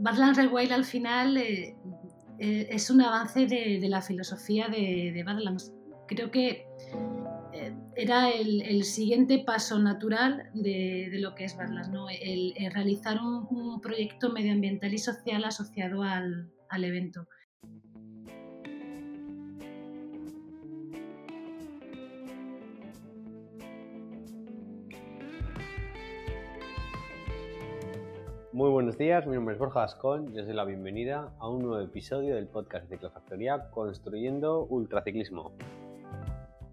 Badlands 0.00 0.38
Red 0.38 0.50
Wild 0.50 0.72
al 0.72 0.84
final 0.84 1.36
eh, 1.36 1.76
eh, 2.38 2.68
es 2.70 2.90
un 2.90 3.02
avance 3.02 3.46
de, 3.46 3.78
la 3.88 4.00
filosofía 4.00 4.68
de, 4.68 5.12
de, 5.14 5.22
Badlands. 5.22 5.74
Creo 6.08 6.30
que 6.30 6.66
eh, 7.52 7.74
era 7.96 8.30
el, 8.30 8.84
siguiente 8.84 9.42
paso 9.44 9.78
natural 9.78 10.50
de, 10.54 11.10
lo 11.20 11.34
que 11.34 11.44
es 11.44 11.56
Badlands, 11.56 11.90
¿no? 11.90 12.08
el, 12.08 12.54
realizar 12.72 13.18
un, 13.20 13.80
proyecto 13.80 14.30
medioambiental 14.30 14.94
y 14.94 14.98
social 14.98 15.44
asociado 15.44 16.02
al, 16.02 16.50
al 16.70 16.84
evento. 16.84 17.28
Muy 28.60 28.68
buenos 28.68 28.98
días, 28.98 29.26
mi 29.26 29.36
nombre 29.36 29.54
es 29.54 29.58
Borja 29.58 29.84
Ascón 29.84 30.34
y 30.34 30.38
os 30.38 30.44
doy 30.44 30.54
la 30.54 30.66
bienvenida 30.66 31.32
a 31.38 31.48
un 31.48 31.62
nuevo 31.62 31.80
episodio 31.80 32.34
del 32.34 32.46
podcast 32.46 32.84
de 32.84 32.96
Ciclofactoría 32.96 33.70
Construyendo 33.70 34.66
Ultraciclismo. 34.66 35.52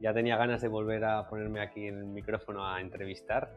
Ya 0.02 0.14
tenía 0.14 0.36
ganas 0.36 0.62
de 0.62 0.68
volver 0.68 1.06
a 1.06 1.30
ponerme 1.30 1.62
aquí 1.62 1.88
en 1.88 2.00
el 2.00 2.06
micrófono 2.08 2.68
a 2.68 2.82
entrevistar 2.82 3.54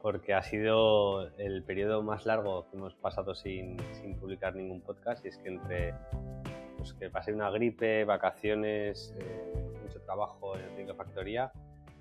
porque 0.00 0.32
ha 0.32 0.42
sido 0.42 1.28
el 1.36 1.62
periodo 1.62 2.02
más 2.02 2.24
largo 2.24 2.70
que 2.70 2.78
hemos 2.78 2.94
pasado 2.94 3.34
sin, 3.34 3.76
publicar 4.18 4.56
ningún 4.56 4.80
podcast 4.80 5.22
y 5.26 5.28
es 5.28 5.36
que 5.36 5.50
entre 5.50 5.92
pues, 6.78 6.94
que 6.94 7.10
pasé 7.10 7.34
una 7.34 7.50
gripe, 7.50 8.06
vacaciones, 8.06 9.14
eh, 9.20 9.78
mucho 9.82 10.00
trabajo 10.00 10.56
en 10.56 10.74
Ciclofactoría, 10.74 11.52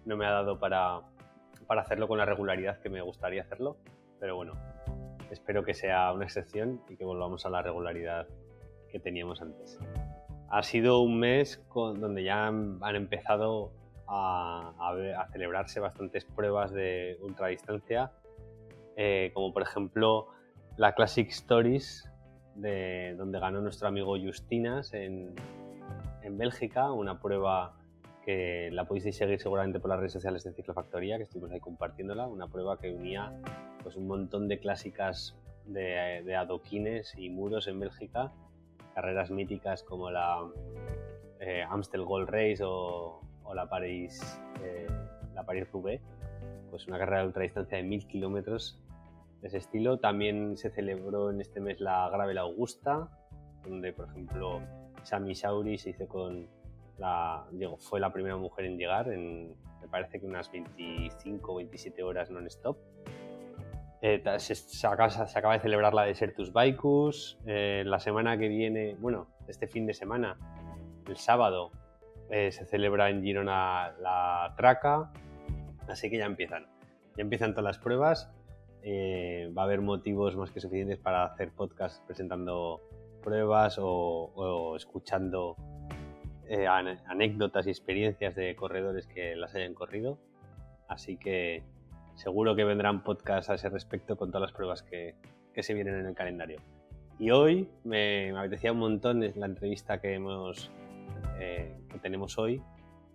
no 0.05 0.15
me 0.15 0.25
ha 0.27 0.31
dado 0.31 0.57
para, 0.57 1.01
para 1.67 1.81
hacerlo 1.81 2.07
con 2.07 2.19
la 2.19 2.25
regularidad 2.25 2.79
que 2.79 2.89
me 2.89 3.01
gustaría 3.01 3.41
hacerlo, 3.41 3.75
pero 4.17 4.37
bueno, 4.37 4.53
espero 5.35 5.63
que 5.63 5.73
sea 5.73 6.11
una 6.13 6.25
excepción 6.25 6.81
y 6.89 6.95
que 6.95 7.05
volvamos 7.05 7.45
a 7.45 7.49
la 7.49 7.61
regularidad 7.61 8.27
que 8.89 8.99
teníamos 8.99 9.41
antes. 9.41 9.77
Ha 10.49 10.63
sido 10.63 11.01
un 11.01 11.19
mes 11.19 11.61
donde 11.73 12.23
ya 12.23 12.47
han, 12.47 12.79
empezado 12.95 13.71
a, 14.07 14.95
celebrarse 15.31 15.79
bastantes 15.79 16.23
pruebas 16.25 16.71
de 16.71 17.17
ultradistancia, 17.21 18.11
eh, 18.95 19.31
como 19.33 19.53
por 19.53 19.63
ejemplo 19.63 20.27
la 20.77 20.93
Classic 20.93 21.29
Stories, 21.29 22.09
de, 22.55 23.15
donde 23.17 23.39
ganó 23.39 23.59
nuestro 23.59 23.89
amigo 23.89 24.17
Justinas 24.17 24.93
en, 24.93 25.35
en 26.21 26.37
Bélgica, 26.37 26.91
una 26.91 27.19
prueba 27.19 27.75
que 28.23 28.69
la 28.71 28.85
podéis 28.85 29.15
seguir 29.15 29.39
seguramente 29.39 29.79
por 29.79 29.89
las 29.89 29.99
redes 29.99 30.13
sociales 30.13 30.43
de 30.43 30.53
Ciclofactoría, 30.53 31.17
que 31.17 31.23
estuvimos 31.23 31.51
ahí 31.51 31.59
compartiéndola, 31.59 32.27
una 32.27 32.47
prueba 32.47 32.79
que 32.79 32.91
unía 32.91 33.33
pues, 33.85 33.97
un 33.97 34.07
montón 34.07 34.47
de 34.47 34.57
clásicas 34.57 35.35
de, 35.67 36.35
adoquines 36.35 37.13
y 37.19 37.29
muros 37.29 37.67
en 37.67 37.79
Bélgica, 37.79 38.33
carreras 38.95 39.29
míticas 39.29 39.83
como 39.83 40.09
la 40.09 40.43
eh, 41.39 41.63
Amstel 41.69 42.03
Gold 42.03 42.27
Race 42.27 42.63
o, 42.63 43.21
la 43.53 43.69
París 43.69 44.39
eh, 44.63 44.87
la 45.35 45.43
París 45.43 45.71
Roubaix, 45.71 46.01
pues 46.71 46.87
una 46.87 46.97
carrera 46.97 47.19
de 47.21 47.27
ultradistancia 47.27 47.77
de 47.77 47.83
mil 47.83 48.07
kilómetros 48.07 48.81
de 49.41 49.49
ese 49.49 49.59
estilo. 49.59 49.99
También 49.99 50.57
se 50.57 50.71
celebró 50.71 51.29
en 51.29 51.39
este 51.39 51.59
mes 51.59 51.79
la 51.79 52.09
Gravel 52.09 52.39
Augusta, 52.39 53.07
donde 53.63 53.93
por 53.93 54.07
ejemplo 54.07 54.61
Sami 55.03 55.35
Sauri 55.35 55.77
se 55.77 55.91
hizo 55.91 56.07
con 56.07 56.47
la, 56.97 57.45
digo, 57.51 57.77
fue 57.77 57.99
la 57.99 58.11
primera 58.11 58.35
mujer 58.35 58.65
en 58.65 58.77
llegar 58.79 59.11
en, 59.11 59.55
me 59.79 59.87
parece 59.87 60.19
que 60.19 60.25
unas 60.25 60.51
25 60.51 61.51
o 61.51 61.55
27 61.57 62.01
horas 62.01 62.31
non-stop. 62.31 62.77
Eh, 64.07 64.21
se, 64.37 64.85
acaba, 64.85 65.53
de 65.53 65.59
celebrar 65.59 65.95
la 65.95 66.03
Desertus 66.03 66.53
Baikus. 66.53 67.39
Eh, 67.47 67.81
la 67.87 67.99
semana 67.99 68.37
que 68.37 68.47
viene, 68.47 68.95
bueno, 68.99 69.29
este 69.47 69.65
fin 69.65 69.87
de 69.87 69.95
semana, 69.95 70.37
el 71.07 71.17
sábado, 71.17 71.71
eh, 72.29 72.51
se 72.51 72.65
celebra 72.65 73.09
en 73.09 73.23
Girona 73.23 73.95
la 73.99 74.53
Traca. 74.57 75.11
Así 75.87 76.11
que 76.11 76.19
ya 76.19 76.25
empiezan. 76.25 76.67
Ya 77.17 77.23
empiezan 77.23 77.53
todas 77.53 77.63
las 77.63 77.79
pruebas. 77.79 78.29
va 78.85 79.61
a 79.63 79.65
haber 79.65 79.81
motivos 79.81 80.35
más 80.35 80.51
que 80.51 80.59
suficientes 80.59 80.99
para 80.99 81.25
hacer 81.25 81.49
podcast 81.49 82.05
presentando 82.05 82.81
pruebas 83.23 83.79
o 83.79 84.75
escuchando 84.75 85.55
eh, 86.47 86.67
anécdotas 86.67 87.65
y 87.65 87.71
experiencias 87.71 88.35
de 88.35 88.55
corredores 88.55 89.07
que 89.07 89.35
las 89.35 89.55
hayan 89.55 89.73
corrido. 89.73 90.19
Así 90.87 91.17
que 91.17 91.63
seguro 92.15 92.55
que 92.55 92.63
vendrán 92.63 93.03
podcasts 93.03 93.49
a 93.49 93.55
ese 93.55 93.69
respecto 93.69 94.17
con 94.17 94.31
todas 94.31 94.49
las 94.49 94.51
pruebas 94.51 94.83
que, 94.83 95.15
se 95.57 95.73
vienen 95.73 95.95
en 95.99 96.05
el 96.07 96.15
calendario. 96.15 96.59
Y 97.17 97.31
hoy 97.31 97.69
me, 97.85 98.31
me 98.33 98.39
apetecía 98.39 98.73
un 98.73 98.79
montón 98.79 99.21
la 99.35 99.45
entrevista 99.45 100.01
que, 100.01 100.15
hemos, 100.15 100.69
eh, 101.39 101.73
que 101.89 101.99
tenemos 101.99 102.37
hoy. 102.37 102.61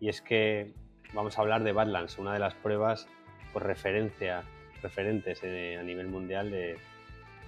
Y 0.01 0.09
es 0.09 0.23
que 0.23 0.73
vamos 1.13 1.37
a 1.37 1.43
hablar 1.43 1.65
de 1.65 1.73
Badlands, 1.73 2.19
una 2.19 2.33
de 2.33 2.39
las 2.39 2.55
pruebas 2.55 3.09
por 3.53 3.67
referencia, 3.67 4.43
referentes 4.83 5.41
eh, 5.43 5.77
a 5.79 5.83
nivel 5.83 6.07
mundial 6.07 6.51
de 6.51 6.79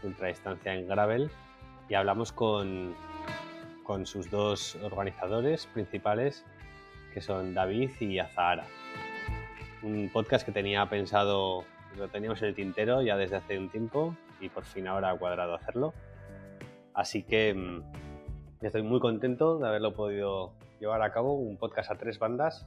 ultradistancia 0.03 0.75
en 0.75 0.87
gravel. 0.87 1.31
Y 1.89 1.95
hablamos 1.95 2.33
con, 2.33 2.95
con 3.83 4.05
sus 4.05 4.31
dos 4.31 4.77
organizadores 4.83 5.67
principales, 5.67 6.45
que 7.15 7.23
son 7.23 7.55
David 7.55 7.91
y 8.01 8.19
Azahara. 8.19 8.67
Un 9.83 10.11
podcast 10.13 10.47
que 10.47 10.53
tenía 10.53 10.89
pensado, 10.89 11.65
lo 11.97 12.09
teníamos 12.09 12.41
en 12.43 12.49
el 12.49 12.55
tintero 12.55 13.03
ya 13.03 13.17
desde 13.17 13.35
hace 13.35 13.59
un 13.59 13.69
tiempo 13.69 14.17
y 14.41 14.49
por 14.49 14.65
fin 14.65 14.87
ahora 14.87 15.11
ha 15.11 15.19
cuadrado 15.19 15.55
hacerlo. 15.55 15.93
Así 16.95 17.25
que 17.25 17.53
mm, 17.53 17.83
estoy 18.65 18.83
muy 18.83 19.01
contento 19.01 19.59
de 19.59 19.67
haberlo 19.67 19.93
podido 19.93 20.53
llevar 20.79 21.03
a 21.03 21.13
cabo, 21.13 21.35
un 21.35 21.57
podcast 21.57 21.91
a 21.91 21.97
tres 21.97 22.21
bandas. 22.21 22.65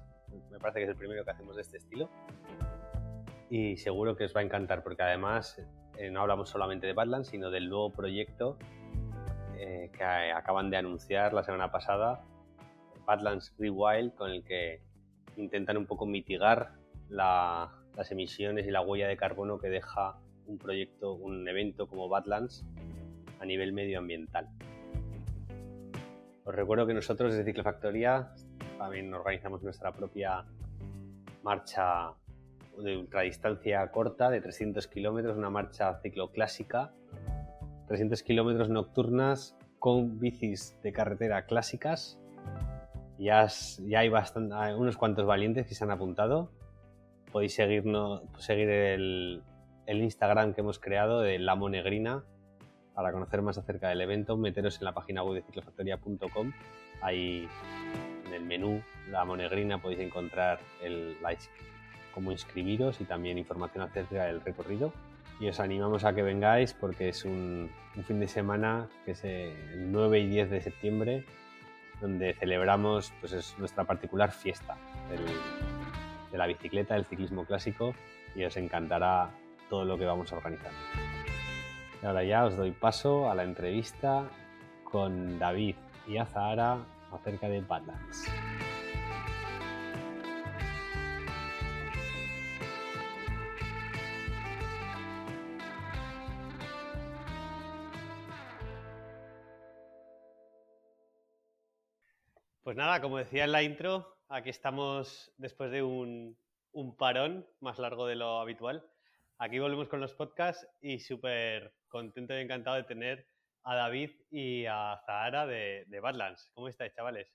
Me 0.52 0.60
parece 0.60 0.80
que 0.80 0.84
es 0.84 0.90
el 0.90 0.98
primero 0.98 1.24
que 1.24 1.32
hacemos 1.32 1.56
de 1.56 1.62
este 1.62 1.78
estilo. 1.78 2.10
Y 3.50 3.78
seguro 3.78 4.18
que 4.18 4.26
os 4.26 4.36
va 4.36 4.42
a 4.42 4.44
encantar 4.44 4.84
porque 4.84 5.04
además 5.04 5.62
eh, 5.98 6.12
no 6.12 6.20
hablamos 6.20 6.50
solamente 6.50 6.86
de 6.86 6.92
Badlands, 6.92 7.30
sino 7.30 7.50
del 7.50 7.70
nuevo 7.70 7.94
proyecto 7.94 8.58
eh, 9.58 9.90
que 9.98 10.04
acaban 10.04 10.70
de 10.70 10.76
anunciar 10.76 11.32
la 11.34 11.44
semana 11.44 11.72
pasada, 11.72 12.26
Badlands 13.06 13.54
Rewild, 13.58 14.16
con 14.16 14.32
el 14.32 14.44
que 14.44 14.82
intentan 15.38 15.78
un 15.78 15.86
poco 15.86 16.06
mitigar 16.06 16.74
las 17.10 18.12
emisiones 18.12 18.68
y 18.68 18.72
la 18.72 18.82
huella 18.82 19.08
de 19.08 19.18
carbono 19.18 19.58
que 19.58 19.70
deja 19.70 20.18
un 20.48 20.58
proyecto, 20.58 21.14
un 21.14 21.48
evento 21.48 21.88
como 21.88 22.10
Badlands 22.10 22.66
a 23.40 23.46
nivel 23.46 23.74
medioambiental. 23.74 24.50
Os 26.44 26.54
recuerdo 26.54 26.86
que 26.86 26.94
nosotros 26.94 27.34
desde 27.34 27.46
Ciclofactoría 27.46 28.32
también 28.78 29.14
organizamos 29.14 29.64
nuestra 29.64 29.92
propia 29.92 30.46
marcha 31.44 32.12
de 32.78 32.98
ultradistancia 32.98 33.90
corta 33.92 34.30
de 34.30 34.42
300 34.42 34.88
kilómetros, 34.88 35.38
una 35.38 35.50
marcha 35.50 36.00
cicloclásica 36.02 36.92
300 37.88 38.24
kilómetros 38.24 38.70
nocturnas 38.70 39.56
con 39.80 40.20
bicis 40.20 40.78
de 40.82 40.92
carretera 40.92 41.46
clásicas. 41.46 42.20
Ya, 43.18 43.48
ya 43.88 44.00
hay 44.00 44.10
bastante, 44.10 44.56
unos 44.76 44.98
cuantos 44.98 45.26
valientes 45.26 45.68
que 45.68 45.76
se 45.76 45.84
han 45.84 45.92
apuntado. 45.92 46.50
Podéis 47.36 47.54
seguirnos, 47.54 48.22
seguir 48.38 48.70
el, 48.70 49.44
el 49.88 50.02
Instagram 50.02 50.54
que 50.54 50.62
hemos 50.62 50.80
creado 50.80 51.20
de 51.20 51.38
La 51.38 51.56
Monegrina 51.56 52.24
para 52.94 53.12
conocer 53.12 53.42
más 53.42 53.58
acerca 53.58 53.90
del 53.90 54.00
evento. 54.00 54.38
Meteros 54.38 54.78
en 54.78 54.86
la 54.86 54.94
página 54.94 55.22
web 55.22 55.36
de 55.36 55.42
ciclofactoria.com. 55.42 56.54
Ahí 57.02 57.46
en 58.26 58.34
el 58.34 58.42
menú 58.42 58.82
La 59.12 59.26
Monegrina 59.26 59.82
podéis 59.82 60.00
encontrar 60.00 60.60
el, 60.82 61.18
cómo 62.14 62.32
inscribiros 62.32 63.02
y 63.02 63.04
también 63.04 63.38
información 63.38 63.84
acerca 63.84 64.24
del 64.28 64.40
recorrido 64.40 64.94
y 65.38 65.50
os 65.50 65.60
animamos 65.60 66.06
a 66.06 66.16
que 66.16 66.22
vengáis 66.22 66.72
porque 66.72 67.10
es 67.10 67.26
un, 67.26 67.70
fin 68.08 68.22
de 68.22 68.30
semana 68.30 68.88
que 69.04 69.12
es 69.12 69.26
el 69.26 69.92
9 69.92 70.20
y 70.22 70.28
10 70.28 70.52
de 70.52 70.62
septiembre 70.62 71.26
donde 72.00 72.34
celebramos 72.36 73.12
pues 73.20 73.34
es 73.34 73.60
nuestra 73.60 73.84
particular 73.84 74.32
fiesta 74.32 74.78
de 76.36 76.40
la 76.40 76.48
bicicleta, 76.48 76.96
del 76.96 77.06
ciclismo 77.06 77.46
clásico 77.46 77.96
y 78.36 78.44
os 78.44 78.58
encantará 78.58 79.32
todo 79.70 79.86
lo 79.86 79.98
que 79.98 80.04
vamos 80.04 80.34
a 80.34 80.36
organizar. 80.36 80.72
Y 82.04 82.06
ahora 82.06 82.26
ya 82.26 82.44
os 82.44 82.58
doy 82.58 82.72
paso 82.72 83.32
a 83.32 83.36
la 83.36 83.44
entrevista 83.44 84.30
con 84.84 85.40
David 85.40 85.76
y 86.06 86.18
Azahara 86.18 86.80
acerca 87.10 87.48
de 87.48 87.62
Badlands. 87.62 88.30
Pues 102.62 102.76
nada, 102.76 103.00
como 103.00 103.20
decía 103.20 103.46
en 103.46 103.54
la 103.54 103.64
intro, 103.64 104.15
aquí 104.30 104.50
estamos 104.50 105.34
después 105.38 105.72
de 105.72 105.84
un, 105.84 106.38
parón 106.98 107.46
más 107.60 107.80
largo 107.80 108.06
de 108.06 108.16
lo 108.16 108.40
habitual. 108.40 108.86
Aquí 109.38 109.60
volvemos 109.60 109.88
con 109.88 110.00
los 110.00 110.14
podcasts 110.14 110.68
y 110.82 111.00
súper 111.00 111.74
contento 111.88 112.34
y 112.34 112.42
encantado 112.42 112.76
de 112.78 112.84
tener 112.84 113.28
a 113.64 113.76
David 113.76 114.12
y 114.30 114.66
a 114.66 115.00
Zahara 115.06 115.46
de, 115.46 116.00
Badlands. 116.02 116.52
¿Cómo 116.54 116.68
estáis, 116.68 116.94
chavales? 116.94 117.34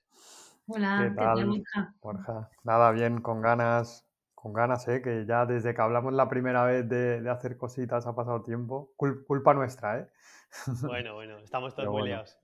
Hola, 0.67 1.09
¿qué 1.09 1.15
tal, 1.15 1.63
Borja? 2.01 2.49
Nada, 2.63 2.91
bien, 2.91 3.21
con 3.21 3.41
ganas, 3.41 4.07
con 4.33 4.53
ganas, 4.53 4.87
¿eh? 4.87 5.01
que 5.01 5.25
ya 5.25 5.45
desde 5.45 5.73
que 5.73 5.81
hablamos 5.81 6.13
la 6.13 6.29
primera 6.29 6.63
vez 6.65 6.87
de, 6.87 7.29
hacer 7.29 7.57
cositas 7.57 8.07
ha 8.07 8.15
pasado 8.15 8.43
tiempo. 8.43 8.93
culpa 8.95 9.53
nuestra, 9.53 9.99
¿eh? 9.99 10.07
Bueno, 10.87 11.15
bueno, 11.15 11.37
estamos 11.39 11.75
todos 11.75 11.89
muy 11.89 12.03
liados. 12.03 12.37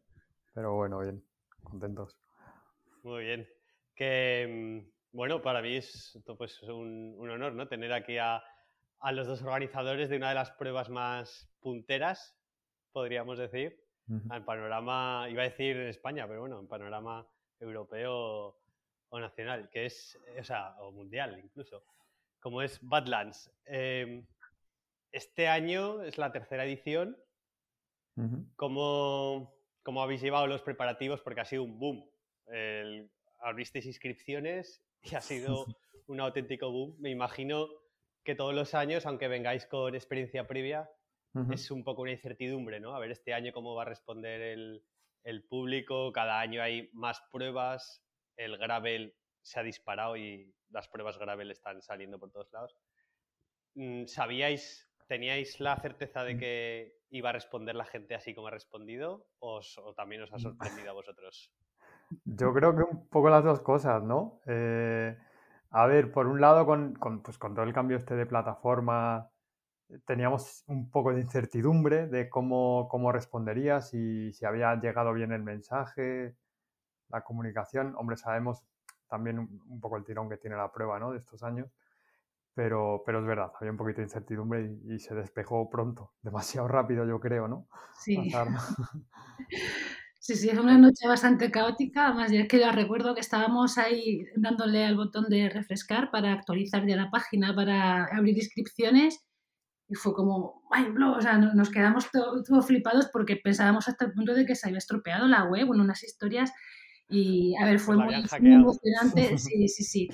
Pero 0.54 0.74
bueno, 0.74 1.00
bien, 1.00 1.24
contentos. 1.64 2.20
Muy 3.04 3.24
bien. 3.24 3.57
Que, 3.98 4.86
mm, 4.86 4.92
bueno, 5.12 5.42
para 5.42 5.62
mí 5.62 5.76
es 5.76 6.18
pues, 6.38 6.64
un, 6.64 7.18
honor, 7.20 7.54
¿no? 7.54 7.68
Tener 7.68 7.92
aquí 7.92 8.18
a, 8.18 8.42
a 9.00 9.12
los 9.12 9.28
dos 9.28 9.42
organizadores 9.42 10.08
de 10.10 10.16
una 10.16 10.30
de 10.30 10.36
las 10.36 10.52
pruebas 10.52 10.90
más 10.90 11.50
punteras 11.60 12.38
podríamos 12.98 13.38
decir, 13.38 13.80
en 14.10 14.44
panorama, 14.44 15.28
iba 15.30 15.44
a 15.44 15.50
decir 15.50 15.78
en 15.78 15.88
España, 15.88 16.28
pero 16.28 16.40
bueno, 16.40 16.60
en 16.60 16.68
panorama 16.68 17.28
europeo 17.60 18.58
o 19.10 19.20
nacional, 19.20 19.70
que 19.70 19.86
es, 19.86 20.18
o 20.40 20.44
sea, 20.44 20.76
o 20.80 20.92
mundial 20.92 21.40
incluso, 21.44 21.84
como 22.40 22.64
es 22.64 22.80
Badlands. 22.82 23.52
Em, 23.66 24.26
este 25.12 25.48
año 25.48 26.02
es 26.02 26.18
la 26.18 26.32
tercera 26.32 26.66
edición. 26.66 27.16
¿Cómo, 28.56 29.54
habéis 30.02 30.22
llevado 30.22 30.48
los 30.48 30.64
preparativos? 30.64 31.22
Porque 31.22 31.42
ha 31.42 31.46
sido 31.46 31.62
un 31.62 31.78
boom. 31.78 32.10
El, 32.48 33.12
abristeis 33.40 33.86
inscripciones 33.86 34.84
y 35.02 35.16
ha 35.16 35.22
sido 35.22 35.66
un 36.08 36.20
auténtico 36.20 36.72
boom. 36.72 36.96
Me 37.00 37.10
imagino 37.10 37.68
que 38.24 38.36
todos 38.36 38.54
los 38.54 38.74
años, 38.74 39.06
aunque 39.06 39.28
vengáis 39.28 39.66
con 39.66 39.96
experiencia 39.96 40.48
previa, 40.48 40.90
es 41.52 41.70
un 41.70 41.84
poco 41.84 42.02
una 42.02 42.12
incertidumbre, 42.12 42.80
¿no? 42.80 42.96
A 42.96 43.00
ver 43.00 43.12
este 43.12 43.34
año 43.34 43.54
cómo 43.54 43.76
va 43.76 43.84
a 43.84 43.86
responder 43.86 44.42
el, 45.24 45.44
público, 45.48 46.12
cada 46.12 46.40
año 46.40 46.62
hay 46.62 46.90
más 46.94 47.22
pruebas, 47.32 48.04
el 48.38 48.58
gravel 48.58 49.14
se 49.42 49.60
ha 49.60 49.64
disparado 49.64 50.18
y 50.18 50.54
las 50.70 50.88
pruebas 50.88 51.18
gravel 51.18 51.52
están 51.52 51.82
saliendo 51.82 52.18
por 52.18 52.32
todos 52.32 52.52
lados. 52.52 52.76
Mm, 53.76 54.06
¿Sabíais, 54.06 54.90
teníais 55.08 55.60
la 55.60 55.80
certeza 55.80 56.24
de 56.24 56.36
mm. 56.36 56.40
que 56.40 56.98
iba 57.12 57.30
a 57.30 57.34
responder 57.34 57.76
la 57.76 57.86
gente 57.86 58.16
así 58.16 58.34
como 58.34 58.48
ha 58.48 58.52
respondido 58.52 59.30
o, 59.40 59.62
también 59.96 60.24
os 60.24 60.32
ha 60.34 60.38
mm. 60.38 60.42
sorprendido 60.42 60.90
a 60.90 60.94
vosotros? 60.94 61.52
Yo 62.26 62.54
creo 62.54 62.76
que 62.76 62.84
un 62.84 63.08
poco 63.08 63.30
las 63.30 63.44
dos 63.44 63.62
cosas, 63.62 64.04
¿no? 64.04 64.40
Eh, 64.46 65.18
a 65.72 65.86
ver, 65.86 66.12
por 66.12 66.28
un 66.28 66.40
lado, 66.40 66.66
con, 66.66 66.94
pues 67.24 67.38
con 67.38 67.54
todo 67.54 67.66
el 67.66 67.74
cambio 67.74 67.98
este 67.98 68.16
de 68.16 68.26
plataforma 68.26 69.30
teníamos 70.06 70.64
un 70.68 70.90
poco 70.92 71.14
de 71.14 71.22
incertidumbre 71.22 72.08
de 72.08 72.30
cómo, 72.30 72.88
cómo 72.90 73.12
respondería, 73.12 73.82
si, 73.82 74.34
si, 74.34 74.46
había 74.46 74.76
llegado 74.76 75.14
bien 75.14 75.32
el 75.32 75.44
mensaje, 75.44 76.36
la 77.10 77.24
comunicación. 77.24 77.96
Hombre, 77.98 78.18
sabemos 78.18 78.64
también 79.08 79.40
un, 79.40 79.80
poco 79.80 79.98
el 79.98 80.04
tirón 80.04 80.30
que 80.30 80.38
tiene 80.38 80.58
la 80.58 80.72
prueba 80.72 81.00
¿no? 81.00 81.12
de 81.12 81.20
estos 81.20 81.44
años, 81.44 81.70
pero, 82.54 83.04
pero 83.06 83.20
es 83.20 83.26
verdad, 83.26 83.52
había 83.60 83.72
un 83.72 83.78
poquito 83.78 83.98
de 83.98 84.08
incertidumbre 84.08 84.78
y, 84.84 85.00
se 85.00 85.16
despejó 85.16 85.70
pronto, 85.70 86.14
demasiado 86.22 86.68
rápido 86.68 87.06
yo 87.06 87.20
creo, 87.20 87.48
¿no? 87.48 87.68
Sí. 87.98 88.32
Sí, 90.28 90.36
sí, 90.36 90.50
es 90.50 90.58
una 90.60 90.78
noche 90.78 91.08
bastante 91.08 91.50
caótica. 91.50 92.08
Además, 92.08 92.34
ya 92.34 92.42
es 92.42 92.50
que 92.50 92.60
ya 92.60 92.74
recuerdo 92.74 93.16
que 93.16 93.22
estábamos 93.22 93.78
ahí 93.78 94.26
dándole 94.36 94.84
al 94.84 94.98
botón 94.98 95.30
de 95.30 95.48
refrescar 95.48 96.12
para 96.12 96.34
actualizar 96.34 96.86
ya 96.86 96.98
la 96.98 97.10
página, 97.10 97.56
para 97.56 98.04
abrir 98.08 98.36
inscripciones 98.36 99.26
y 99.88 99.96
fue 99.96 100.14
como, 100.14 100.64
mind 100.70 100.96
blow, 100.96 101.14
o 101.14 101.22
sea, 101.22 101.38
nos 101.38 101.70
quedamos 101.70 102.12
todos 102.12 102.68
flipados 102.68 103.08
porque 103.08 103.38
pensábamos 103.38 103.88
hasta 103.88 104.04
el 104.04 104.12
punto 104.12 104.34
de 104.34 104.46
que 104.46 104.56
se 104.56 104.68
había 104.68 104.80
estropeado 104.80 105.30
la 105.30 105.46
web, 105.46 105.72
en 105.74 105.80
unas 105.80 106.04
historias. 106.04 106.52
Y 107.08 107.56
a 107.56 107.64
ver, 107.64 107.80
fue 107.80 107.96
muy, 107.96 108.16
emocionante. 108.42 109.38
Sí, 109.38 109.70
sí, 109.70 109.84
sí. 109.86 110.10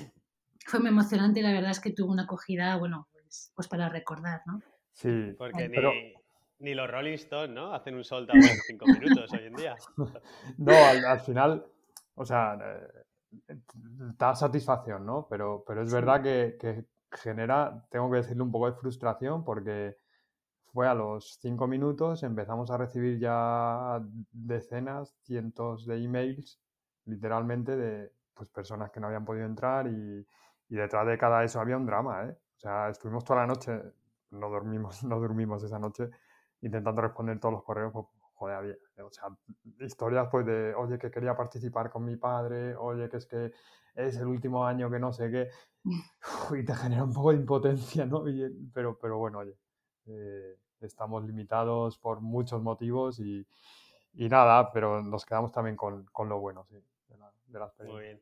Fue 0.64 0.78
muy 0.78 0.90
emocionante 0.90 1.40
y 1.40 1.42
la 1.42 1.50
verdad 1.50 1.72
es 1.72 1.80
que 1.80 1.90
tuvo 1.90 2.12
una 2.12 2.22
acogida, 2.22 2.76
bueno, 2.76 3.08
pues, 3.10 3.50
pues 3.56 3.66
para 3.66 3.88
recordar, 3.88 4.42
¿no? 4.46 4.60
Sí, 4.92 5.34
porque 5.36 5.68
ni, 5.68 6.14
ni, 6.58 6.74
los 6.74 6.90
Rolling 6.90 7.14
Stones, 7.14 7.54
¿no? 7.54 7.72
Hacen 7.72 7.94
un 7.94 8.04
sol 8.04 8.26
en 8.32 8.40
cinco 8.66 8.86
minutos 8.86 9.32
hoy 9.32 9.46
en 9.46 9.54
día. 9.54 9.76
no, 10.58 10.72
al, 10.72 11.20
final, 11.20 11.66
o 12.14 12.24
sea, 12.24 12.58
eh, 13.48 13.56
da 14.18 14.34
satisfacción, 14.34 15.04
¿no? 15.04 15.26
Pero, 15.28 15.64
pero 15.66 15.82
es 15.82 15.92
verdad 15.92 16.22
que, 16.22 16.56
que 16.58 16.84
genera, 17.10 17.86
tengo 17.90 18.10
que 18.10 18.18
decirle, 18.18 18.42
un 18.42 18.52
poco 18.52 18.70
de 18.70 18.76
frustración 18.76 19.44
porque 19.44 19.96
fue 20.74 20.88
a 20.88 20.94
los 20.94 21.38
cinco 21.40 21.68
minutos, 21.68 22.24
empezamos 22.24 22.70
a 22.72 22.76
recibir 22.76 23.20
ya 23.20 24.02
decenas, 24.32 25.14
cientos 25.22 25.86
de 25.86 26.02
emails, 26.02 26.60
literalmente, 27.06 27.76
de 27.76 28.12
pues, 28.34 28.48
personas 28.48 28.90
que 28.90 28.98
no 28.98 29.06
habían 29.06 29.24
podido 29.24 29.46
entrar 29.46 29.86
y, 29.86 30.26
detrás 30.68 31.06
de 31.06 31.16
cada 31.16 31.44
eso 31.44 31.60
había 31.60 31.76
un 31.76 31.86
drama, 31.86 32.24
¿eh? 32.24 32.32
O 32.32 32.58
sea, 32.58 32.88
estuvimos 32.88 33.24
toda 33.24 33.40
la 33.42 33.46
noche, 33.46 33.80
no 34.30 34.50
dormimos, 34.50 35.04
no 35.04 35.20
dormimos 35.20 35.62
esa 35.62 35.78
noche, 35.78 36.10
intentando 36.64 37.02
responder 37.02 37.38
todos 37.38 37.54
los 37.54 37.62
correos, 37.62 37.92
pues, 37.92 38.06
joder, 38.34 38.56
había, 38.56 38.74
o 39.04 39.10
sea, 39.10 39.28
historias 39.80 40.28
pues 40.30 40.46
de, 40.46 40.74
oye, 40.74 40.98
que 40.98 41.10
quería 41.10 41.36
participar 41.36 41.90
con 41.90 42.04
mi 42.04 42.16
padre, 42.16 42.74
oye, 42.76 43.08
que 43.08 43.18
es 43.18 43.26
que 43.26 43.52
es 43.94 44.16
el 44.16 44.26
último 44.26 44.66
año 44.66 44.90
que 44.90 44.98
no 44.98 45.12
sé 45.12 45.30
qué, 45.30 45.48
y 46.58 46.64
te 46.64 46.74
genera 46.74 47.04
un 47.04 47.12
poco 47.12 47.30
de 47.30 47.36
impotencia, 47.36 48.06
¿no? 48.06 48.24
pero, 48.72 48.98
pero 48.98 49.18
bueno, 49.18 49.38
oye, 49.38 49.56
eh, 50.06 50.56
estamos 50.80 51.24
limitados 51.24 51.98
por 51.98 52.20
muchos 52.20 52.62
motivos 52.62 53.20
y, 53.20 53.46
nada, 54.14 54.72
pero 54.72 55.02
nos 55.02 55.24
quedamos 55.24 55.52
también 55.52 55.76
con, 55.76 56.06
lo 56.28 56.40
bueno, 56.40 56.64
sí, 56.70 56.76
de 57.46 57.58
la, 57.58 57.66
experiencia. 57.66 57.84
Muy 57.84 58.02
bien. 58.02 58.20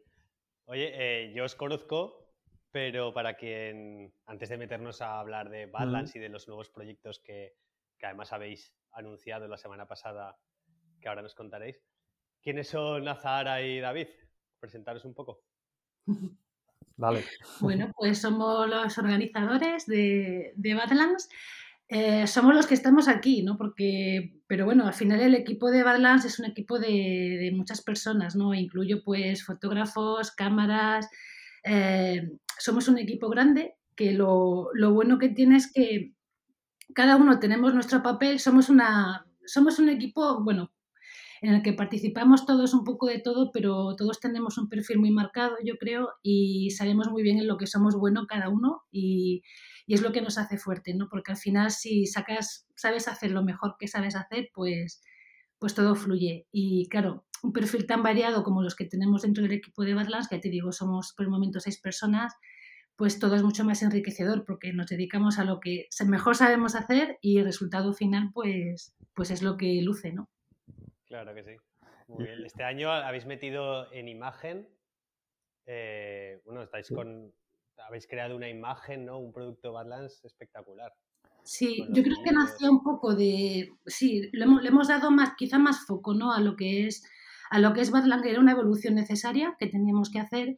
Oye, 0.67 0.91
eh, 0.95 1.33
yo 1.35 1.45
os 1.45 1.55
conozco, 1.55 2.33
pero 2.71 3.13
para 3.13 3.35
quien, 3.35 4.13
antes 4.27 4.49
de 4.49 4.59
meternos 4.59 5.01
a 5.01 5.21
hablar 5.21 5.51
de 5.51 5.67
Badlands 5.67 6.17
y 6.17 6.19
de 6.19 6.29
los 6.29 6.49
nuevos 6.49 6.71
proyectos 6.71 7.19
que, 7.19 7.55
que 8.03 8.07
además 8.07 8.33
habéis 8.33 8.75
anunciado 8.91 9.47
la 9.47 9.57
semana 9.57 9.87
pasada, 9.87 10.37
que 11.01 11.09
ahora 11.09 11.23
nos 11.23 11.37
contaréis, 11.37 11.81
¿quiénes 12.43 12.67
son 12.67 13.07
Azahara 13.07 13.63
y 13.63 13.79
David? 13.79 14.09
Presentaros 14.59 15.05
un 15.05 15.15
poco. 15.15 15.45
Vale. 16.97 17.25
Bueno, 17.61 17.93
pues 17.97 18.19
somos 18.19 18.69
los 18.69 18.99
organizadores 18.99 19.87
de, 19.87 20.53
de 20.57 20.75
Badlands. 20.75 21.29
Eh, 21.87 22.27
somos 22.27 22.57
los 22.57 22.67
que 22.67 22.75
estamos 22.75 23.07
aquí, 23.07 23.45
¿no? 23.45 23.57
Porque, 23.57 24.41
pero 24.49 24.65
bueno, 24.65 24.85
al 24.85 24.95
final 24.95 25.21
el 25.21 25.37
equipo 25.37 25.71
de 25.71 25.85
Badlands 25.85 26.25
es 26.25 26.41
un 26.41 26.47
equipo 26.47 26.81
de, 26.81 27.53
muchas 27.55 27.83
personas, 27.83 28.35
¿no? 28.35 28.53
Incluyo 28.53 29.05
pues 29.05 29.45
fotógrafos, 29.45 30.33
cámaras. 30.33 31.09
Eh, 31.63 32.33
somos 32.59 32.89
un 32.89 32.99
equipo 32.99 33.29
grande 33.29 33.77
que 33.95 34.11
lo, 34.11 34.71
lo, 34.75 34.93
bueno 34.93 35.21
que 35.21 35.29
tiene 35.29 35.59
es 35.59 35.73
que 35.73 36.15
cada 36.95 37.17
uno 37.17 37.39
tenemos 37.39 37.75
nuestro 37.75 38.03
papel, 38.03 38.41
somos 38.41 38.69
una, 38.69 39.27
somos 39.47 39.79
un 39.79 39.89
equipo, 39.89 40.43
bueno, 40.43 40.73
en 41.43 41.55
el 41.55 41.63
que 41.63 41.73
participamos 41.73 42.47
todos 42.47 42.73
un 42.73 42.85
poco 42.85 43.09
de 43.09 43.19
todo, 43.19 43.51
pero 43.53 43.97
todos 43.97 44.21
tenemos 44.21 44.59
un 44.59 44.69
perfil 44.69 44.99
muy 44.99 45.11
marcado, 45.11 45.57
yo 45.65 45.77
creo, 45.77 46.11
y 46.23 46.71
sabemos 46.71 47.09
muy 47.11 47.25
bien 47.25 47.39
en 47.39 47.49
lo 47.49 47.59
que 47.59 47.67
somos 47.67 47.97
buenos 47.97 48.27
cada 48.29 48.49
uno 48.49 48.83
y, 48.91 49.43
es 49.89 50.01
lo 50.01 50.13
que 50.13 50.23
nos 50.23 50.39
hace 50.39 50.57
fuerte, 50.57 50.95
¿no? 50.95 51.09
Porque 51.11 51.33
al 51.33 51.37
final 51.37 51.71
si 51.71 52.07
sacas, 52.07 52.67
sabes 52.77 53.09
hacer 53.09 53.31
lo 53.33 53.43
mejor 53.43 53.75
que 53.79 53.89
sabes 53.89 54.17
hacer, 54.17 54.49
pues, 54.55 55.03
pues 55.59 55.75
todo 55.75 55.95
fluye. 55.95 56.47
Y 56.51 56.89
claro, 56.89 57.27
un 57.43 57.53
perfil 57.53 57.87
tan 57.87 58.03
variado 58.03 58.43
como 58.43 58.63
los 58.63 58.75
que 58.75 58.87
tenemos 58.87 59.21
dentro 59.21 59.43
del 59.43 59.53
equipo 59.53 59.83
de 59.83 59.93
Badlands, 59.93 60.29
que 60.29 60.37
ya 60.37 60.41
te 60.41 60.49
digo, 60.49 60.73
somos 60.73 61.13
por 61.15 61.27
el 61.27 61.31
momento 61.31 61.61
seis 61.61 61.79
personas, 61.79 62.33
pues 62.97 63.19
todo 63.19 63.35
es 63.37 63.43
mucho 63.43 63.65
más 63.65 63.83
enriquecedor 63.83 64.45
porque 64.45 64.73
nos 64.73 64.87
dedicamos 64.87 65.39
a 65.39 65.45
lo 65.45 65.61
que 65.61 65.89
mejor 66.07 66.37
sabemos 66.37 66.75
hacer 66.75 67.19
y 67.21 67.39
el 67.39 67.45
resultado 67.45 67.93
final 67.95 68.31
pues, 68.33 68.95
pues 69.15 69.31
es 69.31 69.43
lo 69.43 69.57
que 69.57 69.81
luce, 69.83 70.13
¿no? 70.13 70.29
Claro 71.07 71.35
que 71.35 71.45
sí. 71.45 71.57
Muy 72.09 72.25
bien. 72.25 72.45
Este 72.45 72.65
año 72.65 72.91
habéis 72.91 73.27
metido 73.27 73.93
en 73.93 74.09
imagen, 74.09 74.69
eh, 75.67 76.41
bueno, 76.45 76.63
estáis 76.63 76.89
con, 76.89 77.33
habéis 77.87 78.07
creado 78.07 78.37
una 78.37 78.49
imagen, 78.49 79.07
¿no? 79.07 79.19
Un 79.19 79.33
producto 79.33 79.73
Badlands 79.73 80.25
espectacular. 80.25 80.93
Sí, 81.45 81.87
yo 81.91 82.03
creo 82.03 82.19
que 82.25 82.33
nació 82.33 82.71
un 82.71 82.83
poco 82.83 83.15
de, 83.15 83.71
sí, 83.87 84.31
le 84.33 84.45
hemos, 84.45 84.89
dado 84.89 85.11
más, 85.11 85.33
quizá 85.37 85.59
más 85.59 85.85
foco, 85.87 86.15
¿no? 86.15 86.33
A 86.33 86.41
lo 86.41 86.57
que 86.57 86.87
es, 86.87 87.05
a 87.51 87.59
lo 87.59 87.73
que 87.73 87.81
es 87.81 87.91
Badlands, 87.91 88.27
era 88.27 88.41
una 88.41 88.53
evolución 88.53 88.95
necesaria 88.95 89.57
que 89.59 89.67
teníamos 89.67 90.11
que 90.11 90.21
hacer 90.21 90.57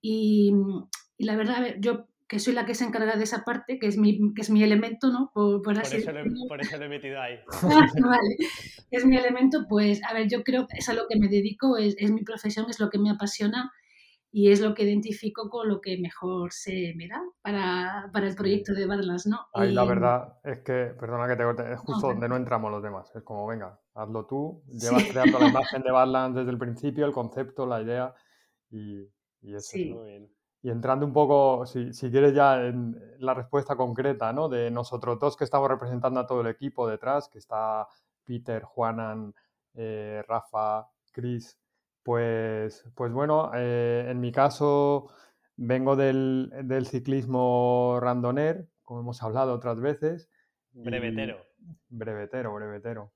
y, 0.00 0.54
y 1.16 1.24
la 1.24 1.36
verdad, 1.36 1.76
yo 1.78 2.06
que 2.26 2.38
soy 2.38 2.54
la 2.54 2.64
que 2.64 2.74
se 2.74 2.84
encarga 2.84 3.16
de 3.16 3.24
esa 3.24 3.44
parte, 3.44 3.78
que 3.78 3.86
es 3.86 3.98
mi, 3.98 4.32
que 4.34 4.42
es 4.42 4.50
mi 4.50 4.62
elemento, 4.62 5.10
¿no? 5.10 5.30
Por, 5.34 5.60
eso 5.78 5.96
por, 6.48 6.60
eso 6.60 6.76
he 6.82 6.88
metido 6.88 7.20
ahí. 7.20 7.38
vale, 8.02 8.36
es 8.90 9.04
mi 9.04 9.16
elemento, 9.16 9.66
pues, 9.68 10.02
a 10.04 10.14
ver, 10.14 10.28
yo 10.28 10.42
creo 10.42 10.66
que 10.66 10.78
es 10.78 10.88
a 10.88 10.94
lo 10.94 11.06
que 11.08 11.18
me 11.18 11.28
dedico, 11.28 11.76
es, 11.76 11.94
es, 11.98 12.10
mi 12.10 12.22
profesión, 12.22 12.66
es 12.70 12.80
lo 12.80 12.88
que 12.88 12.98
me 12.98 13.10
apasiona 13.10 13.72
y 14.32 14.50
es 14.50 14.60
lo 14.60 14.74
que 14.74 14.82
identifico 14.82 15.48
con 15.48 15.68
lo 15.68 15.80
que 15.80 15.96
mejor 15.98 16.52
se 16.52 16.94
me 16.96 17.06
da 17.06 17.22
para, 17.42 18.10
para 18.12 18.26
el 18.26 18.34
proyecto 18.34 18.72
de 18.72 18.86
Badlands, 18.86 19.26
¿no? 19.26 19.46
Ahí 19.52 19.72
la 19.72 19.84
verdad 19.84 20.38
es 20.42 20.58
que, 20.60 20.92
perdona 20.98 21.28
que 21.28 21.36
te 21.36 21.44
corte, 21.44 21.72
es 21.72 21.78
justo 21.78 22.08
donde 22.08 22.28
no 22.28 22.36
entramos 22.36 22.70
los 22.70 22.82
demás. 22.82 23.12
Es 23.14 23.22
como, 23.22 23.46
venga, 23.46 23.78
hazlo 23.94 24.26
tú, 24.26 24.64
llevas 24.66 25.04
creando 25.04 25.38
la 25.38 25.48
imagen 25.50 25.82
de 25.82 25.92
Badlands 25.92 26.36
desde 26.38 26.50
el 26.50 26.58
principio, 26.58 27.06
el 27.06 27.12
concepto, 27.12 27.66
la 27.66 27.82
idea 27.82 28.14
y, 28.70 29.02
y 29.42 29.54
eso. 29.54 29.70
Sí. 29.70 29.92
Muy 29.92 30.08
bien. 30.08 30.34
Y 30.64 30.70
entrando 30.70 31.04
un 31.04 31.12
poco, 31.12 31.66
si, 31.66 31.92
si, 31.92 32.10
quieres 32.10 32.32
ya 32.32 32.64
en 32.64 32.98
la 33.18 33.34
respuesta 33.34 33.76
concreta, 33.76 34.32
¿no? 34.32 34.48
De 34.48 34.70
nosotros 34.70 35.18
dos 35.18 35.36
que 35.36 35.44
estamos 35.44 35.68
representando 35.68 36.20
a 36.20 36.26
todo 36.26 36.40
el 36.40 36.46
equipo 36.46 36.88
detrás, 36.88 37.28
que 37.28 37.36
está 37.36 37.86
Peter, 38.24 38.62
Juanan, 38.62 39.34
eh, 39.74 40.24
Rafa, 40.26 40.88
Chris, 41.12 41.58
pues, 42.02 42.82
pues 42.94 43.12
bueno, 43.12 43.50
eh, 43.54 44.06
en 44.08 44.18
mi 44.20 44.32
caso 44.32 45.10
vengo 45.54 45.96
del, 45.96 46.50
del, 46.62 46.86
ciclismo 46.86 47.98
randoner, 48.00 48.66
como 48.84 49.00
hemos 49.00 49.22
hablado 49.22 49.52
otras 49.52 49.78
veces. 49.78 50.30
Brevetero. 50.72 51.44
brevetero, 51.90 52.54
brevetero. 52.54 53.12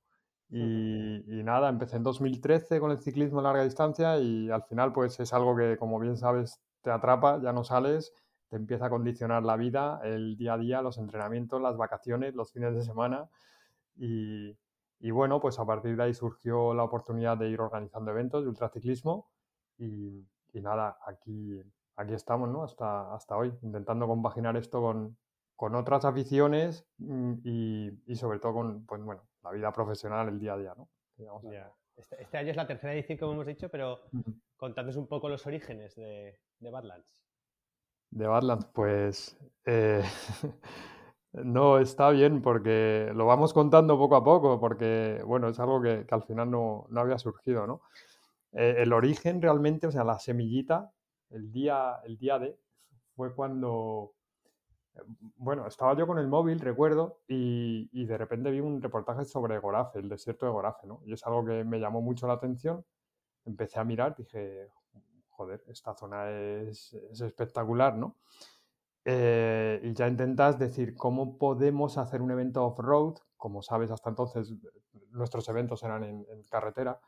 Y, 0.50 1.24
y, 1.26 1.42
nada, 1.42 1.70
empecé 1.70 1.96
en 1.96 2.02
2013 2.02 2.78
con 2.78 2.90
el 2.90 2.98
ciclismo 2.98 3.40
a 3.40 3.44
larga 3.44 3.64
distancia 3.64 4.18
y 4.18 4.50
al 4.50 4.64
final 4.64 4.92
pues 4.92 5.18
es 5.18 5.32
algo 5.32 5.56
que, 5.56 5.78
como 5.78 5.98
bien 5.98 6.18
sabes, 6.18 6.60
te 6.82 6.90
atrapa, 6.90 7.40
ya 7.42 7.52
no 7.52 7.64
sales, 7.64 8.12
te 8.48 8.56
empieza 8.56 8.86
a 8.86 8.90
condicionar 8.90 9.42
la 9.42 9.56
vida, 9.56 10.00
el 10.04 10.36
día 10.36 10.54
a 10.54 10.58
día, 10.58 10.82
los 10.82 10.98
entrenamientos, 10.98 11.60
las 11.60 11.76
vacaciones, 11.76 12.34
los 12.34 12.52
fines 12.52 12.74
de 12.74 12.82
semana 12.82 13.28
y, 13.96 14.56
y 15.00 15.10
bueno, 15.10 15.40
pues 15.40 15.58
a 15.58 15.66
partir 15.66 15.96
de 15.96 16.02
ahí 16.02 16.14
surgió 16.14 16.74
la 16.74 16.84
oportunidad 16.84 17.36
de 17.36 17.48
ir 17.50 17.60
organizando 17.60 18.10
eventos 18.10 18.42
de 18.42 18.48
ultraciclismo 18.48 19.30
y, 19.76 20.26
y 20.52 20.60
nada, 20.60 20.98
aquí, 21.06 21.62
aquí 21.96 22.14
estamos, 22.14 22.48
¿no? 22.48 22.64
Hasta, 22.64 23.14
hasta 23.14 23.36
hoy, 23.36 23.52
intentando 23.62 24.06
compaginar 24.06 24.56
esto 24.56 24.80
con, 24.80 25.16
con 25.54 25.74
otras 25.74 26.04
aficiones 26.04 26.86
mm, 26.98 27.34
y, 27.44 27.90
y, 28.06 28.16
sobre 28.16 28.38
todo 28.38 28.54
con, 28.54 28.86
pues 28.86 29.02
bueno, 29.02 29.28
la 29.42 29.50
vida 29.52 29.72
profesional, 29.72 30.28
el 30.28 30.38
día 30.38 30.54
a 30.54 30.58
día, 30.58 30.74
¿no? 30.76 30.88
Yeah. 31.50 31.72
Este, 31.96 32.22
este, 32.22 32.38
año 32.38 32.50
es 32.50 32.56
la 32.56 32.66
tercera 32.66 32.94
edición, 32.94 33.18
como 33.18 33.32
hemos 33.32 33.46
dicho, 33.46 33.68
pero 33.68 34.00
contadnos 34.56 34.96
un 34.96 35.08
poco 35.08 35.28
los 35.28 35.44
orígenes 35.46 35.96
de, 35.96 36.38
de 36.60 36.70
Badlands. 36.70 37.24
De 38.10 38.26
Badlands, 38.26 38.66
pues... 38.72 39.38
Eh... 39.64 40.02
No, 41.32 41.78
está 41.78 42.10
bien 42.10 42.40
porque 42.40 43.10
lo 43.14 43.26
vamos 43.26 43.52
contando 43.52 43.98
poco 43.98 44.16
a 44.16 44.24
poco, 44.24 44.58
porque 44.58 45.22
bueno, 45.26 45.48
es 45.48 45.60
algo 45.60 45.80
que, 45.80 46.06
que 46.06 46.14
al 46.14 46.22
final 46.22 46.50
no, 46.50 46.86
no, 46.88 47.00
había 47.00 47.18
surgido, 47.18 47.66
¿no? 47.66 47.82
Eh, 48.52 48.76
el 48.78 48.92
origen 48.92 49.42
realmente, 49.42 49.86
o 49.86 49.92
sea, 49.92 50.04
la 50.04 50.18
semillita, 50.18 50.90
el 51.30 51.52
día, 51.52 51.96
el 52.04 52.18
día 52.18 52.38
de, 52.38 52.58
fue 53.14 53.34
cuando, 53.34 54.14
bueno, 55.36 55.66
estaba 55.66 55.96
yo 55.96 56.06
con 56.06 56.18
el 56.18 56.28
móvil, 56.28 56.60
recuerdo, 56.60 57.20
y, 57.28 57.88
y, 57.92 58.06
de 58.06 58.18
repente 58.18 58.50
vi 58.50 58.60
un 58.60 58.80
reportaje 58.80 59.24
sobre 59.24 59.58
Gorafe, 59.58 59.98
el 59.98 60.08
desierto 60.08 60.46
de 60.46 60.52
Gorafe, 60.52 60.86
¿no? 60.86 61.02
Y 61.04 61.12
es 61.12 61.26
algo 61.26 61.44
que 61.44 61.62
me 61.64 61.78
llamó 61.78 62.00
mucho 62.00 62.26
la 62.26 62.34
atención. 62.34 62.84
Empecé 63.44 63.78
a 63.80 63.84
mirar, 63.84 64.16
dije, 64.16 64.70
joder, 65.38 65.62
esta 65.68 65.94
zona 65.94 66.30
es, 66.30 66.92
es 66.94 67.20
espectacular, 67.20 67.96
¿no? 67.96 68.16
Eh, 69.04 69.80
y 69.84 69.94
ya 69.94 70.08
intentas 70.08 70.58
decir 70.58 70.96
cómo 70.96 71.38
podemos 71.38 71.96
hacer 71.96 72.20
un 72.20 72.32
evento 72.32 72.64
off-road, 72.66 73.14
como 73.36 73.62
sabes, 73.62 73.92
hasta 73.92 74.10
entonces 74.10 74.52
nuestros 75.10 75.48
eventos 75.48 75.84
eran 75.84 76.02
en, 76.02 76.26
en 76.28 76.42
carretera, 76.50 77.00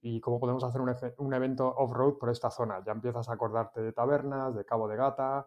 y 0.00 0.20
cómo 0.20 0.40
podemos 0.40 0.64
hacer 0.64 0.80
un, 0.80 0.94
un 1.18 1.34
evento 1.34 1.68
off-road 1.68 2.14
por 2.18 2.30
esta 2.30 2.50
zona. 2.50 2.82
Ya 2.84 2.92
empiezas 2.92 3.28
a 3.28 3.34
acordarte 3.34 3.82
de 3.82 3.92
tabernas, 3.92 4.54
de 4.54 4.64
Cabo 4.64 4.88
de 4.88 4.96
Gata, 4.96 5.46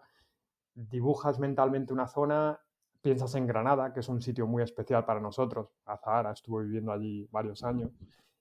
dibujas 0.76 1.40
mentalmente 1.40 1.94
una 1.94 2.08
zona, 2.08 2.60
piensas 3.02 3.34
en 3.34 3.48
Granada, 3.48 3.92
que 3.92 4.02
es 4.02 4.10
un 4.10 4.22
sitio 4.22 4.46
muy 4.46 4.62
especial 4.62 5.04
para 5.04 5.20
nosotros. 5.20 5.70
Azahara 5.86 6.32
estuvo 6.32 6.60
viviendo 6.60 6.92
allí 6.92 7.28
varios 7.32 7.64
años. 7.64 7.92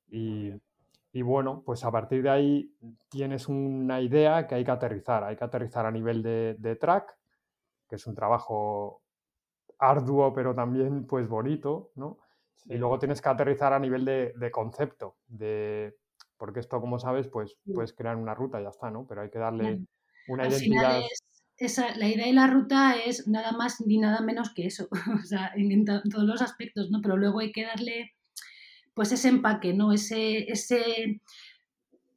Y, 0.09 0.53
y 1.19 1.23
bueno, 1.23 1.65
pues 1.67 1.85
a 1.85 1.91
partir 1.91 2.23
de 2.23 2.31
ahí 2.31 2.73
tienes 3.09 3.49
una 3.49 4.01
idea 4.01 4.47
que 4.47 4.55
hay 4.55 4.65
que 4.65 4.71
aterrizar. 4.71 5.25
Hay 5.25 5.35
que 5.35 5.43
aterrizar 5.43 5.85
a 5.85 5.91
nivel 5.91 6.23
de, 6.23 6.55
de 6.61 6.77
track, 6.77 7.13
que 7.89 7.97
es 7.97 8.07
un 8.07 8.15
trabajo 8.15 9.03
arduo, 9.81 10.33
pero 10.33 10.55
también 10.55 11.09
pues 11.09 11.27
bonito, 11.27 11.91
¿no? 11.97 12.19
Sí. 12.55 12.75
Y 12.75 12.79
luego 12.79 13.01
tienes 13.01 13.21
que 13.21 13.31
aterrizar 13.31 13.73
a 13.73 13.81
nivel 13.81 14.05
de, 14.05 14.33
de, 14.37 14.51
concepto, 14.53 15.17
de 15.27 15.97
porque 16.37 16.61
esto, 16.61 16.81
como 16.81 17.01
sabes, 17.01 17.27
pues 17.27 17.59
puedes 17.75 17.93
crear 17.95 18.15
una 18.15 18.37
ruta 18.37 18.61
y 18.61 18.63
ya 18.63 18.71
está, 18.71 18.89
¿no? 18.89 19.05
Pero 19.09 19.23
hay 19.23 19.31
que 19.31 19.41
darle 19.41 19.81
una 20.29 20.45
Al 20.45 20.53
identidad. 20.53 21.01
Es, 21.01 21.25
esa, 21.57 21.97
la 21.97 22.09
idea 22.09 22.27
de 22.27 22.33
la 22.33 22.47
ruta 22.47 22.95
es 22.95 23.27
nada 23.27 23.51
más 23.51 23.81
ni 23.81 23.99
nada 23.99 24.21
menos 24.21 24.55
que 24.55 24.67
eso, 24.67 24.87
o 25.21 25.25
sea, 25.25 25.51
en, 25.57 25.73
en, 25.73 25.85
todos 25.85 26.25
los 26.25 26.43
aspectos, 26.43 26.93
¿no? 26.93 27.01
Pero 27.03 27.17
luego 27.17 27.41
hay 27.41 27.51
que 27.51 27.65
darle 27.65 28.13
pues 28.99 29.13
ese 29.13 29.29
empaque, 29.29 29.75
¿no? 29.75 29.93
Ese, 29.93 30.51
ese, 30.51 31.23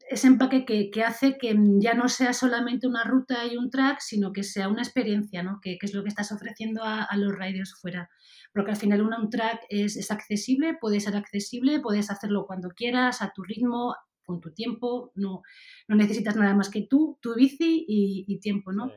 ese 0.10 0.28
empaque 0.28 0.66
que, 0.66 0.90
que, 0.90 1.04
hace 1.04 1.38
que 1.38 1.56
ya 1.78 1.94
no 1.94 2.10
sea 2.10 2.34
solamente 2.34 2.88
una 2.88 3.04
ruta 3.04 3.46
y 3.46 3.56
un 3.56 3.70
track, 3.70 4.00
sino 4.00 4.34
que 4.34 4.42
sea 4.42 4.68
una 4.68 4.82
experiencia, 4.82 5.44
¿no? 5.44 5.60
que, 5.62 5.78
que 5.78 5.86
es 5.86 5.94
lo 5.94 6.02
que 6.02 6.10
estás 6.10 6.32
ofreciendo 6.32 6.84
a, 6.84 7.04
a, 7.04 7.18
los 7.18 7.38
riders 7.38 7.76
fuera. 7.80 8.10
Porque 8.52 8.72
al 8.72 8.78
final 8.78 9.04
un 9.04 9.30
track 9.30 9.62
es, 9.70 9.96
es, 9.96 10.10
accesible, 10.10 10.76
puede 10.82 11.00
ser 11.00 11.16
accesible, 11.16 11.82
puedes 11.82 12.10
hacerlo 12.10 12.48
cuando 12.48 12.70
quieras, 12.70 13.22
a 13.22 13.32
tu 13.32 13.44
ritmo, 13.44 13.96
con 14.26 14.42
tu 14.42 14.52
tiempo, 14.52 15.12
no, 15.14 15.44
no 15.88 15.96
necesitas 15.96 16.36
nada 16.36 16.56
más 16.56 16.72
que 16.72 16.88
tú, 16.90 17.20
tu 17.22 17.36
bici 17.36 17.86
y, 17.88 18.26
y 18.28 18.40
tiempo, 18.40 18.72
¿no? 18.72 18.92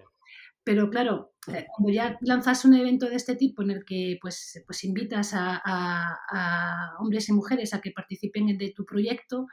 Pero 0.65 0.89
claro, 0.89 1.34
cuando 1.47 1.93
ya 1.93 2.19
lanzas 2.21 2.65
un 2.65 2.75
evento 2.75 3.09
de 3.09 3.17
este 3.17 3.37
tipo 3.37 3.63
en 3.63 3.71
el 3.71 3.85
que 3.85 4.19
pues, 4.21 4.63
pues 4.67 4.85
invitas 4.85 5.33
a, 5.35 6.97
hombres 7.01 7.29
y 7.29 7.33
mujeres 7.33 7.75
a 7.75 7.81
que 7.81 7.91
participen 7.91 8.57
de 8.57 8.73
tu 8.75 8.85
proyecto, 8.85 9.47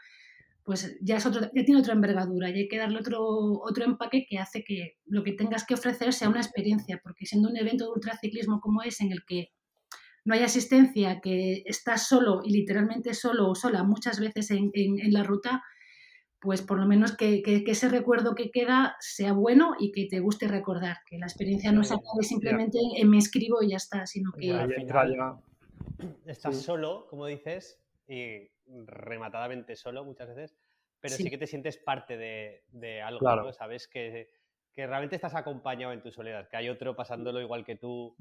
pues 0.64 0.98
ya, 1.02 1.18
es 1.18 1.26
otro, 1.26 1.42
ya 1.54 1.66
tiene 1.66 1.82
otra 1.82 1.94
envergadura 1.94 2.50
y 2.50 2.54
hay 2.54 2.68
que 2.68 2.78
darle 2.78 3.00
otro, 3.00 3.22
otro 3.62 3.84
empaque 3.84 4.26
que 4.30 4.38
hace 4.38 4.64
que 4.64 4.98
lo 5.06 5.24
que 5.24 5.34
tengas 5.34 5.66
que 5.66 5.74
ofrecer 5.74 6.14
sea 6.14 6.30
una 6.30 6.40
experiencia, 6.40 7.00
porque 7.04 7.26
siendo 7.26 7.50
un 7.50 7.58
evento 7.58 7.86
de 7.86 7.92
ultraciclismo 7.92 8.62
como 8.62 8.84
es, 8.84 9.02
en 9.02 9.12
el 9.12 9.26
que 9.26 9.50
no 10.24 10.36
hay 10.36 10.44
asistencia, 10.44 11.20
que 11.20 11.64
estás 11.66 12.08
solo 12.08 12.42
y 12.44 12.52
literalmente 12.54 13.14
solo 13.14 13.50
o 13.50 13.56
sola 13.56 13.84
muchas 13.84 14.20
veces 14.20 14.52
en, 14.52 14.72
en 14.74 15.14
la 15.14 15.24
ruta, 15.24 15.64
pues 16.42 16.64
por 16.64 16.80
lo 16.80 16.88
menos 16.88 17.16
que, 17.16 17.44
que, 17.44 17.64
que, 17.64 17.72
ese 17.72 17.88
recuerdo 17.88 18.34
que 18.34 18.50
queda 18.50 18.98
sea 19.00 19.32
bueno 19.32 19.76
y 19.80 19.92
que 19.92 20.08
te 20.08 20.20
guste 20.20 20.48
recordar, 20.48 20.98
que 21.06 21.20
la 21.20 21.28
experiencia 21.28 21.72
no 21.72 21.84
se 21.84 21.94
acabe 21.94 22.24
simplemente 22.24 22.80
en 22.98 23.10
me 23.10 23.20
escribo 23.20 23.62
y 23.62 23.70
ya 23.70 23.78
está, 23.78 24.08
sino 24.08 24.32
que... 24.32 24.52
Al 24.52 24.74
final, 24.74 25.40
estás 26.26 26.58
sí. 26.58 26.64
solo, 26.64 27.06
como 27.12 27.28
dices, 27.28 27.80
y 28.08 28.50
rematadamente 28.88 29.76
solo 29.76 30.04
muchas 30.04 30.30
veces, 30.30 30.56
pero 31.00 31.16
sí, 31.16 31.24
sí 31.24 31.30
que 31.30 31.38
te 31.38 31.46
sientes 31.46 31.78
parte 31.78 32.18
de, 32.18 32.64
de 32.72 33.04
algo, 33.04 33.20
claro. 33.20 33.44
¿no? 33.44 33.54
Sabes 33.54 33.88
que, 33.88 34.32
que, 34.74 34.88
realmente 34.88 35.18
estás 35.18 35.36
acompañado 35.36 35.94
en 35.94 36.02
tu 36.02 36.12
soledad, 36.12 36.50
que 36.50 36.58
hay 36.58 36.70
otro 36.70 36.96
pasándolo 36.96 37.40
igual 37.40 37.64
que 37.64 37.76
tú. 37.76 38.16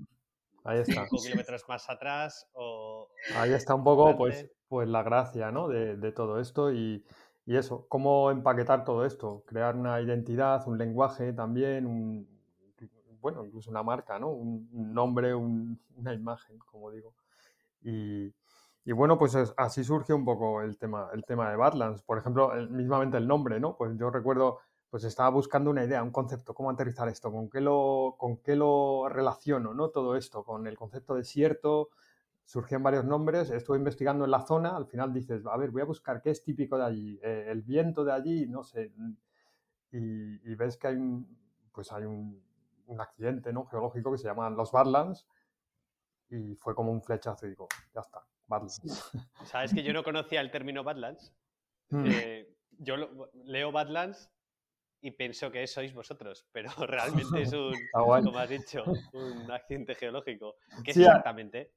Ahí 0.65 0.81
está. 0.81 1.07
Cinco 1.07 1.23
kilómetros 1.23 1.67
más 1.69 1.89
atrás 1.89 2.50
o... 2.53 3.09
Ahí 3.35 3.55
está 3.55 3.75
un 3.75 3.85
poco, 3.85 4.15
pues, 4.19 4.47
pues 4.69 4.87
la 4.89 5.03
gracia, 5.03 5.50
¿no? 5.50 5.69
De, 5.69 5.97
de 5.97 6.12
todo 6.12 6.39
esto 6.39 6.71
y, 6.71 7.03
y, 7.50 7.57
eso, 7.57 7.87
cómo 7.88 8.30
empaquetar 8.30 8.85
todo 8.85 9.04
esto, 9.04 9.42
crear 9.47 9.75
una 9.76 10.00
identidad, 10.00 10.66
un 10.69 10.78
lenguaje 10.78 11.33
también, 11.33 11.85
un, 11.87 12.28
bueno, 13.21 13.45
incluso 13.45 13.71
una 13.71 13.83
marca, 13.83 14.19
¿no? 14.21 14.28
Un, 14.30 14.69
un 14.73 14.95
nombre, 14.95 15.35
un, 15.35 15.80
una 15.97 16.14
imagen, 16.14 16.59
como 16.61 16.90
digo. 16.92 17.14
Y, 17.83 18.33
y 18.85 18.92
bueno, 18.92 19.19
pues 19.19 19.35
es, 19.35 19.52
así 19.57 19.85
surge 19.85 20.14
un 20.14 20.25
poco 20.25 20.62
el 20.62 20.78
tema, 20.78 21.09
el 21.12 21.25
tema 21.25 21.50
de 21.50 21.57
Badlands. 21.57 22.02
Por 22.02 22.19
ejemplo, 22.19 22.54
el, 22.54 22.71
mismamente 22.71 23.16
el 23.16 23.26
nombre, 23.26 23.59
¿no? 23.61 23.76
Pues 23.76 23.97
yo 23.99 24.11
recuerdo, 24.11 24.61
pues 24.88 25.04
estaba 25.04 25.30
buscando 25.30 25.71
una 25.71 25.85
idea, 25.85 26.02
un 26.02 26.12
concepto, 26.12 26.54
cómo 26.54 26.71
aterrizar 26.71 27.09
esto, 27.09 27.33
con 27.33 27.50
qué 27.50 27.61
lo, 27.61 28.14
con 28.19 28.38
qué 28.38 28.57
lo 28.57 29.09
relaciono, 29.09 29.75
¿no? 29.75 29.90
Todo 29.90 30.16
esto, 30.16 30.45
con 30.45 30.66
el 30.66 30.76
concepto 30.78 31.14
desierto, 31.14 31.90
surgían 32.50 32.83
varios 32.83 33.04
nombres, 33.04 33.49
estuve 33.50 33.78
investigando 33.78 34.25
en 34.25 34.33
la 34.33 34.40
zona, 34.40 34.76
al 34.76 34.87
final 34.87 35.12
dices, 35.12 35.47
a 35.47 35.57
ver, 35.57 35.71
voy 35.71 35.83
a 35.83 35.85
buscar 35.85 36.21
qué 36.21 36.30
es 36.30 36.42
típico 36.42 36.76
de 36.76 36.85
allí, 36.85 37.21
eh, 37.23 37.45
el 37.47 37.62
viento 37.62 38.04
de 38.04 38.12
allí, 38.12 38.47
no 38.49 38.64
sé, 38.64 38.92
y, 39.92 40.50
y 40.50 40.54
ves 40.57 40.76
que 40.76 40.88
hay 40.88 40.97
un, 40.97 41.38
pues 41.71 41.92
hay 41.92 42.02
un, 42.02 42.42
un 42.87 43.00
accidente, 43.00 43.52
¿no? 43.52 43.66
Geológico 43.66 44.11
que 44.11 44.19
se 44.19 44.26
llaman 44.26 44.57
los 44.57 44.73
Badlands, 44.73 45.28
y 46.28 46.57
fue 46.57 46.75
como 46.75 46.90
un 46.90 47.00
flechazo 47.00 47.47
y 47.47 47.50
digo, 47.50 47.69
ya 47.95 48.00
está, 48.00 48.26
Badlands. 48.49 48.80
Sabes 49.45 49.73
que 49.73 49.85
yo 49.85 49.92
no 49.92 50.02
conocía 50.02 50.40
el 50.40 50.50
término 50.50 50.83
Badlands. 50.83 51.33
Mm. 51.90 52.04
Eh, 52.09 52.57
yo 52.78 52.97
lo, 52.97 53.30
leo 53.45 53.71
Badlands 53.71 54.28
y 55.00 55.12
pienso 55.12 55.52
que 55.52 55.69
sois 55.69 55.95
vosotros, 55.95 56.49
pero 56.50 56.69
realmente 56.88 57.42
es 57.42 57.52
un, 57.52 57.76
como 57.92 58.38
has 58.38 58.50
dicho, 58.50 58.83
un 59.12 59.49
accidente 59.52 59.95
geológico. 59.95 60.57
¿Qué 60.83 60.90
es 60.90 60.97
sí, 60.97 61.04
exactamente? 61.04 61.75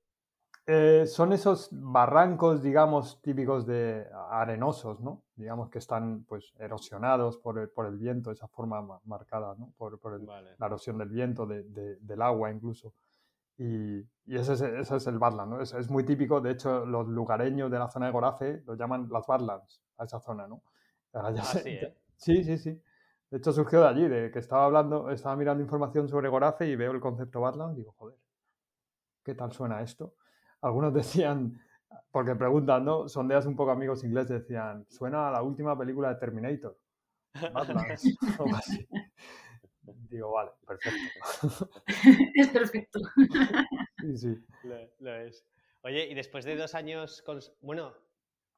Eh, 0.65 1.05
son 1.07 1.33
esos 1.33 1.67
barrancos, 1.71 2.63
digamos, 2.63 3.21
típicos 3.21 3.65
de 3.65 4.07
arenosos, 4.29 5.01
¿no? 5.01 5.23
Digamos 5.35 5.69
que 5.69 5.79
están 5.79 6.23
pues 6.23 6.53
erosionados 6.57 7.37
por 7.37 7.59
el, 7.59 7.69
por 7.69 7.85
el 7.85 7.97
viento, 7.97 8.31
esa 8.31 8.47
forma 8.47 8.81
marcada, 9.03 9.55
¿no? 9.57 9.73
Por, 9.77 9.99
la 10.57 10.65
erosión 10.65 10.97
del 10.97 11.09
viento, 11.09 11.45
del 11.45 12.21
agua 12.21 12.49
incluso. 12.49 12.93
Y, 13.57 13.99
ese, 14.25 14.53
es, 14.53 14.61
ese, 14.61 14.95
es, 14.95 15.07
el 15.07 15.19
Badland, 15.19 15.51
¿no? 15.51 15.61
Es, 15.61 15.73
es, 15.73 15.89
muy 15.89 16.05
típico, 16.05 16.39
de 16.39 16.51
hecho, 16.51 16.85
los 16.85 17.07
lugareños 17.07 17.69
de 17.69 17.79
la 17.79 17.89
zona 17.89 18.05
de 18.05 18.13
Gorafe 18.13 18.63
lo 18.65 18.75
llaman 18.75 19.09
las 19.11 19.27
Badlands, 19.27 19.81
a 19.97 20.05
esa 20.05 20.21
zona, 20.21 20.47
¿no? 20.47 20.63
ah, 21.13 21.33
sí, 21.43 21.59
¿eh? 21.65 21.97
sí, 22.15 22.43
sí, 22.43 22.57
sí. 22.57 22.81
De 23.29 23.37
hecho, 23.37 23.51
surgió 23.51 23.81
de 23.81 23.87
allí, 23.87 24.07
de 24.07 24.31
que 24.31 24.39
estaba 24.39 24.65
hablando, 24.65 25.09
estaba 25.09 25.35
mirando 25.35 25.61
información 25.61 26.07
sobre 26.07 26.29
Gorafe 26.29 26.67
y 26.67 26.75
veo 26.77 26.91
el 26.91 27.01
concepto 27.01 27.41
Badland 27.41 27.73
y 27.73 27.77
digo, 27.79 27.93
joder, 27.97 28.17
¿qué 29.23 29.35
tal 29.35 29.51
suena 29.51 29.81
esto? 29.81 30.15
Algunos 30.63 30.93
decían, 30.93 31.61
porque 32.11 32.35
preguntan, 32.35 32.85
¿no? 32.85 33.07
Sondeas 33.07 33.45
un 33.45 33.55
poco 33.55 33.71
amigos 33.71 34.03
ingleses, 34.03 34.41
decían, 34.41 34.85
suena 34.89 35.27
a 35.27 35.31
la 35.31 35.43
última 35.43 35.77
película 35.77 36.09
de 36.09 36.15
Terminator. 36.15 36.77
Digo, 40.09 40.31
vale, 40.31 40.51
perfecto. 40.65 41.69
Es 42.35 42.47
perfecto. 42.47 42.99
Sí, 43.99 44.17
sí. 44.17 44.45
Lo, 44.99 45.13
es. 45.13 45.45
Oye, 45.81 46.07
y 46.09 46.13
después 46.13 46.45
de 46.45 46.55
dos 46.55 46.73
años, 46.73 47.21
con... 47.23 47.41
bueno, 47.59 47.93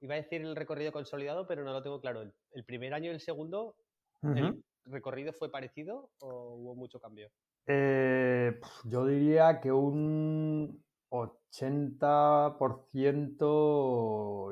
iba 0.01 0.13
a 0.13 0.17
decir 0.17 0.41
el 0.41 0.55
recorrido 0.55 0.91
consolidado, 0.91 1.47
pero 1.47 1.63
no 1.63 1.73
lo 1.73 1.81
tengo 1.81 1.99
claro. 1.99 2.21
¿El, 2.51 2.63
primer 2.65 2.93
año 2.93 3.09
y 3.09 3.15
el 3.15 3.21
segundo, 3.21 3.75
el 4.21 4.63
recorrido 4.85 5.33
fue 5.33 5.49
parecido 5.49 6.11
o 6.19 6.53
hubo 6.53 6.75
mucho 6.75 6.99
cambio? 6.99 7.31
Eh, 7.65 8.59
yo 8.83 9.07
diría 9.07 9.59
que 9.59 9.71
un 9.71 10.83
80% 11.09 11.44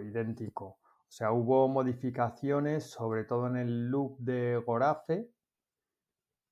idéntico. 0.01 0.65
O 0.65 1.11
sea, 1.15 1.33
hubo 1.33 1.67
modificaciones, 1.67 2.89
sobre 2.89 3.25
todo 3.25 3.47
en 3.47 3.57
el 3.57 3.89
loop 3.89 4.17
de 4.19 4.55
Gorafe. 4.65 5.29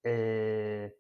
Eh, 0.03 0.93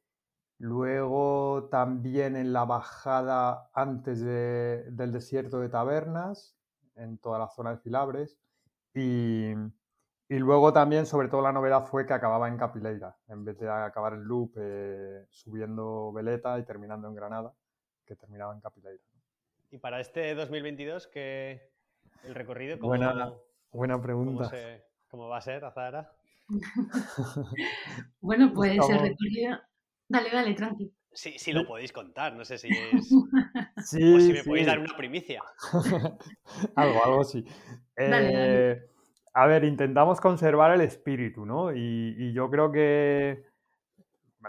luego 0.57 1.67
también 1.69 2.37
en 2.37 2.53
la 2.53 2.63
bajada 2.63 3.69
antes 3.73 4.21
del 4.21 5.11
desierto 5.11 5.59
de 5.59 5.67
Tabernas, 5.67 6.55
en 6.95 7.17
toda 7.17 7.37
la 7.39 7.49
zona 7.49 7.71
de 7.71 7.79
Filabres. 7.79 8.39
Y, 8.93 9.53
luego 10.29 10.71
también, 10.71 11.05
sobre 11.05 11.27
todo, 11.27 11.41
la 11.41 11.51
novedad 11.51 11.85
fue 11.85 12.05
que 12.05 12.13
acababa 12.13 12.47
en 12.47 12.57
Capileira, 12.57 13.17
en 13.27 13.43
vez 13.43 13.57
de 13.59 13.69
acabar 13.69 14.13
el 14.13 14.21
loop 14.21 14.53
eh, 14.55 15.25
subiendo 15.29 16.13
Veleta 16.13 16.57
y 16.57 16.63
terminando 16.63 17.09
en 17.09 17.15
Granada 17.15 17.53
que 18.05 18.15
terminaba 18.15 18.53
en 18.53 18.61
Capileira. 18.61 19.10
Y 19.71 19.77
para 19.77 20.01
este 20.01 20.35
2022, 20.35 21.07
¿qué 21.07 21.71
el 22.25 22.35
recorrido? 22.35 22.77
¿cómo, 22.77 22.89
buena, 22.89 23.33
buena 23.71 24.01
pregunta. 24.01 24.51
¿cómo, 25.09 25.29
va 25.29 25.37
a 25.37 25.41
ser, 25.41 25.63
Azahara? 25.63 26.11
bueno, 28.19 28.51
pues 28.53 28.77
el 28.89 28.99
recorrido... 28.99 29.61
Dale, 30.09 30.29
dale, 30.29 30.53
tranqui. 30.55 30.93
Sí, 31.13 31.35
sí 31.37 31.53
lo 31.53 31.65
podéis 31.65 31.93
contar, 31.93 32.33
no 32.33 32.43
sé 32.43 32.57
si 32.57 32.67
es... 32.93 33.07
sí, 33.85 34.13
o 34.13 34.19
si 34.19 34.33
me 34.33 34.43
podéis 34.43 34.67
dar 34.67 34.79
una 34.79 34.95
primicia. 34.97 35.41
algo, 36.75 37.05
algo 37.05 37.23
sí. 37.23 37.45
Eh, 37.95 38.77
a 39.33 39.47
ver, 39.47 39.63
intentamos 39.63 40.19
conservar 40.19 40.73
el 40.73 40.81
espíritu, 40.81 41.45
¿no? 41.45 41.73
y 41.73 42.33
yo 42.33 42.49
creo 42.49 42.73
que 42.73 43.50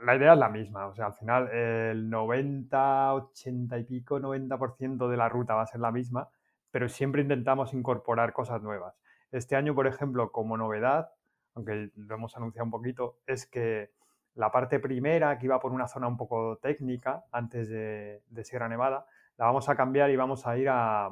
la 0.01 0.17
idea 0.17 0.33
es 0.33 0.39
la 0.39 0.49
misma, 0.49 0.87
o 0.87 0.95
sea, 0.95 1.07
al 1.07 1.15
final 1.15 1.49
el 1.51 2.09
90, 2.09 3.15
80 3.15 3.79
y 3.79 3.85
pico, 3.85 4.19
90% 4.19 5.09
de 5.09 5.17
la 5.17 5.29
ruta 5.29 5.55
va 5.55 5.63
a 5.63 5.67
ser 5.67 5.81
la 5.81 5.93
misma, 5.93 6.29
pero 6.71 6.89
siempre 6.89 7.23
intentamos 7.23 7.75
incorporar 7.75 8.33
cosas 8.33 8.63
nuevas. 8.63 8.99
Este 9.31 9.57
año, 9.57 9.75
por 9.75 9.87
ejemplo, 9.87 10.33
como 10.33 10.57
novedad, 10.57 11.11
aunque 11.55 11.91
lo 11.95 12.15
hemos 12.15 12.37
anunciado 12.37 12.65
un 12.65 12.71
poquito, 12.71 13.19
es 13.27 13.47
que 13.47 13.91
la 14.35 14.51
parte 14.51 14.81
primera, 14.81 15.39
que 15.39 15.47
iba 15.47 15.61
por 15.61 15.73
una 15.73 15.89
zona 15.89 16.09
un 16.09 16.17
poco 16.17 16.57
técnica 16.57 17.25
antes 17.31 17.69
de, 17.69 18.23
Sierra 18.45 18.69
Nevada, 18.69 19.07
la 19.37 19.47
vamos 19.47 19.69
a 19.69 19.77
cambiar 19.77 20.11
y 20.11 20.17
vamos 20.17 20.47
a 20.47 20.57
ir 20.57 20.69
a, 20.71 21.11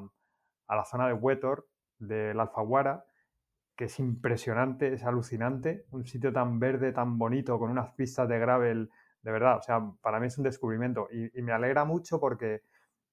la 0.69 0.85
zona 0.85 1.07
de 1.07 1.13
Huetor 1.13 1.69
del 1.99 2.39
Alfaguara, 2.41 3.05
que 3.81 3.87
es 3.87 3.99
impresionante, 3.99 4.93
es 4.93 5.05
alucinante. 5.05 5.87
Un 5.91 6.05
sitio 6.05 6.35
tan 6.35 6.61
verde, 6.61 6.93
tan 6.93 7.17
bonito, 7.17 7.59
con 7.59 7.71
unas 7.71 7.95
pistas 7.95 8.29
de 8.29 8.39
gravel, 8.39 8.91
de 9.23 9.33
verdad, 9.33 9.57
o 9.57 9.63
sea, 9.63 9.81
para 10.03 10.21
mí 10.21 10.27
es 10.27 10.37
un 10.37 10.45
descubrimiento. 10.45 11.09
Y, 11.11 11.41
me 11.41 11.53
alegra 11.53 11.87
mucho 11.87 12.21
porque 12.21 12.61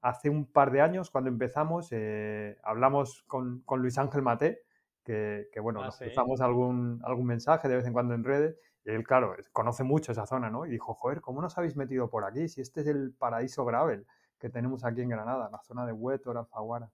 hace 0.02 0.30
un 0.30 0.52
par 0.52 0.72
de 0.72 0.82
años, 0.82 1.10
cuando 1.10 1.30
empezamos, 1.30 1.88
eh, 1.92 2.58
hablamos 2.64 3.24
con, 3.28 3.64
Luis 3.78 3.98
Ángel 3.98 4.22
Mate, 4.24 4.64
que, 5.06 5.48
bueno, 5.62 5.80
ah, 5.82 5.86
nos 5.86 6.00
cruzamos 6.00 6.42
algún, 6.42 7.00
algún 7.06 7.28
mensaje 7.28 7.70
de 7.70 7.78
vez 7.78 7.86
en 7.86 7.94
cuando 7.94 8.14
en 8.14 8.26
redes, 8.26 8.60
y 8.84 8.90
él, 8.90 9.06
claro, 9.06 9.38
conoce 9.54 9.86
mucho 9.86 10.12
esa 10.12 10.26
zona, 10.26 10.50
¿no? 10.50 10.66
Y 10.66 10.70
dijo, 10.70 10.94
joder, 10.96 11.22
¿cómo 11.22 11.42
nos 11.42 11.58
habéis 11.58 11.78
metido 11.78 12.10
por 12.10 12.26
aquí? 12.26 12.50
Si 12.50 12.60
este 12.60 12.82
es 12.82 12.88
el 12.88 13.14
paraíso 13.18 13.64
gravel 13.64 14.06
que 14.38 14.50
tenemos 14.50 14.84
aquí 14.84 15.02
en 15.02 15.08
Granada, 15.08 15.50
la 15.50 15.62
zona 15.62 15.86
de 15.86 15.94
Huetor, 15.94 16.38
Alfaguara. 16.38 16.92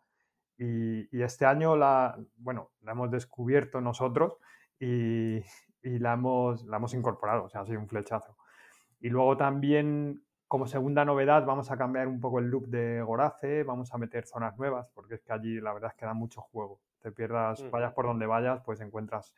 Y, 0.63 1.21
este 1.21 1.45
año 1.45 1.75
la, 1.75 2.17
bueno, 2.37 2.71
la 2.81 2.93
hemos 2.93 3.11
descubierto 3.11 3.81
nosotros 3.81 4.37
y, 4.79 5.41
la, 5.81 6.13
hemos, 6.13 6.63
la 6.65 6.77
hemos 6.77 6.93
incorporado, 6.93 7.43
o 7.45 7.49
sea, 7.49 7.61
ha 7.61 7.65
sido 7.65 7.79
un 7.79 7.89
flechazo. 7.89 8.37
Y 9.01 9.09
luego 9.09 9.35
también, 9.35 10.23
como 10.47 10.65
segunda 10.65 11.03
novedad, 11.03 11.45
vamos 11.45 11.69
a 11.69 11.77
cambiar 11.77 12.07
un 12.07 12.21
poco 12.21 12.39
el 12.39 12.45
loop 12.45 12.67
de 12.67 13.01
Gorace, 13.01 13.63
vamos 13.63 13.93
a 13.93 13.97
meter 13.97 14.25
zonas 14.25 14.57
nuevas, 14.57 14.89
porque 14.93 15.15
es 15.15 15.21
que 15.21 15.33
allí 15.33 15.59
la 15.59 15.73
verdad 15.73 15.91
es 15.91 15.97
que 15.97 16.05
da 16.05 16.13
mucho 16.13 16.41
juego. 16.41 16.79
Te 17.01 17.11
pierdas, 17.11 17.69
vayas 17.69 17.91
por 17.91 18.05
donde 18.05 18.25
vayas, 18.25 18.61
pues 18.61 18.79
encuentras 18.79 19.33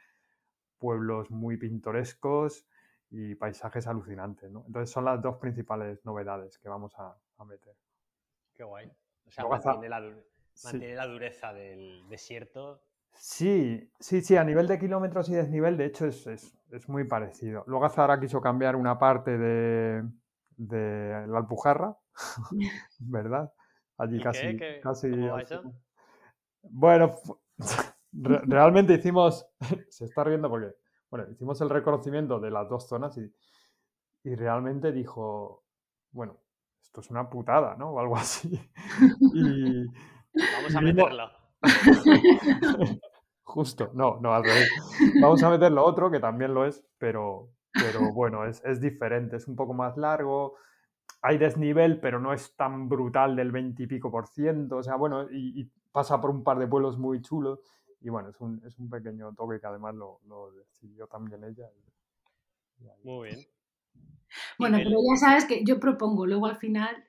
pueblos 0.77 1.31
muy 1.31 1.57
pintorescos 1.57 2.67
y 3.09 3.33
paisajes 3.33 3.87
alucinantes, 3.87 4.51
¿no? 4.51 4.63
Entonces 4.67 4.91
son 4.91 5.05
las 5.05 5.19
dos 5.21 5.37
principales 5.37 6.05
novedades 6.05 6.59
que 6.59 6.69
vamos 6.69 6.93
a, 6.99 7.15
meter. 7.45 7.75
Qué 8.53 8.63
guay. 8.63 8.91
O 9.25 9.31
sea, 9.31 9.47
mantiene 9.47 9.89
la, 9.89 9.99
mantiene 10.63 10.95
la 10.95 11.07
dureza 11.07 11.53
del 11.53 12.07
desierto. 12.09 12.81
Sí, 13.13 13.91
sí, 13.99 14.21
sí, 14.21 14.35
a 14.35 14.43
nivel 14.43 14.67
de 14.67 14.77
kilómetros 14.77 15.29
y 15.29 15.35
desnivel, 15.35 15.77
de 15.77 15.85
hecho, 15.85 16.05
es, 16.05 16.53
muy 16.87 17.05
parecido. 17.05 17.63
Luego 17.67 17.87
Zara 17.89 18.19
quiso 18.19 18.41
cambiar 18.41 18.75
una 18.75 18.99
parte 18.99 19.37
de, 19.37 20.03
la 20.57 21.37
Alpujarra, 21.37 21.97
¿verdad? 22.99 23.51
Allí 23.97 24.19
casi. 24.21 24.57
casi 24.81 25.09
bueno, 26.69 27.15
realmente 28.11 28.93
hicimos, 28.93 29.47
se 29.89 30.05
está 30.05 30.23
riendo 30.23 30.49
porque, 30.49 30.75
bueno, 31.09 31.29
hicimos 31.31 31.59
el 31.61 31.69
reconocimiento 31.69 32.39
de 32.39 32.51
las 32.51 32.67
dos 32.69 32.87
zonas 32.87 33.17
y, 33.17 33.31
y 34.23 34.35
realmente 34.35 34.91
dijo, 34.91 35.63
bueno, 36.11 36.39
esto 36.81 37.01
es 37.01 37.09
una 37.11 37.29
putada, 37.29 37.75
¿no? 37.75 37.91
O 37.91 37.99
algo 37.99 38.17
así. 38.17 38.59
y, 39.33 39.85
Vamos 40.35 40.75
a 40.75 40.81
meterlo. 40.81 41.31
Justo, 43.43 43.91
no, 43.93 44.19
no, 44.19 44.33
al 44.33 44.43
revés. 44.43 44.69
Vamos 45.21 45.41
a 45.43 45.49
meter 45.49 45.71
lo 45.71 45.85
otro, 45.85 46.11
que 46.11 46.19
también 46.19 46.53
lo 46.53 46.65
es, 46.65 46.83
pero, 46.97 47.51
pero 47.71 48.11
bueno, 48.11 48.45
es, 48.45 48.81
diferente, 48.81 49.37
es 49.37 49.47
un 49.47 49.55
poco 49.55 49.73
más 49.73 49.95
largo. 49.97 50.55
Hay 51.21 51.37
desnivel, 51.37 51.99
pero 51.99 52.19
no 52.19 52.33
es 52.33 52.55
tan 52.55 52.89
brutal 52.89 53.35
del 53.35 53.51
20 53.51 53.83
y 53.83 53.87
pico 53.87 54.11
por 54.11 54.27
ciento. 54.27 54.77
O 54.77 54.83
sea, 54.83 54.95
bueno, 54.95 55.27
y, 55.31 55.71
pasa 55.91 56.19
por 56.19 56.31
un 56.31 56.43
par 56.43 56.59
de 56.59 56.67
pueblos 56.67 56.97
muy 56.97 57.21
chulos. 57.21 57.59
Y 58.01 58.09
bueno, 58.09 58.29
es 58.29 58.41
un, 58.41 58.61
es 58.65 58.77
un 58.77 58.89
pequeño 58.89 59.33
toque 59.33 59.59
que 59.59 59.67
además 59.67 59.95
lo, 59.95 60.19
lo 60.27 60.51
decidió 60.51 61.07
también 61.07 61.43
ella. 61.43 61.69
Muy 63.03 63.29
bien. 63.29 63.54
Bueno, 64.57 64.77
pero 64.77 64.99
ya 65.09 65.17
sabes 65.17 65.45
que 65.45 65.63
yo 65.63 65.79
propongo, 65.79 66.25
luego 66.25 66.45
al 66.45 66.57
final. 66.57 67.05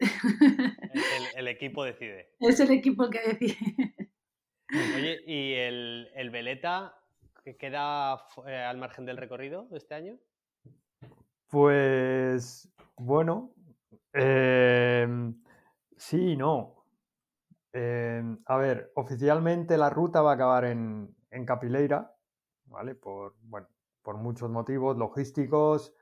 El, 1.36 1.48
equipo 1.48 1.84
decide. 1.84 2.30
Es 2.40 2.60
el 2.60 2.70
equipo 2.70 3.08
que 3.10 3.20
decide. 3.20 3.56
Oye, 4.96 5.20
¿y 5.26 5.54
el, 5.54 6.08
el 6.14 6.30
Veleta 6.30 6.94
que 7.44 7.56
queda 7.56 8.26
eh, 8.46 8.56
al 8.56 8.78
margen 8.78 9.06
del 9.06 9.16
recorrido 9.16 9.68
este 9.72 9.94
año? 9.94 10.18
Pues 11.48 12.68
bueno, 12.96 13.54
em, 14.12 15.40
sí 15.96 16.32
y 16.32 16.36
no. 16.36 16.84
Em, 17.72 18.38
a 18.46 18.56
ver, 18.56 18.90
oficialmente 18.96 19.78
la 19.78 19.90
ruta 19.90 20.22
va 20.22 20.32
a 20.32 20.34
acabar 20.34 20.64
en, 20.64 21.14
en 21.30 21.44
Capileira, 21.44 22.12
¿vale? 22.64 22.96
Por, 22.96 23.36
bueno, 23.42 23.68
por 24.02 24.16
muchos 24.16 24.50
motivos 24.50 24.96
logísticos, 24.96 25.94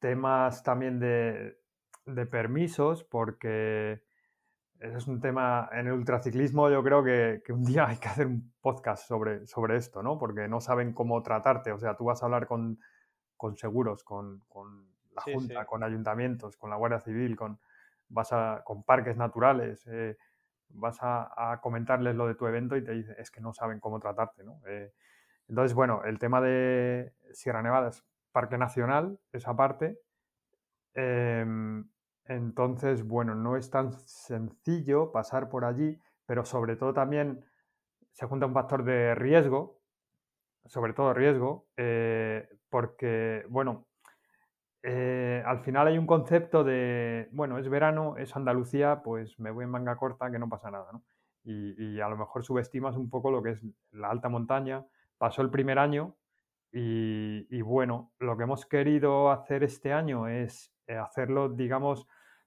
temas 0.00 0.62
también 0.62 0.98
de, 0.98 1.56
permisos, 2.30 3.04
porque 3.04 4.02
ese 4.80 4.96
es 4.96 5.06
un 5.06 5.20
tema 5.20 5.68
en 5.72 5.86
el 5.86 5.92
ultraciclismo. 5.92 6.68
Yo 6.70 6.82
creo 6.82 7.04
que, 7.04 7.42
un 7.52 7.64
día 7.64 7.86
hay 7.88 7.98
que 7.98 8.08
hacer 8.08 8.26
un 8.26 8.52
podcast 8.60 9.06
sobre, 9.06 9.46
sobre 9.46 9.76
esto, 9.76 10.02
¿no? 10.02 10.18
Porque 10.18 10.48
no 10.48 10.60
saben 10.60 10.92
cómo 10.92 11.22
tratarte. 11.22 11.72
O 11.72 11.78
sea, 11.78 11.96
tú 11.96 12.06
vas 12.06 12.22
a 12.22 12.26
hablar 12.26 12.46
con, 12.46 12.78
seguros, 13.56 14.02
con, 14.02 14.42
la 15.12 15.22
Junta, 15.22 15.66
con 15.66 15.84
ayuntamientos, 15.84 16.56
con 16.56 16.70
la 16.70 16.76
Guardia 16.76 17.00
Civil, 17.00 17.36
con, 17.36 17.60
vas 18.08 18.32
a, 18.32 18.62
con 18.64 18.82
parques 18.82 19.16
naturales. 19.16 19.86
Eh, 19.86 20.16
vas 20.70 20.98
a, 21.02 21.58
comentarles 21.62 22.16
lo 22.16 22.26
de 22.26 22.34
tu 22.34 22.46
evento 22.46 22.76
y 22.76 22.84
te 22.84 22.92
dicen, 22.92 23.14
es 23.18 23.30
que 23.30 23.40
no 23.40 23.52
saben 23.52 23.80
cómo 23.80 24.00
tratarte, 24.00 24.44
¿no? 24.44 24.60
Eh, 24.66 24.92
entonces, 25.48 25.74
bueno, 25.74 26.04
el 26.04 26.18
tema 26.18 26.40
de 26.40 27.12
Sierra 27.32 27.62
Nevada 27.62 27.88
es 27.88 28.04
parque 28.32 28.58
nacional, 28.58 29.18
esa 29.32 29.56
parte. 29.56 29.98
Em, 30.94 31.88
entonces, 32.24 33.06
bueno, 33.06 33.34
no 33.34 33.56
es 33.56 33.70
tan 33.70 33.92
sencillo 33.92 35.12
pasar 35.12 35.48
por 35.48 35.64
allí, 35.64 35.98
pero 36.26 36.44
sobre 36.44 36.76
todo 36.76 36.94
también 36.94 37.44
se 38.12 38.26
junta 38.26 38.46
un 38.46 38.54
factor 38.54 38.84
de 38.84 39.14
riesgo, 39.14 39.80
sobre 40.66 40.92
todo 40.92 41.14
riesgo, 41.14 41.66
eh, 41.76 42.48
porque, 42.68 43.44
bueno, 43.48 43.86
eh, 44.82 45.42
al 45.44 45.60
final 45.60 45.88
hay 45.88 45.98
un 45.98 46.06
concepto 46.06 46.64
de, 46.64 47.28
bueno, 47.32 47.58
es 47.58 47.68
verano, 47.68 48.16
es 48.16 48.34
Andalucía, 48.34 49.02
pues 49.02 49.38
me 49.38 49.50
voy 49.50 49.64
en 49.64 49.70
manga 49.70 49.96
corta, 49.96 50.30
que 50.30 50.38
no 50.38 50.48
pasa 50.48 50.70
nada, 50.70 50.90
¿no? 50.92 51.04
Y, 51.42 52.00
a 52.00 52.08
lo 52.08 52.16
mejor 52.16 52.44
subestimas 52.44 52.96
un 52.96 53.08
poco 53.10 53.30
lo 53.30 53.42
que 53.42 53.50
es 53.50 53.62
la 53.92 54.10
alta 54.10 54.28
montaña. 54.28 54.86
Pasó 55.18 55.42
el 55.42 55.50
primer 55.50 55.78
año 55.78 56.16
y, 56.72 57.60
bueno, 57.62 58.12
lo 58.18 58.36
que 58.36 58.44
hemos 58.44 58.66
querido 58.66 59.30
hacer 59.30 59.64
este 59.64 59.92
año 59.92 60.28
es 60.28 60.72
eh, 60.86 60.96
hacerlo, 60.96 61.48
digamos, 61.48 62.06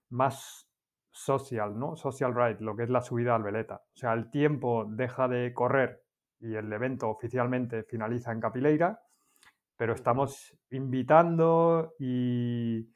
más 0.10 0.70
social, 1.12 1.78
¿no? 1.78 1.96
Social 1.96 2.34
ride, 2.34 2.58
lo 2.62 2.76
que 2.76 2.84
es 2.84 2.90
la 2.90 3.02
subida 3.02 3.36
al 3.36 3.44
Veleta. 3.44 3.76
O 3.76 3.96
sea, 3.96 4.14
el 4.14 4.30
tiempo 4.30 4.86
deja 4.88 5.28
de 5.28 5.54
correr 5.54 6.04
y 6.40 6.56
el 6.56 6.72
evento 6.72 7.10
oficialmente 7.10 7.84
finaliza 7.84 8.32
en 8.32 8.40
Capileira 8.40 9.02
pero 9.78 9.94
estamos 9.94 10.56
invitando 10.72 11.94
y, 12.00 12.88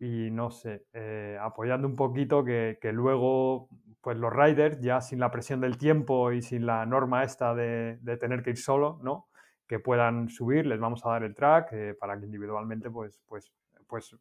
no 0.00 0.50
sé, 0.50 0.86
eh, 0.92 1.38
apoyando 1.40 1.86
un 1.86 1.96
poquito 1.96 2.44
que, 2.44 2.78
luego 2.92 3.68
pues 4.00 4.18
los 4.18 4.32
riders, 4.32 4.80
ya 4.80 5.00
sin 5.00 5.18
la 5.18 5.30
presión 5.30 5.60
del 5.60 5.78
tiempo 5.78 6.32
y 6.32 6.42
sin 6.42 6.66
la 6.66 6.86
norma 6.86 7.24
esta 7.24 7.54
de, 7.54 7.98
tener 8.20 8.42
que 8.42 8.50
ir 8.50 8.56
solo, 8.56 8.98
¿no? 9.02 9.28
Que 9.66 9.78
puedan 9.78 10.28
subir, 10.28 10.66
les 10.66 10.78
vamos 10.78 11.04
a 11.04 11.10
dar 11.10 11.24
el 11.24 11.34
track 11.34 11.72
eh, 11.72 11.94
para 11.94 12.18
que 12.18 12.26
individualmente, 12.26 12.90
pues, 12.90 13.20
pues, 13.26 13.52
pues, 13.86 14.16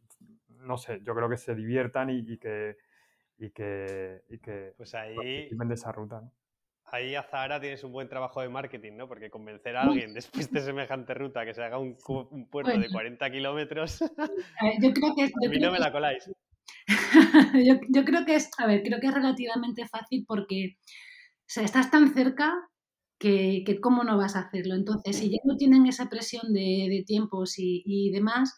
no 0.50 0.78
sé, 0.78 1.02
yo 1.04 1.14
creo 1.14 1.30
que 1.30 1.38
se 1.38 1.56
diviertan 1.56 2.10
y, 2.10 2.38
que, 2.38 2.78
y 3.38 3.52
que, 3.52 4.24
y 4.30 4.40
que 4.40 4.74
pues 4.78 4.96
ahí, 4.96 5.50
de 5.50 5.74
esa 5.74 5.92
ruta. 5.92 6.22
¿no? 6.22 6.32
ahí 6.92 7.16
a 7.16 7.24
Zahara 7.24 7.60
tienes 7.60 7.84
un 7.84 7.92
buen 7.92 8.08
trabajo 8.08 8.42
de 8.42 8.50
marketing, 8.50 8.94
¿no? 8.96 9.08
Porque 9.08 9.30
convencer 9.30 9.76
a 9.76 9.84
alguien 9.84 10.14
después 10.14 10.52
de 10.52 10.62
semejante 10.62 11.14
ruta 11.14 11.46
que 11.46 11.54
se 11.54 11.64
haga 11.64 11.78
un, 11.80 11.98
puerto 12.50 12.78
de 12.78 12.90
40 12.90 13.32
kilómetros. 13.32 14.00
yo 14.82 14.94
creo 14.94 15.16
que 15.16 15.24
a 15.24 15.50
mí 15.50 15.60
no 15.60 15.72
me 15.72 15.80
la 15.80 15.92
coláis. 15.92 16.30
yo, 17.90 18.06
creo 18.06 18.26
que 18.26 18.36
es, 18.36 18.50
a 18.58 18.68
ver, 18.68 18.84
creo 18.84 19.00
que 19.00 19.08
es 19.08 19.14
relativamente 19.14 19.88
fácil 19.88 20.26
porque 20.28 20.78
estás 21.48 21.90
tan 21.90 22.14
cerca 22.14 22.54
que, 23.20 23.64
cómo 23.82 24.04
no 24.04 24.18
vas 24.18 24.36
a 24.36 24.42
hacerlo. 24.42 24.76
Entonces, 24.76 25.18
si 25.18 25.30
ya 25.30 25.40
no 25.44 25.56
tienen 25.58 25.86
esa 25.86 26.10
presión 26.10 26.54
de, 26.54 27.04
tiempos 27.06 27.56
y, 27.58 28.12
demás, 28.12 28.56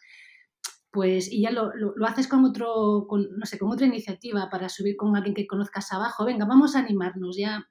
pues 0.91 1.31
y 1.31 1.41
ya 1.41 1.51
lo, 1.51 1.71
haces 2.05 2.27
con 2.27 2.45
otro, 2.45 3.05
con, 3.07 3.27
no 3.37 3.45
sé, 3.45 3.59
con 3.59 3.71
otra 3.71 3.87
iniciativa 3.87 4.49
para 4.49 4.69
subir 4.69 4.95
con 4.95 5.15
alguien 5.15 5.35
que 5.35 5.47
conozcas 5.47 5.91
abajo, 5.91 6.25
venga, 6.25 6.45
vamos 6.45 6.75
a 6.75 6.79
animarnos, 6.79 7.37
ya 7.37 7.67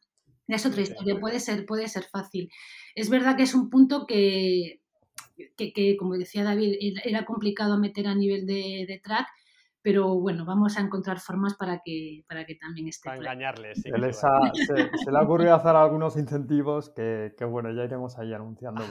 es 0.48 0.64
otra 0.64 0.82
historia, 0.82 1.18
puede 1.18 1.40
ser, 1.40 1.66
puede 1.66 1.88
ser 1.88 2.04
fácil. 2.04 2.50
Es 2.94 3.10
verdad 3.10 3.36
que 3.36 3.42
es 3.42 3.54
un 3.54 3.68
punto 3.68 4.06
que, 4.06 4.80
que, 5.56 5.96
como 5.98 6.16
decía 6.16 6.44
David, 6.44 6.74
era 7.04 7.24
complicado 7.24 7.78
meter 7.78 8.06
a 8.06 8.14
nivel 8.14 8.46
de, 8.46 9.00
track, 9.02 9.26
pero 9.86 10.18
bueno, 10.18 10.44
vamos 10.44 10.76
a 10.78 10.80
encontrar 10.80 11.20
formas 11.20 11.54
para 11.54 11.78
que, 11.78 12.24
para 12.28 12.44
que 12.44 12.56
también 12.56 12.88
esté. 12.88 13.08
Para 13.08 13.18
engañarles. 13.18 13.82
se, 13.82 13.90
le 13.92 15.16
ha 15.16 15.22
ocurrido 15.22 15.54
hacer 15.54 15.76
algunos 15.76 16.16
incentivos 16.16 16.90
que, 16.90 17.32
bueno, 17.48 17.70
ya 17.70 17.84
iremos 17.84 18.18
ahí 18.18 18.34
anunciando, 18.34 18.82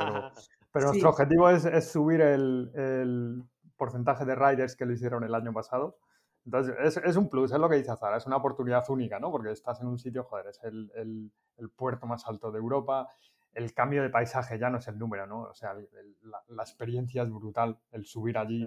pero, 0.71 0.85
nuestro 0.87 1.09
objetivo 1.09 1.49
es, 1.49 1.65
es 1.65 1.91
subir 1.91 2.21
el, 2.21 2.71
el, 2.75 3.43
porcentaje 3.75 4.23
de 4.23 4.35
riders 4.35 4.77
que 4.77 4.85
lo 4.85 4.93
hicieron 4.93 5.25
el 5.25 5.35
año 5.35 5.51
pasado. 5.51 5.97
Entonces, 6.45 6.73
es, 6.79 6.95
es, 6.95 7.17
un 7.17 7.29
plus, 7.29 7.51
es 7.51 7.59
lo 7.59 7.67
que 7.67 7.75
dice 7.75 7.93
Zara, 7.97 8.15
es 8.15 8.25
una 8.25 8.37
oportunidad 8.37 8.89
única, 8.89 9.19
¿no? 9.19 9.31
Porque 9.31 9.51
estás 9.51 9.81
en 9.81 9.87
un 9.87 9.99
sitio, 9.99 10.23
joder, 10.23 10.47
es 10.47 10.63
el, 10.63 10.89
el, 10.95 11.29
el 11.57 11.69
puerto 11.71 12.07
más 12.07 12.25
alto 12.25 12.53
de 12.53 12.59
Europa, 12.59 13.09
el 13.53 13.73
cambio 13.73 14.01
de 14.01 14.09
paisaje 14.09 14.57
ya 14.57 14.69
no 14.69 14.77
es 14.77 14.87
el 14.87 14.97
número, 14.97 15.27
¿no? 15.27 15.41
O 15.41 15.53
sea, 15.53 15.73
la, 15.73 16.41
la, 16.47 16.63
experiencia 16.63 17.23
es 17.23 17.29
brutal, 17.29 17.79
el 17.91 18.05
subir 18.05 18.37
allí, 18.37 18.65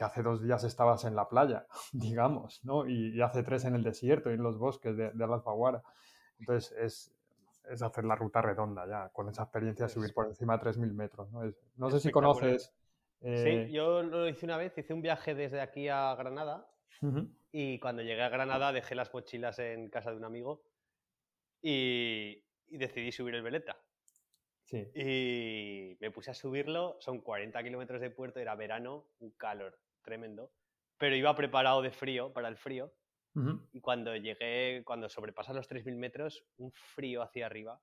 que 0.00 0.06
hace 0.06 0.22
dos 0.22 0.42
días 0.42 0.64
estabas 0.64 1.04
en 1.04 1.14
la 1.14 1.28
playa, 1.28 1.66
digamos, 1.92 2.64
¿no? 2.64 2.88
Y, 2.88 3.20
hace 3.20 3.42
tres 3.42 3.66
en 3.66 3.74
el 3.74 3.82
desierto 3.82 4.30
y 4.30 4.34
en 4.34 4.42
los 4.42 4.56
bosques 4.56 4.96
de, 4.96 5.10
de 5.10 5.24
Alfaguara. 5.24 5.82
Entonces, 6.38 6.72
es, 6.78 7.14
es, 7.70 7.82
hacer 7.82 8.04
la 8.04 8.16
ruta 8.16 8.40
redonda 8.40 8.86
ya, 8.88 9.10
con 9.10 9.28
esa 9.28 9.42
experiencia 9.42 9.84
de 9.86 9.92
subir 9.92 10.14
por 10.14 10.26
encima 10.26 10.56
de 10.56 10.70
3.000 10.70 10.94
metros, 10.94 11.30
¿no? 11.30 11.42
no 11.76 11.90
sé 11.90 12.00
si 12.00 12.10
conoces 12.10 12.72
Sí, 13.20 13.28
eh, 13.28 13.68
yo 13.70 14.02
lo 14.02 14.26
hice 14.26 14.46
una 14.46 14.56
vez, 14.56 14.72
hice 14.78 14.94
un 14.94 15.02
viaje 15.02 15.34
desde 15.34 15.60
aquí 15.60 15.88
a 15.88 16.14
Granada 16.14 16.66
y 17.52 17.78
cuando 17.78 18.00
llegué 18.00 18.22
a 18.22 18.30
Granada 18.30 18.72
dejé 18.72 18.94
las 18.94 19.12
mochilas 19.12 19.58
en 19.58 19.90
casa 19.90 20.10
de 20.10 20.16
un 20.16 20.24
amigo 20.24 20.62
y, 21.60 22.42
decidí 22.68 23.12
subir 23.12 23.34
el 23.34 23.42
Veleta. 23.42 23.76
Sí. 24.64 24.88
Y 24.94 25.98
me 26.00 26.10
puse 26.10 26.30
a 26.30 26.34
subirlo, 26.34 26.96
son 27.00 27.20
40 27.20 27.62
kilómetros 27.62 28.00
de 28.00 28.08
puerto, 28.08 28.40
era 28.40 28.54
verano, 28.54 29.04
un 29.18 29.32
calor 29.32 29.78
tremendo, 30.02 30.52
pero 30.98 31.16
iba 31.16 31.34
preparado 31.34 31.82
de 31.82 31.90
frío, 31.90 32.32
para 32.32 32.48
el 32.48 32.56
frío. 32.56 32.92
Y 33.72 33.80
cuando 33.80 34.16
llegué, 34.16 34.82
cuando 34.84 35.08
sobrepasan 35.08 35.54
los 35.54 35.70
3.000 35.70 35.94
metros, 35.94 36.44
un 36.56 36.72
frío 36.72 37.22
hacia 37.22 37.46
arriba. 37.46 37.80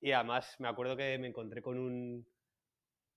Y 0.00 0.12
además 0.12 0.54
me 0.60 0.68
acuerdo 0.68 0.96
que 0.96 1.18
me 1.18 1.26
encontré 1.26 1.60
con 1.60 1.76
un, 1.76 2.24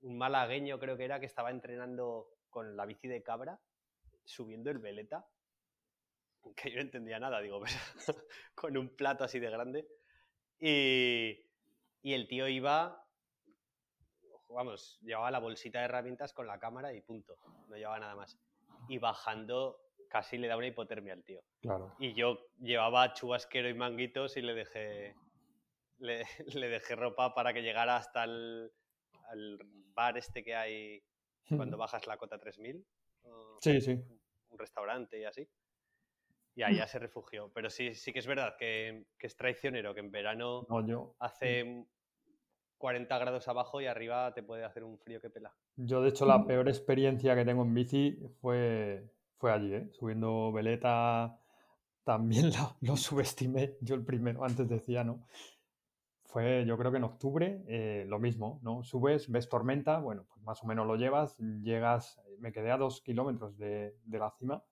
un 0.02 0.17
malagueño 0.17 0.80
creo 0.80 0.98
que 0.98 1.06
era 1.06 1.20
que 1.20 1.26
estaba 1.26 1.52
entrenando 1.52 2.30
con 2.50 2.76
la 2.76 2.86
bici 2.86 3.08
de 3.08 3.24
cabra, 3.24 3.60
subiendo 4.24 4.70
el 4.72 4.80
veleta, 4.80 5.28
que 6.56 6.72
yo 6.72 6.78
no 6.78 6.82
entendía 6.82 7.20
nada, 7.20 7.39
digo, 7.41 7.60
pues, 7.60 7.76
con 8.56 8.78
un 8.78 8.96
plato 8.96 9.24
así 9.24 9.39
de 9.39 9.50
grande. 9.50 9.88
Y, 10.60 11.46
y 12.02 12.13
el 12.13 12.28
tío 12.28 12.48
iba, 12.48 13.07
vamos, 14.49 14.99
llevaba 15.01 15.31
la 15.31 15.39
bolsita 15.39 15.79
de 15.79 15.86
herramientas 15.86 16.33
con 16.33 16.47
la 16.47 16.60
cámara 16.60 16.93
y 16.93 17.01
punto, 17.01 17.38
no 17.67 17.75
llevaba 17.75 17.99
nada 17.99 18.15
más. 18.15 18.38
Y 18.88 18.97
bajando 18.99 19.79
casi 20.10 20.38
le 20.38 20.47
da 20.47 20.57
una 20.57 20.67
hipotermia 20.67 21.13
al 21.13 21.23
tío. 21.23 21.41
Claro. 21.62 21.95
Y 21.99 22.13
yo 22.13 22.47
llevaba 22.60 23.13
chubasquero 23.13 23.69
y 23.69 23.73
manguitos 23.73 24.38
y 24.38 24.41
le 24.41 24.53
dejé, 24.53 25.15
le, 25.99 26.23
le 26.53 26.69
dejé 26.69 26.95
ropa 26.95 27.33
para 27.33 27.53
que 27.53 27.62
llegara 27.62 27.97
hasta 27.97 28.23
el, 28.23 28.71
bar 29.93 30.17
este 30.17 30.43
que 30.43 30.55
hay 30.55 31.03
cuando 31.49 31.77
bajas 31.77 32.07
la 32.07 32.17
cota 32.17 32.38
3000. 32.38 32.86
Sí, 33.62 33.81
sí. 33.81 33.91
Un 34.49 34.60
restaurante 34.60 35.19
y 35.19 35.25
así. 35.25 35.49
Y 36.55 36.75
ya 36.75 36.88
se 36.88 36.97
refugió. 36.97 37.51
Pero 37.53 37.69
sí, 37.69 37.93
sí 37.93 38.12
que 38.13 38.19
es 38.19 38.27
verdad 38.27 38.55
que, 38.57 39.05
es 39.19 39.36
traicionero, 39.36 39.93
que 39.93 39.99
en 39.99 40.12
verano 40.12 40.65
hace 41.19 41.86
40 42.78 43.18
grados 43.18 43.48
abajo 43.48 43.82
y 43.82 43.86
arriba 43.86 44.34
te 44.34 44.44
puede 44.44 44.63
hacer 44.63 44.84
un 44.84 44.98
frío 44.98 45.20
que 45.22 45.30
pela. 45.30 45.54
Yo, 45.76 46.02
de 46.02 46.10
hecho, 46.10 46.26
la 46.26 46.46
peor 46.46 46.68
experiencia 46.68 47.36
que 47.36 47.46
tengo 47.46 47.63
en 47.63 47.74
bici 47.74 48.20
fue, 48.42 49.10
fue 49.38 49.52
allí, 49.52 49.74
¿eh? 49.74 49.90
subiendo 49.92 50.52
veleta. 50.52 51.40
También 52.04 52.52
lo, 52.82 52.96
subestimé, 52.98 53.78
yo 53.82 53.96
el 53.96 54.06
primero, 54.06 54.44
antes 54.44 54.68
decía, 54.68 55.04
¿no? 55.04 55.26
fue 56.28 56.66
yo 56.66 56.78
creo 56.78 56.92
que 56.92 56.98
en 56.98 57.06
octubre, 57.06 57.63
eh, 57.68 58.06
lo 58.08 58.20
mismo, 58.20 58.60
¿no? 58.62 58.84
Subes, 58.84 59.32
ves 59.32 59.48
tormenta, 59.48 60.00
bueno, 60.00 60.26
pues 60.28 60.44
más 60.44 60.62
o 60.63 60.68
menos 60.68 60.86
lo 60.86 60.96
llevas, 60.98 61.38
llegas, 61.38 62.20
me 62.40 62.52
quedé 62.52 62.70
a 62.72 62.78
dos 62.78 63.02
kilómetros 63.02 63.58
de, 63.58 63.96
la 64.08 64.30
cima, 64.32 64.63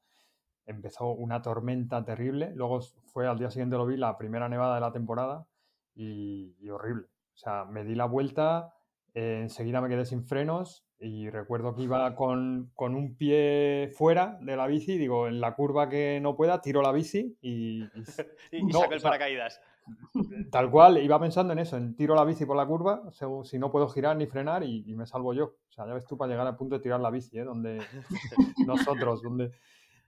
empezó 0.66 1.12
una 1.12 1.42
tormenta 1.42 2.04
terrible, 2.04 2.52
luego 2.56 2.82
fue 2.82 3.28
al 3.28 3.40
día 3.40 3.50
siguiente 3.50 3.78
lo 3.78 3.86
vi, 3.86 3.96
la 3.96 4.18
primera 4.18 4.50
nevada 4.50 4.76
de 4.76 4.82
la 4.82 4.92
temporada 4.92 5.48
y, 5.96 6.70
horrible. 6.70 7.08
O 7.36 7.38
sea, 7.38 7.66
me 7.66 7.84
di 7.84 7.96
la 7.96 8.06
vuelta, 8.06 8.74
eh, 9.14 9.40
enseguida 9.42 9.82
me 9.82 9.90
quedé 9.90 10.06
sin 10.06 10.24
frenos 10.24 10.86
y 11.00 11.30
recuerdo 11.30 11.76
que 11.76 11.82
iba 11.84 12.16
con, 12.16 12.72
un 12.78 13.16
pie 13.18 13.92
fuera 13.94 14.38
de 14.42 14.56
la 14.56 14.68
bici, 14.68 14.98
digo, 14.98 15.28
en 15.28 15.42
la 15.42 15.54
curva 15.54 15.90
que 15.90 16.20
no 16.22 16.36
pueda, 16.36 16.62
tiro 16.62 16.82
la 16.82 16.94
bici 16.94 17.38
y... 17.42 17.84
y, 17.84 17.88
saco 18.72 18.94
el 18.94 19.02
paracaídas. 19.02 19.62
Tal 20.52 20.72
cual, 20.72 20.98
iba 20.98 21.20
pensando 21.20 21.52
en 21.52 21.60
eso, 21.60 21.76
en 21.76 21.96
tiro 21.96 22.16
la 22.16 22.24
bici 22.24 22.46
por 22.46 22.56
la 22.56 22.66
curva, 22.66 23.04
si 23.44 23.60
no 23.60 23.70
puedo 23.70 23.90
girar 23.90 24.16
ni 24.16 24.28
frenar 24.28 24.64
y, 24.64 24.96
me 24.96 25.06
salvo 25.06 25.34
yo. 25.34 25.46
O 25.46 25.72
sea, 25.72 25.86
ya 25.86 25.94
ves 25.94 26.06
tú 26.06 26.18
para 26.18 26.32
llegar 26.32 26.48
al 26.48 26.56
punto 26.56 26.76
de 26.76 26.82
tirar 26.82 27.02
la 27.02 27.12
bici, 27.12 27.38
¿eh? 27.38 27.44
Donde 27.44 27.82
nosotros, 28.66 29.22
donde... 29.22 29.52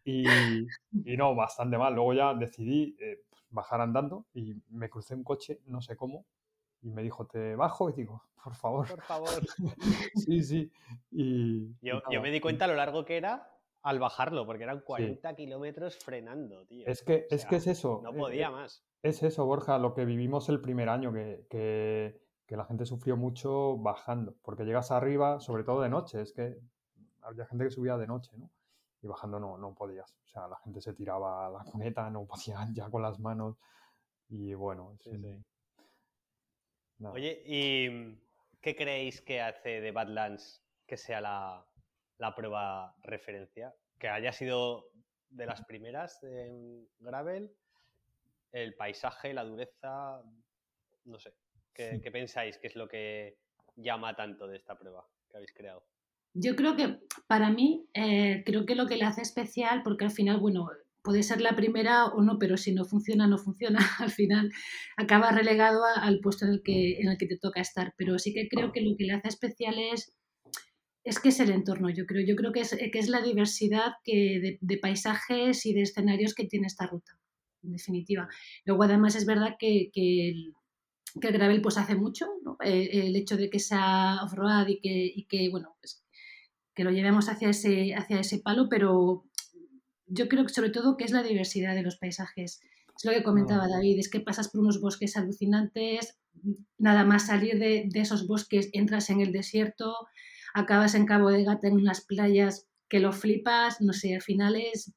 Y, 0.05 0.23
no, 1.17 1.35
bastante 1.35 1.77
mal. 1.77 1.93
Luego 1.93 2.13
ya 2.13 2.33
decidí 2.33 2.95
eh, 3.01 3.23
bajar 3.49 3.81
andando 3.81 4.25
y 4.33 4.55
me 4.69 4.89
crucé 4.89 5.15
un 5.15 5.23
coche, 5.23 5.59
no 5.65 5.81
sé 5.81 5.97
cómo, 5.97 6.25
y 6.81 6.91
me 6.91 7.03
dijo, 7.03 7.25
te 7.25 7.55
bajo 7.55 7.89
y 7.89 7.93
digo, 7.93 8.23
por 8.43 8.55
favor. 8.55 8.87
Por 8.87 9.01
favor. 9.01 9.29
sí, 10.15 10.41
sí. 10.41 10.71
Y, 11.11 11.75
yo, 11.81 12.01
yo, 12.09 12.21
me 12.21 12.31
di 12.31 12.39
cuenta 12.39 12.65
a 12.65 12.67
lo 12.67 12.75
largo 12.75 13.05
que 13.05 13.17
era 13.17 13.51
al 13.83 13.99
bajarlo, 13.99 14.45
porque 14.45 14.63
eran 14.63 14.81
40 14.81 15.35
kilómetros 15.35 15.97
frenando, 15.97 16.65
tío. 16.65 16.87
Es 16.87 17.03
que, 17.03 17.27
es 17.29 17.45
que 17.45 17.57
es 17.57 17.67
eso. 17.67 18.01
No 18.03 18.11
eh, 18.11 18.17
podía 18.17 18.47
eh, 18.47 18.51
más. 18.51 18.83
Es 19.01 19.23
eso, 19.23 19.45
Borja, 19.45 19.77
lo 19.77 19.93
que 19.93 20.05
vivimos 20.05 20.49
el 20.49 20.59
primer 20.59 20.89
año, 20.89 21.13
que, 21.13 21.45
que, 21.49 22.21
que, 22.45 22.57
la 22.57 22.65
gente 22.65 22.85
sufrió 22.85 23.15
mucho 23.15 23.77
bajando, 23.77 24.35
porque 24.41 24.65
llegas 24.65 24.91
arriba, 24.91 25.39
sobre 25.39 25.63
todo 25.63 25.81
de 25.81 25.89
noche, 25.89 26.21
es 26.21 26.33
que 26.33 26.57
había 27.21 27.45
gente 27.45 27.65
que 27.65 27.71
subía 27.71 27.97
de 27.97 28.07
noche, 28.07 28.31
¿no? 28.37 28.49
Y 29.01 29.07
bajando 29.07 29.39
no, 29.39 29.57
no 29.57 29.73
podías. 29.73 30.17
O 30.25 30.27
sea, 30.27 30.47
la 30.47 30.57
gente 30.57 30.81
se 30.81 30.93
tiraba 30.93 31.47
a 31.47 31.49
la 31.49 31.63
cuneta, 31.63 32.09
no 32.09 32.25
podían 32.25 32.73
ya 32.75 32.89
con 32.89 33.01
las 33.01 33.19
manos. 33.19 33.57
Y 34.29 34.53
bueno, 34.53 34.97
sí, 34.99 35.11
sí. 35.17 35.43
Oye, 36.99 37.41
¿y 37.45 38.17
qué 38.61 38.75
creéis 38.75 39.21
que 39.21 39.41
hace 39.41 39.81
de 39.81 39.91
Badlands 39.91 40.63
que 40.87 40.97
sea 40.97 41.21
la, 41.21 41.65
la 42.17 42.35
prueba 42.35 42.95
referencia? 43.03 43.73
Que 43.99 44.09
haya 44.09 44.31
sido 44.31 44.89
de 45.29 45.45
las 45.45 45.63
primeras 45.65 46.23
en 46.23 46.87
gravel, 46.99 47.51
el 48.51 48.75
paisaje, 48.75 49.33
la 49.33 49.43
dureza, 49.43 50.21
no 51.05 51.19
sé. 51.19 51.33
¿Qué, 51.73 51.99
¿Qué, 52.01 52.11
pensáis 52.11 52.57
que 52.57 52.67
es 52.67 52.75
lo 52.75 52.87
que 52.87 53.37
llama 53.75 54.15
tanto 54.15 54.47
de 54.47 54.57
esta 54.57 54.77
prueba 54.77 55.07
que 55.29 55.37
habéis 55.37 55.53
creado? 55.53 55.83
Yo 56.33 56.55
creo 56.55 56.75
que 56.75 56.99
para 57.27 57.49
mí, 57.49 57.87
eh, 57.93 58.43
creo 58.45 58.65
que 58.65 58.75
lo 58.75 58.87
que 58.87 58.97
le 58.97 59.05
hace 59.05 59.21
especial, 59.21 59.81
porque 59.83 60.05
al 60.05 60.11
final, 60.11 60.39
bueno, 60.39 60.69
puede 61.07 61.23
ser 61.23 61.39
la 61.39 61.55
primera 61.55 62.07
o 62.07 62.21
no, 62.21 62.37
pero 62.37 62.57
si 62.57 62.73
no 62.73 62.83
funciona, 62.83 63.27
no 63.27 63.37
funciona. 63.37 63.79
Al 63.99 64.11
final 64.11 64.51
acaba 64.97 65.31
relegado 65.31 65.85
al 65.85 66.19
puesto 66.19 66.45
en 66.45 66.51
el, 66.51 66.61
que, 66.61 66.99
en 66.99 67.07
el 67.07 67.17
que 67.17 67.27
te 67.27 67.37
toca 67.37 67.61
estar. 67.61 67.93
Pero 67.97 68.19
sí 68.19 68.33
que 68.33 68.49
creo 68.49 68.73
que 68.73 68.81
lo 68.81 68.97
que 68.97 69.05
le 69.05 69.13
hace 69.13 69.29
especial 69.29 69.75
es, 69.79 70.13
es 71.05 71.19
que 71.19 71.29
es 71.29 71.39
el 71.39 71.51
entorno, 71.51 71.89
yo 71.89 72.05
creo. 72.05 72.25
Yo 72.27 72.35
creo 72.35 72.51
que 72.51 72.59
es, 72.59 72.75
que 72.75 72.99
es 72.99 73.07
la 73.07 73.21
diversidad 73.21 73.93
que 74.03 74.39
de, 74.41 74.57
de, 74.59 74.77
paisajes 74.79 75.65
y 75.65 75.73
de 75.73 75.83
escenarios 75.83 76.33
que 76.33 76.45
tiene 76.45 76.67
esta 76.67 76.87
ruta, 76.87 77.13
en 77.63 77.71
definitiva. 77.71 78.27
Luego, 78.65 78.83
además, 78.83 79.15
es 79.15 79.25
verdad 79.25 79.55
que, 79.57 79.89
que 79.93 80.31
el, 80.31 80.53
que 81.21 81.29
el 81.29 81.33
gravel 81.33 81.61
pues 81.61 81.77
hace 81.77 81.95
mucho, 81.95 82.25
¿no? 82.43 82.57
el, 82.59 82.89
el, 82.89 83.15
hecho 83.15 83.37
de 83.37 83.49
que 83.49 83.59
sea 83.59 84.19
off-road 84.25 84.67
y 84.67 84.81
que, 84.81 85.13
y 85.15 85.25
que, 85.25 85.49
bueno, 85.49 85.77
pues, 85.79 86.03
que 86.75 86.83
lo 86.83 86.91
llevemos 86.91 87.29
hacia 87.29 87.49
ese, 87.49 87.95
hacia 87.95 88.19
ese 88.19 88.39
palo, 88.39 88.67
pero 88.69 89.23
yo 90.07 90.27
creo 90.27 90.45
que 90.45 90.53
sobre 90.53 90.69
todo 90.69 90.97
que 90.97 91.05
es 91.05 91.11
la 91.11 91.23
diversidad 91.23 91.75
de 91.75 91.83
los 91.83 91.97
paisajes. 91.97 92.61
Es 92.95 93.05
lo 93.05 93.11
que 93.11 93.23
comentaba 93.23 93.67
David, 93.67 93.99
es 93.99 94.09
que 94.09 94.19
pasas 94.19 94.49
por 94.49 94.61
unos 94.61 94.81
bosques 94.81 95.15
alucinantes, 95.17 96.17
nada 96.77 97.05
más 97.05 97.27
salir 97.27 97.59
de, 97.59 97.85
de, 97.87 97.99
esos 97.99 98.27
bosques 98.27 98.69
entras 98.73 99.09
en 99.09 99.21
el 99.21 99.31
desierto, 99.31 99.95
acabas 100.53 100.95
en 100.95 101.05
Cabo 101.05 101.29
de 101.29 101.43
Gata 101.43 101.67
en 101.67 101.75
unas 101.75 102.01
playas 102.05 102.67
que 102.89 102.99
lo 102.99 103.11
flipas, 103.11 103.81
no 103.81 103.93
sé, 103.93 104.15
al 104.15 104.21
final 104.21 104.55
es, 104.55 104.93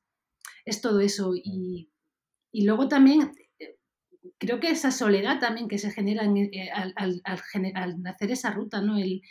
es 0.64 0.80
todo 0.80 1.00
eso. 1.00 1.32
Y, 1.34 1.90
y 2.52 2.64
luego 2.64 2.88
también 2.88 3.32
creo 4.38 4.60
que 4.60 4.70
esa 4.70 4.90
soledad 4.90 5.38
también 5.38 5.68
que 5.68 5.78
se 5.78 5.90
genera 5.90 6.24
en, 6.24 6.36
eh, 6.36 6.70
al, 6.72 6.92
al, 6.96 7.22
al, 7.24 7.42
al, 7.74 8.06
hacer 8.06 8.30
esa 8.30 8.50
ruta, 8.50 8.80
¿no? 8.80 8.98
El, 8.98 9.22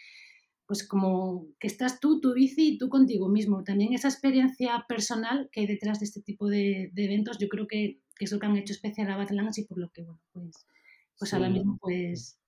pues 0.70 0.88
como 0.88 1.48
que 1.60 1.66
estás 1.66 2.00
tú, 2.00 2.22
tu 2.22 2.36
bici 2.36 2.76
y 2.76 2.78
tú 2.78 2.90
contigo 2.90 3.28
mismo. 3.28 3.64
También 3.64 3.94
esa 3.94 4.08
experiencia 4.08 4.86
personal 4.88 5.50
que 5.52 5.62
hay 5.62 5.66
detrás 5.66 6.00
de 6.00 6.06
este 6.06 6.22
tipo 6.22 6.48
de, 6.48 6.92
de 6.94 7.06
eventos, 7.06 7.40
yo 7.40 7.50
creo 7.50 7.66
que, 7.66 8.04
que, 8.16 8.26
es 8.26 8.32
lo 8.32 8.38
que 8.38 8.46
han 8.46 8.56
hecho 8.56 8.74
especial 8.74 9.10
a 9.10 9.18
Badlands 9.18 9.58
y 9.58 9.66
por 9.66 9.80
lo 9.80 9.90
que, 9.90 10.04
bueno, 10.04 10.22
pues, 10.32 10.68
pues 11.18 11.32
sí. 11.32 11.36
ahora 11.36 11.50
mismo, 11.50 11.80
pues... 11.82 12.40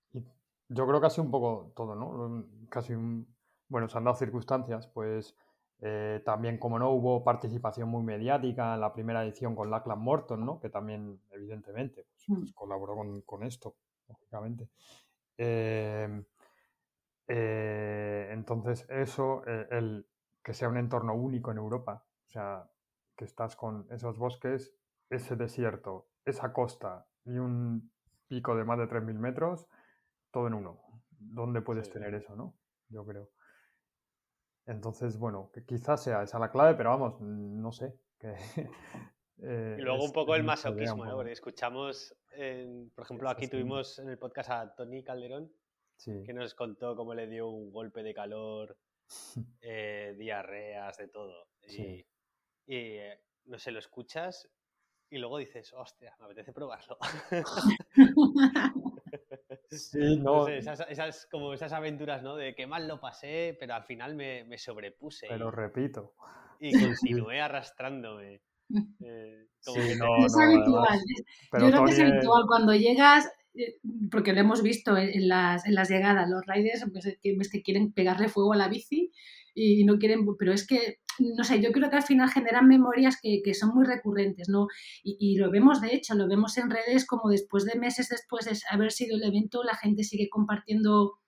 Yo 0.69 0.85
creo 0.85 1.01
que 1.01 1.07
ha 1.07 1.09
sido 1.09 1.23
un 1.23 1.31
poco 1.31 1.73
todo, 1.75 1.95
¿no? 1.95 2.45
Casi 2.69 2.93
un... 2.93 3.25
Bueno, 3.67 3.89
se 3.89 3.97
han 3.97 4.03
dado 4.03 4.15
circunstancias, 4.15 4.87
pues 4.93 5.35
eh, 5.79 6.21
también, 6.23 6.59
como 6.59 6.77
no, 6.77 6.91
hubo 6.91 7.23
participación 7.23 7.89
muy 7.89 8.03
mediática 8.03 8.75
en 8.75 8.81
la 8.81 8.93
primera 8.93 9.23
edición 9.23 9.55
con 9.55 9.71
Lachlan 9.71 9.99
Morton, 9.99 10.45
¿no? 10.45 10.59
Que 10.59 10.69
también, 10.69 11.19
evidentemente, 11.31 12.05
pues, 12.13 12.25
pues 12.27 12.53
colaboró 12.53 12.97
con, 12.97 13.21
con, 13.21 13.41
esto, 13.41 13.77
lógicamente. 14.07 14.69
Eh, 15.39 16.23
eh, 17.33 18.27
entonces, 18.31 18.85
eso, 18.89 19.41
eh, 19.47 19.65
el 19.71 20.05
que 20.43 20.53
sea 20.53 20.67
un 20.67 20.75
entorno 20.75 21.15
único 21.15 21.49
en 21.51 21.59
Europa, 21.59 22.05
o 22.27 22.29
sea, 22.29 22.69
que 23.15 23.23
estás 23.23 23.55
con 23.55 23.87
esos 23.89 24.17
bosques, 24.17 24.75
ese 25.09 25.37
desierto, 25.37 26.09
esa 26.25 26.51
costa 26.51 27.07
y 27.23 27.37
un 27.37 27.89
pico 28.27 28.53
de 28.57 28.65
más 28.65 28.79
de 28.79 28.89
3.000 28.89 29.13
metros, 29.13 29.69
todo 30.29 30.47
en 30.47 30.55
uno. 30.55 30.81
¿Dónde 31.11 31.61
puedes 31.61 31.87
sí. 31.87 31.93
tener 31.93 32.13
eso, 32.15 32.35
no? 32.35 32.53
Yo 32.89 33.05
creo. 33.05 33.29
Entonces, 34.65 35.17
bueno, 35.17 35.51
que 35.53 35.63
quizás 35.63 36.03
sea 36.03 36.23
esa 36.23 36.37
la 36.37 36.51
clave, 36.51 36.75
pero 36.75 36.89
vamos, 36.89 37.21
no 37.21 37.71
sé. 37.71 37.97
Que, 38.19 38.35
eh, 39.37 39.77
y 39.79 39.81
luego 39.81 40.03
un 40.03 40.11
poco 40.11 40.35
el 40.35 40.43
masoquismo, 40.43 41.05
¿no? 41.05 41.15
Porque 41.15 41.31
escuchamos, 41.31 42.13
en, 42.31 42.89
por 42.89 43.05
ejemplo, 43.05 43.29
aquí 43.29 43.47
tuvimos 43.47 43.99
en 43.99 44.09
el 44.09 44.17
podcast 44.17 44.49
a 44.49 44.75
Tony 44.75 45.01
Calderón, 45.01 45.49
sí. 46.01 46.23
que 46.25 46.33
nos 46.33 46.55
contó 46.55 46.95
cómo 46.95 47.13
le 47.13 47.27
dio 47.27 47.49
un 47.49 47.71
golpe 47.71 48.03
de 48.03 48.13
calor, 48.13 48.77
eh, 49.61 50.15
diarreas, 50.17 50.97
de 50.97 51.07
todo. 51.07 51.47
Sí. 51.61 52.05
Y, 52.65 52.75
y 52.75 52.97
eh, 52.97 53.19
no 53.45 53.59
sé, 53.59 53.71
lo 53.71 53.79
escuchas 53.79 54.49
y 55.11 55.17
luego 55.17 55.37
dices, 55.37 55.73
hostia, 55.73 56.15
me 56.19 56.25
apetece 56.25 56.53
probarlo. 56.53 56.97
sí, 59.69 59.99
no. 60.17 60.37
no 60.37 60.45
sé, 60.45 60.57
esas, 60.57 60.85
esas, 60.89 61.27
como 61.29 61.53
esas 61.53 61.73
aventuras, 61.73 62.23
¿no? 62.23 62.37
De 62.37 62.55
que 62.55 62.65
mal 62.65 62.87
lo 62.87 63.01
pasé, 63.01 63.57
pero 63.59 63.75
al 63.75 63.83
final 63.83 64.15
me, 64.15 64.45
me 64.45 64.57
sobrepuse. 64.57 65.27
Pero 65.27 65.49
y, 65.49 65.51
repito. 65.51 66.13
Y 66.61 66.81
continué 66.81 67.41
arrastrándome. 67.41 68.41
Eh, 69.03 69.47
sí, 69.59 69.97
no, 69.99 70.25
es 70.25 70.33
no, 70.33 70.43
habitual. 70.43 70.87
Además, 70.87 71.03
Yo 71.51 71.59
creo 71.59 71.71
Tony... 71.71 71.85
que 71.87 71.91
es 71.91 71.99
habitual 71.99 72.45
cuando 72.47 72.73
llegas, 72.73 73.25
eh, 73.25 73.29
porque 74.09 74.33
lo 74.33 74.39
hemos 74.39 74.63
visto 74.63 74.97
en 74.97 75.27
las, 75.27 75.65
en 75.65 75.75
las 75.75 75.89
llegadas, 75.89 76.29
los 76.29 76.45
riders 76.45 76.85
pues, 76.91 77.17
que, 77.21 77.33
pues, 77.35 77.49
que 77.49 77.61
quieren 77.61 77.91
pegarle 77.91 78.29
fuego 78.29 78.53
a 78.53 78.57
la 78.57 78.69
bici 78.69 79.11
y 79.53 79.83
no 79.83 79.97
quieren, 79.97 80.25
pero 80.37 80.53
es 80.53 80.65
que, 80.65 80.99
no 81.19 81.43
sé, 81.43 81.61
yo 81.61 81.71
creo 81.73 81.89
que 81.89 81.97
al 81.97 82.03
final 82.03 82.29
generan 82.29 82.67
memorias 82.67 83.19
que, 83.21 83.41
que 83.43 83.53
son 83.53 83.75
muy 83.75 83.85
recurrentes, 83.85 84.47
¿no? 84.47 84.67
Y, 85.03 85.17
y, 85.19 85.35
lo 85.35 85.51
vemos, 85.51 85.81
de 85.81 85.93
hecho, 85.93 86.15
lo 86.15 86.27
vemos 86.27 86.57
en 86.57 86.69
redes 86.69 87.05
como 87.05 87.29
después 87.29 87.65
de 87.65 87.77
meses 87.77 88.07
después 88.07 88.45
de 88.45 88.57
haber 88.69 88.91
sido 88.91 89.17
el 89.17 89.23
evento, 89.23 89.63
la 89.63 89.75
gente 89.75 90.05
sigue 90.05 90.29
compartiendo 90.29 91.19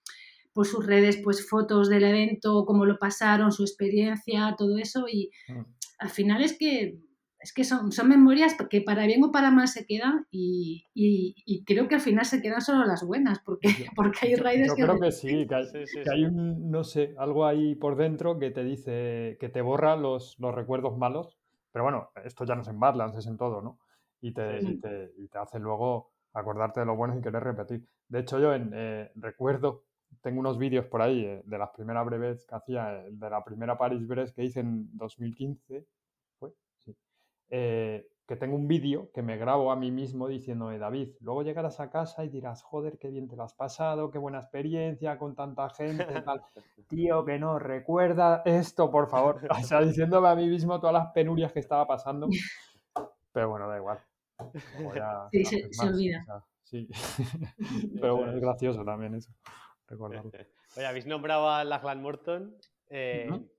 por 0.54 0.68
sus 0.68 0.86
redes 0.86 1.18
pues 1.24 1.48
fotos 1.48 1.90
del 1.90 2.04
evento, 2.04 2.64
cómo 2.66 2.86
lo 2.86 2.98
pasaron, 3.00 3.52
su 3.52 3.64
experiencia, 3.64 4.56
todo 4.58 4.78
eso 4.78 5.06
y 5.12 5.32
mm. 5.48 5.62
al 6.00 6.10
final 6.10 6.44
es 6.44 6.58
que 6.58 7.00
es 7.44 7.52
que 7.52 7.66
son, 7.66 7.92
son 7.92 8.08
memorias 8.08 8.56
que 8.70 8.82
para 8.82 9.06
bien 9.06 9.22
o 9.22 9.32
para 9.32 9.52
mal 9.52 9.68
se 9.68 9.86
quedan 9.86 10.26
y, 10.32 10.88
y, 10.94 11.36
y, 11.46 11.66
creo 11.66 11.90
que 11.90 11.96
al 11.96 12.02
final 12.02 12.24
se 12.24 12.42
quedan 12.42 12.62
solo 12.62 12.86
las 12.86 13.06
buenas, 13.06 13.40
porque, 13.40 13.68
porque 13.98 14.20
hay 14.22 14.36
riders 14.36 14.70
Yo 14.70 14.76
que... 14.76 14.84
creo 14.84 15.00
que 15.00 15.12
sí, 15.12 15.46
que 15.46 15.56
hay, 15.56 15.66
sí, 15.66 15.86
sí, 15.86 16.02
que 16.02 16.10
hay 16.10 16.24
un, 16.24 16.72
no 16.72 16.86
sé, 16.86 17.14
algo 17.18 17.46
ahí 17.46 17.76
por 17.76 17.98
dentro 17.98 18.40
que 18.40 18.50
te 18.52 18.64
dice, 18.64 19.36
que 19.42 19.50
te 19.50 19.62
borra 19.62 19.98
los, 19.98 20.40
los 20.40 20.56
recuerdos 20.56 20.98
malos, 20.98 21.38
pero 21.74 21.84
bueno, 21.84 22.12
esto 22.24 22.46
ya 22.46 22.56
no 22.56 22.62
es 22.62 22.68
en 22.70 22.80
Badlands, 22.80 23.18
es 23.18 23.28
en 23.28 23.38
todo, 23.38 23.62
¿no? 23.62 23.78
Y 24.22 24.34
te, 24.34 24.62
y 24.62 24.80
te, 24.80 25.12
y 25.18 25.28
te 25.28 25.38
hace 25.38 25.60
luego 25.60 26.14
acordarte 26.32 26.80
de 26.80 26.86
lo 26.86 26.96
bueno 26.96 27.18
y 27.18 27.22
querer 27.22 27.44
repetir. 27.44 27.86
De 28.08 28.20
hecho, 28.20 28.40
yo 28.40 28.54
en, 28.54 28.72
eh, 28.74 29.12
recuerdo, 29.16 29.84
tengo 30.22 30.40
unos 30.40 30.58
vídeos 30.58 30.86
por 30.86 31.02
ahí 31.02 31.26
eh, 31.26 31.42
de 31.46 31.58
las 31.58 31.72
primeras 31.72 32.06
breves 32.06 32.46
que 32.46 32.56
hacía, 32.56 33.02
eh, 33.02 33.10
de 33.12 33.30
la 33.30 33.44
primera 33.44 33.78
Paris-Brest 33.78 34.34
que 34.34 34.46
hice 34.46 34.62
en 34.62 34.96
2015, 34.96 35.86
eh, 37.56 38.10
que 38.26 38.36
tengo 38.36 38.56
un 38.56 38.68
vídeo 38.68 39.12
que 39.14 39.22
me 39.22 39.38
grabo 39.38 39.72
a 39.72 39.76
mí 39.76 39.92
mismo 39.92 40.28
diciéndome, 40.28 40.80
David, 40.80 41.10
luego 41.20 41.44
llegarás 41.44 41.80
a 41.80 41.92
casa 41.92 42.26
y 42.26 42.30
dirás, 42.30 42.64
joder, 42.64 42.98
qué 42.98 43.10
bien 43.10 43.28
te 43.28 43.36
lo 43.36 43.44
has 43.44 43.54
pasado, 43.54 44.10
qué 44.10 44.18
buena 44.18 44.40
experiencia 44.40 45.20
con 45.20 45.36
tanta 45.36 45.70
gente, 45.70 46.04
tal. 46.22 46.42
Tío, 46.88 47.24
que 47.24 47.38
no, 47.38 47.60
recuerda 47.60 48.42
esto, 48.44 48.90
por 48.90 49.08
favor. 49.08 49.48
O 49.52 49.64
sea, 49.64 49.82
diciéndome 49.82 50.30
a 50.30 50.36
mí 50.36 50.48
mismo 50.48 50.80
todas 50.80 50.96
las 50.96 51.12
penurias 51.12 51.52
que 51.52 51.60
estaba 51.60 51.86
pasando. 51.86 52.28
Pero 53.32 53.50
bueno, 53.50 53.70
da 53.70 53.78
igual. 53.78 54.00
A, 54.40 55.30
sí, 55.32 55.46
se, 55.46 55.72
se, 55.72 55.86
olvida. 55.86 56.22
O 56.22 56.26
sea, 56.26 56.44
sí. 56.64 56.88
Pero 58.02 58.16
bueno, 58.16 58.34
es 58.34 58.42
gracioso 58.42 58.84
también 58.84 59.14
eso, 59.14 59.32
recordarlo. 59.88 60.32
Oye, 60.76 60.86
habéis 60.88 61.06
nombrado 61.06 61.52
a 61.52 61.64
Lachlan 61.64 62.02
Morton. 62.02 62.58
Eh, 62.90 63.28
uh 63.30 63.36
-huh. 63.36 63.50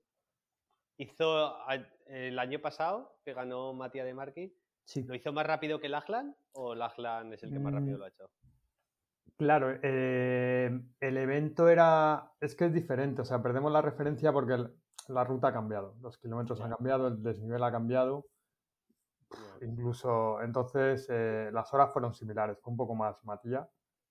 Hizo 0.97 1.57
el 2.05 2.39
año 2.39 2.59
pasado, 2.59 3.17
que 3.23 3.33
ganó 3.33 3.73
Matías 3.73 4.05
de 4.05 4.13
Marqui, 4.13 4.55
sí. 4.83 5.03
¿lo 5.03 5.15
hizo 5.15 5.33
más 5.33 5.45
rápido 5.45 5.79
que 5.79 5.89
Lachlan 5.89 6.35
o 6.53 6.75
Lachlan 6.75 7.33
es 7.33 7.43
el 7.43 7.51
que 7.51 7.59
más 7.59 7.73
rápido 7.73 7.97
lo 7.97 8.05
ha 8.05 8.09
hecho? 8.09 8.29
Claro, 9.37 9.77
eh, 9.81 10.69
el 11.01 11.17
evento 11.17 11.67
era. 11.67 12.31
Es 12.39 12.55
que 12.55 12.65
es 12.65 12.73
diferente, 12.73 13.21
o 13.21 13.25
sea, 13.25 13.41
perdemos 13.41 13.71
la 13.71 13.81
referencia 13.81 14.31
porque 14.31 14.53
el, 14.53 14.73
la 15.09 15.23
ruta 15.23 15.49
ha 15.49 15.53
cambiado, 15.53 15.95
los 16.01 16.17
kilómetros 16.17 16.57
yeah. 16.57 16.67
han 16.67 16.73
cambiado, 16.73 17.07
el 17.07 17.21
desnivel 17.21 17.63
ha 17.63 17.71
cambiado. 17.71 18.27
Yeah. 19.29 19.67
Incluso, 19.67 20.41
entonces, 20.41 21.07
eh, 21.09 21.49
las 21.51 21.73
horas 21.73 21.91
fueron 21.91 22.13
similares, 22.13 22.57
fue 22.61 22.71
un 22.71 22.77
poco 22.77 22.95
más 22.95 23.21
Matías, 23.25 23.67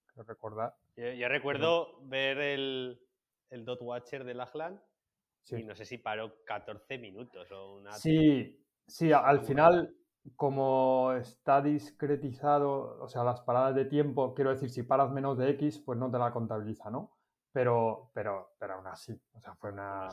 creo 0.09 0.24
recordar. 0.24 0.74
Yo, 0.96 1.11
yo 1.12 1.28
recuerdo 1.28 2.00
ver 2.02 2.38
el, 2.38 3.00
el 3.48 3.64
Dot 3.64 3.80
Watcher 3.80 4.24
de 4.24 4.35
Lachlan 4.35 4.83
Y 5.50 5.62
no 5.64 5.74
sé 5.74 5.85
si 5.85 5.98
paró 5.98 6.44
14 6.44 6.98
minutos 6.98 7.50
o 7.52 7.76
una... 7.76 7.92
Sí, 7.92 8.64
sí, 8.87 9.12
al 9.12 9.40
final, 9.40 9.94
como 10.37 11.12
está 11.12 11.61
discretizado, 11.61 12.98
o 13.02 13.09
sea, 13.09 13.24
las 13.24 13.42
paradas 13.42 13.74
de 13.74 13.85
tiempo, 13.85 14.35
quiero 14.35 14.50
decir, 14.50 14.70
si 14.70 14.83
paras 14.83 15.11
menos 15.11 15.37
de 15.37 15.50
X, 15.50 15.78
pues 15.78 15.98
no 15.98 16.11
te 16.11 16.18
la 16.18 16.33
contabiliza, 16.33 16.90
¿no? 16.90 17.12
Pero, 17.52 18.11
pero, 18.14 18.54
pero 18.59 18.74
aún 18.74 18.87
así, 18.87 19.12
o 19.33 19.40
sea, 19.40 19.54
fue 19.54 19.72
una 19.72 20.09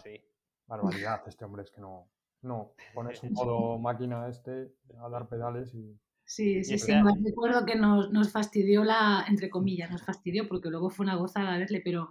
barbaridad 0.68 1.22
este 1.28 1.46
hombre, 1.46 1.64
es 1.64 1.72
que 1.72 1.82
no, 1.82 2.10
no, 2.42 2.74
pones 2.94 3.24
un 3.24 3.34
modo 3.34 3.80
máquina 3.80 4.28
este 4.28 4.74
a 5.00 5.10
dar 5.10 5.28
pedales 5.28 5.74
y... 5.74 5.98
Sí, 6.24 6.64
sí, 6.64 6.78
sí, 6.78 6.94
me 6.94 7.12
recuerdo 7.26 7.66
que 7.66 7.76
nos, 7.76 8.12
nos, 8.12 8.32
fastidió 8.32 8.84
la, 8.84 9.26
entre 9.28 9.50
comillas, 9.50 9.92
nos 9.92 10.04
fastidió 10.04 10.48
porque 10.48 10.70
luego 10.70 10.90
fue 10.90 11.06
una 11.06 11.16
gozada 11.16 11.58
verle, 11.58 11.82
pero 11.84 12.10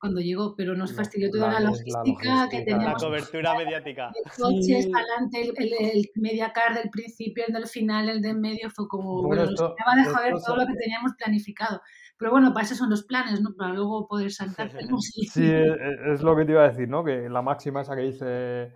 cuando 0.00 0.20
llegó, 0.20 0.54
pero 0.56 0.74
nos 0.74 0.94
fastidió 0.94 1.30
toda 1.30 1.52
la, 1.52 1.60
logística, 1.60 2.48
que 2.50 2.62
teníamos. 2.62 3.02
La 3.02 3.08
cobertura 3.08 3.56
mediática. 3.56 4.12
coches, 4.36 4.88
adelante, 4.94 5.52
el, 5.56 5.72
el, 5.78 6.10
media 6.16 6.52
car 6.52 6.74
del 6.74 6.90
principio, 6.90 7.44
el 7.46 7.54
del 7.54 7.66
final, 7.66 8.08
el 8.08 8.20
de 8.20 8.34
medio, 8.34 8.70
fue 8.70 8.86
como, 8.88 9.22
bueno, 9.22 9.46
nos 9.46 9.60
acaba 9.60 9.94
de 9.96 10.04
joder 10.04 10.34
todo 10.44 10.56
lo 10.56 10.66
que 10.66 10.74
teníamos 10.74 11.12
planificado. 11.16 11.80
Pero 12.16 12.30
bueno, 12.30 12.52
para 12.52 12.64
eso 12.64 12.74
son 12.74 12.90
los 12.90 13.04
planes, 13.04 13.40
¿no? 13.40 13.54
Para 13.56 13.72
luego 13.72 14.06
poder 14.06 14.30
saltar. 14.30 14.70
Sí, 15.00 15.42
e, 15.44 15.66
e, 15.66 16.12
es 16.12 16.22
lo 16.22 16.36
que 16.36 16.44
te 16.44 16.52
iba 16.52 16.64
a 16.64 16.68
decir, 16.68 16.88
¿no? 16.88 17.04
Que 17.04 17.28
la 17.28 17.42
máxima 17.42 17.82
esa 17.82 17.96
que 17.96 18.02
dice 18.02 18.72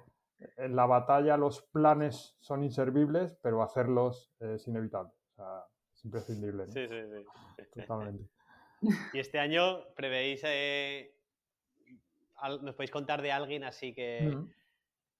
en 0.56 0.76
la 0.76 0.86
batalla 0.86 1.36
los 1.36 1.62
planes 1.62 2.36
son 2.40 2.62
inservibles, 2.62 3.36
pero 3.42 3.62
hacerlos 3.62 4.32
es 4.40 4.66
inevitable. 4.68 5.12
O 5.32 5.34
sea, 5.34 5.64
es 5.94 6.04
imprescindible. 6.04 6.66
Sí, 6.68 6.86
sí, 6.88 6.96
sí. 6.96 7.80
Totalmente. 7.80 8.24
Y 9.14 9.18
este 9.18 9.38
año 9.38 9.84
prevéis, 9.94 10.40
eh, 10.44 11.14
¿nos 12.62 12.74
podéis 12.74 12.90
contar 12.90 13.22
de 13.22 13.32
alguien 13.32 13.64
así 13.64 13.92
que, 13.92 14.36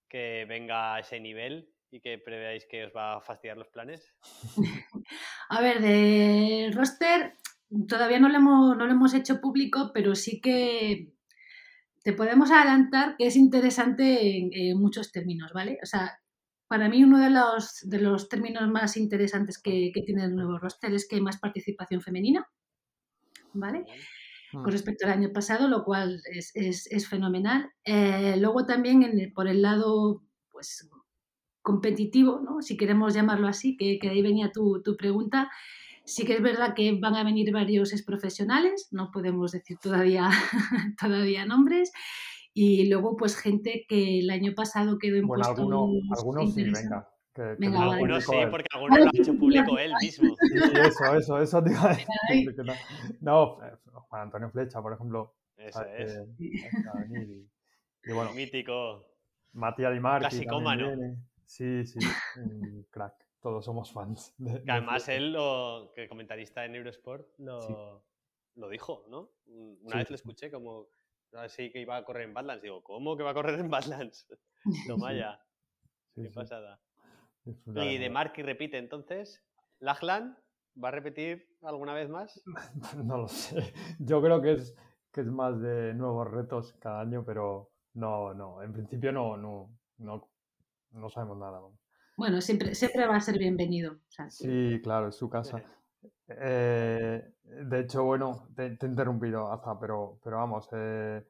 que 0.08 0.46
venga 0.48 0.94
a 0.94 1.00
ese 1.00 1.20
nivel 1.20 1.72
y 1.90 2.00
que 2.00 2.18
preveáis 2.18 2.66
que 2.66 2.84
os 2.84 2.92
va 2.94 3.16
a 3.16 3.20
fastidiar 3.20 3.56
los 3.56 3.68
planes? 3.68 4.14
a 5.48 5.60
ver, 5.60 5.80
de 5.80 6.70
roster 6.74 7.34
todavía 7.88 8.18
no 8.18 8.28
lo, 8.28 8.36
hemos, 8.36 8.76
no 8.76 8.86
lo 8.86 8.92
hemos 8.92 9.14
hecho 9.14 9.40
público, 9.40 9.90
pero 9.92 10.14
sí 10.14 10.40
que 10.40 11.12
te 12.02 12.12
podemos 12.12 12.50
adelantar 12.50 13.16
que 13.16 13.26
es 13.26 13.36
interesante 13.36 14.38
en, 14.38 14.78
muchos 14.80 15.12
términos, 15.12 15.52
¿vale? 15.52 15.78
O 15.82 15.86
sea, 15.86 16.18
para 16.66 16.88
mí 16.88 17.02
uno 17.02 17.18
de 17.18 17.30
los, 17.30 17.80
de 17.82 18.00
los 18.00 18.28
términos 18.28 18.68
más 18.68 18.96
interesantes 18.96 19.60
que, 19.60 19.92
tiene 20.06 20.24
el 20.24 20.34
nuevo 20.34 20.58
roster 20.58 20.92
es 20.94 21.06
que 21.06 21.16
hay 21.16 21.22
más 21.22 21.38
participación 21.38 22.00
femenina, 22.00 22.46
¿vale? 23.58 23.84
Con 24.50 24.72
respecto 24.72 25.04
al 25.04 25.12
año 25.12 25.30
pasado, 25.32 25.68
lo 25.68 25.84
cual 25.84 26.22
es, 26.32 27.08
fenomenal. 27.08 27.70
Eh, 27.84 28.36
luego 28.38 28.64
también 28.64 29.32
por 29.34 29.46
el 29.46 29.60
lado, 29.62 30.22
pues, 30.50 30.88
competitivo, 31.60 32.40
¿no? 32.40 32.62
si 32.62 32.78
queremos 32.78 33.12
llamarlo 33.12 33.46
así, 33.46 33.76
que, 33.76 33.98
que 33.98 34.08
ahí 34.08 34.22
venía 34.22 34.50
tu, 34.50 34.82
tu 34.82 34.96
pregunta, 34.96 35.50
Sí 36.08 36.24
que 36.24 36.36
es 36.36 36.42
verdad 36.42 36.74
que 36.74 36.98
van 36.98 37.16
a 37.16 37.22
venir 37.22 37.52
varios 37.52 37.92
profesionales, 38.02 38.88
no 38.92 39.10
podemos 39.10 39.52
decir 39.52 39.76
todavía, 39.76 40.30
todavía 40.98 41.44
nombres. 41.44 41.92
Y 42.54 42.88
luego, 42.88 43.14
pues, 43.14 43.36
gente 43.36 43.84
que 43.86 44.20
el 44.20 44.30
año 44.30 44.54
pasado 44.56 44.98
quedó 44.98 45.16
en 45.16 45.26
bueno, 45.26 45.44
algunos 45.44 46.54
sí, 46.54 46.64
venga. 46.64 47.06
Algunos 47.42 48.24
sí, 48.24 48.36
porque 48.50 48.66
algunos 48.72 48.98
lo 48.98 49.04
ha 49.06 49.10
hecho 49.14 49.34
público 49.34 49.78
él 49.78 49.92
mismo. 50.00 50.36
eso, 50.86 51.14
eso, 51.14 51.40
eso 51.40 51.62
te 51.62 51.70
iba 51.70 51.84
a 51.84 51.88
decir. 51.88 52.08
No, 53.20 53.58
Juan 54.08 54.22
Antonio 54.22 54.50
Flecha, 54.50 54.82
por 54.82 54.92
ejemplo. 54.92 55.34
Eso 55.56 55.84
es. 55.84 56.20
Y, 56.38 58.12
bueno, 58.12 58.32
Mítico. 58.32 59.04
Matías 59.52 59.92
Di 59.92 60.00
Marchi. 60.00 60.46
Sí, 61.44 61.84
sí, 61.86 61.98
un 62.36 62.86
crack 62.90 63.28
todos 63.40 63.64
somos 63.64 63.92
fans. 63.92 64.34
además 64.68 65.08
él, 65.08 65.32
lo, 65.32 65.92
que 65.94 66.08
comentarista 66.08 66.64
en 66.64 66.74
Eurosport, 66.74 67.26
lo, 67.38 68.04
lo 68.56 68.68
dijo, 68.68 69.04
¿no? 69.08 69.30
Una 69.46 69.96
vez 69.96 70.10
lo 70.10 70.16
escuché 70.16 70.50
como 70.50 70.88
así 71.34 71.70
que 71.70 71.80
iba 71.80 71.96
a 71.96 72.04
correr 72.04 72.24
en 72.24 72.34
Badlands. 72.34 72.62
Digo, 72.62 72.82
¿cómo 72.82 73.16
que 73.16 73.22
va 73.22 73.30
a 73.30 73.34
correr 73.34 73.58
en 73.58 73.70
Badlands? 73.70 74.26
No 74.88 74.98
vaya. 74.98 75.40
Qué 76.14 76.30
pasada. 76.30 76.80
Y 77.66 77.98
de 77.98 78.10
Marky 78.10 78.42
repite 78.42 78.78
entonces. 78.78 79.42
¿Lachlan 79.80 80.36
va 80.82 80.88
a 80.88 80.92
repetir 80.92 81.48
alguna 81.62 81.94
vez 81.94 82.08
más? 82.08 82.42
no 83.04 83.18
lo 83.18 83.28
sé. 83.28 83.72
Yo 83.98 84.20
creo 84.20 84.40
que 84.42 84.52
es, 84.52 84.76
que 85.12 85.20
es 85.22 85.26
más 85.26 85.60
de 85.60 85.94
nuevos 85.94 86.30
retos 86.30 86.74
cada 86.80 87.00
año, 87.00 87.24
pero 87.24 87.70
no, 87.94 88.34
no. 88.34 88.62
En 88.62 88.72
principio 88.72 89.12
no, 89.12 89.36
no, 89.36 89.70
no, 89.98 90.28
no 90.92 91.10
sabemos 91.10 91.38
nada. 91.38 91.60
Bueno, 92.16 92.40
siempre, 92.40 92.74
siempre 92.74 93.06
va 93.06 93.16
a 93.16 93.20
ser 93.20 93.38
bienvenido. 93.38 93.98
sí, 94.28 94.80
claro, 94.82 95.08
es 95.08 95.14
su 95.14 95.28
casa. 95.28 95.62
Eh, 96.28 97.22
de 97.42 97.80
hecho, 97.80 98.04
bueno, 98.04 98.48
te, 98.54 98.66
he 98.66 98.86
interrumpido, 98.86 99.50
Aza, 99.52 99.78
pero, 99.80 100.18
pero 100.22 100.36
vamos, 100.36 100.68
eh, 100.72 101.24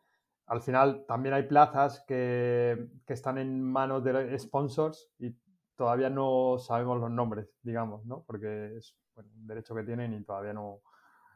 al 0.47 0.63
final 0.63 1.05
también 1.07 1.35
hay 1.35 1.45
plazas 1.45 2.05
que, 2.07 2.89
están 3.07 3.39
en 3.39 3.63
manos 3.63 4.03
de 4.03 4.39
sponsors 4.39 5.11
y 5.19 5.37
todavía 5.79 6.11
no 6.11 6.59
sabemos 6.59 6.99
los 6.99 7.11
nombres, 7.11 7.49
digamos, 7.63 8.05
¿no? 8.05 8.25
Porque 8.27 8.77
es 8.77 8.97
un 9.15 9.47
derecho 9.47 9.77
que 9.77 9.85
tienen 9.85 10.13
y 10.13 10.25
todavía 10.25 10.53
no, 10.53 10.81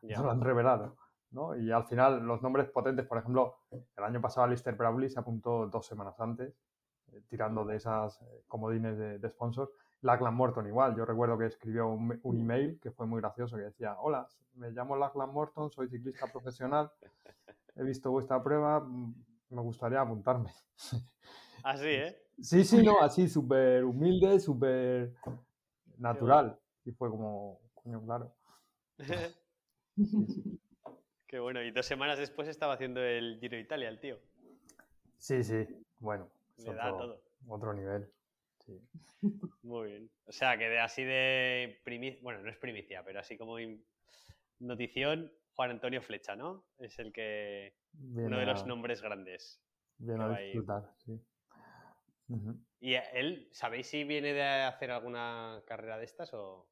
lo 0.02 0.30
han 0.30 0.40
revelado. 0.40 0.96
¿no? 1.30 1.56
Y 1.56 1.70
al 1.70 1.84
final 1.84 2.26
los 2.26 2.42
nombres 2.42 2.68
potentes, 2.68 3.06
por 3.06 3.18
ejemplo, 3.18 3.60
el 3.70 4.04
año 4.04 4.20
pasado 4.20 4.44
Alistair 4.44 4.76
Brawley 4.76 5.08
se 5.08 5.20
apuntó 5.20 5.68
dos 5.68 5.86
semanas 5.86 6.18
antes 6.20 6.54
eh, 7.12 7.22
tirando 7.28 7.64
de 7.64 7.76
esas 7.76 8.20
eh, 8.20 8.42
comodines 8.48 8.98
de, 8.98 9.18
de 9.18 9.28
sponsors. 9.30 9.70
Lachlan 10.02 10.34
Morton 10.34 10.66
igual, 10.66 10.96
yo 10.96 11.04
recuerdo 11.04 11.38
que 11.38 11.46
escribió 11.46 11.86
un, 11.86 12.20
email 12.24 12.80
que 12.82 12.90
fue 12.90 13.06
muy 13.06 13.20
gracioso 13.20 13.56
que 13.56 13.62
decía, 13.62 13.96
hola, 14.00 14.26
me 14.54 14.72
llamo 14.72 14.96
Lachlan 14.96 15.32
Morton, 15.32 15.70
soy 15.70 15.88
ciclista 15.88 16.26
profesional, 16.26 16.90
he 17.76 17.84
visto 17.84 18.10
vuestra 18.10 18.42
prueba, 18.42 18.80
mm, 18.80 19.14
me 19.50 19.62
gustaría 19.62 20.00
apuntarme. 20.00 20.50
Así, 21.62 21.86
¿eh? 21.86 22.21
Sí, 22.40 22.64
sí, 22.64 22.82
no, 22.82 23.00
así, 23.02 23.28
súper 23.28 23.84
humilde, 23.84 24.40
súper 24.40 25.14
natural. 25.98 26.58
Y 26.84 26.92
fue 26.92 27.10
como, 27.10 27.60
coño, 27.74 28.02
claro. 28.04 28.34
Qué 31.26 31.38
bueno, 31.38 31.62
y 31.62 31.70
dos 31.70 31.86
semanas 31.86 32.18
después 32.18 32.48
estaba 32.48 32.74
haciendo 32.74 33.00
el 33.02 33.38
Giro 33.40 33.56
de 33.56 33.62
Italia 33.62 33.88
el 33.88 34.00
tío. 34.00 34.18
Sí, 35.18 35.42
sí, 35.42 35.66
bueno, 35.98 36.28
le 36.58 36.74
da 36.74 36.90
todo. 36.90 37.22
Otro 37.48 37.72
nivel. 37.72 38.06
Muy 39.62 39.88
bien. 39.88 40.10
O 40.26 40.32
sea, 40.32 40.58
que 40.58 40.68
de 40.68 40.80
así 40.80 41.04
de 41.04 41.80
primicia, 41.84 42.20
bueno, 42.22 42.42
no 42.42 42.50
es 42.50 42.56
primicia, 42.58 43.02
pero 43.04 43.20
así 43.20 43.36
como 43.36 43.56
notición, 44.58 45.32
Juan 45.54 45.70
Antonio 45.70 46.02
Flecha, 46.02 46.36
¿no? 46.36 46.64
Es 46.78 46.98
el 46.98 47.12
que. 47.12 47.76
uno 47.94 48.38
de 48.38 48.46
los 48.46 48.66
nombres 48.66 49.00
grandes. 49.00 49.60
Bien 49.98 50.20
a 50.20 50.36
disfrutar, 50.38 50.92
sí. 50.98 51.20
¿Y 52.80 52.94
él, 52.94 53.48
sabéis 53.52 53.86
si 53.86 54.04
viene 54.04 54.32
de 54.32 54.42
hacer 54.42 54.90
alguna 54.90 55.62
carrera 55.66 55.98
de 55.98 56.04
estas 56.04 56.32
o.? 56.34 56.66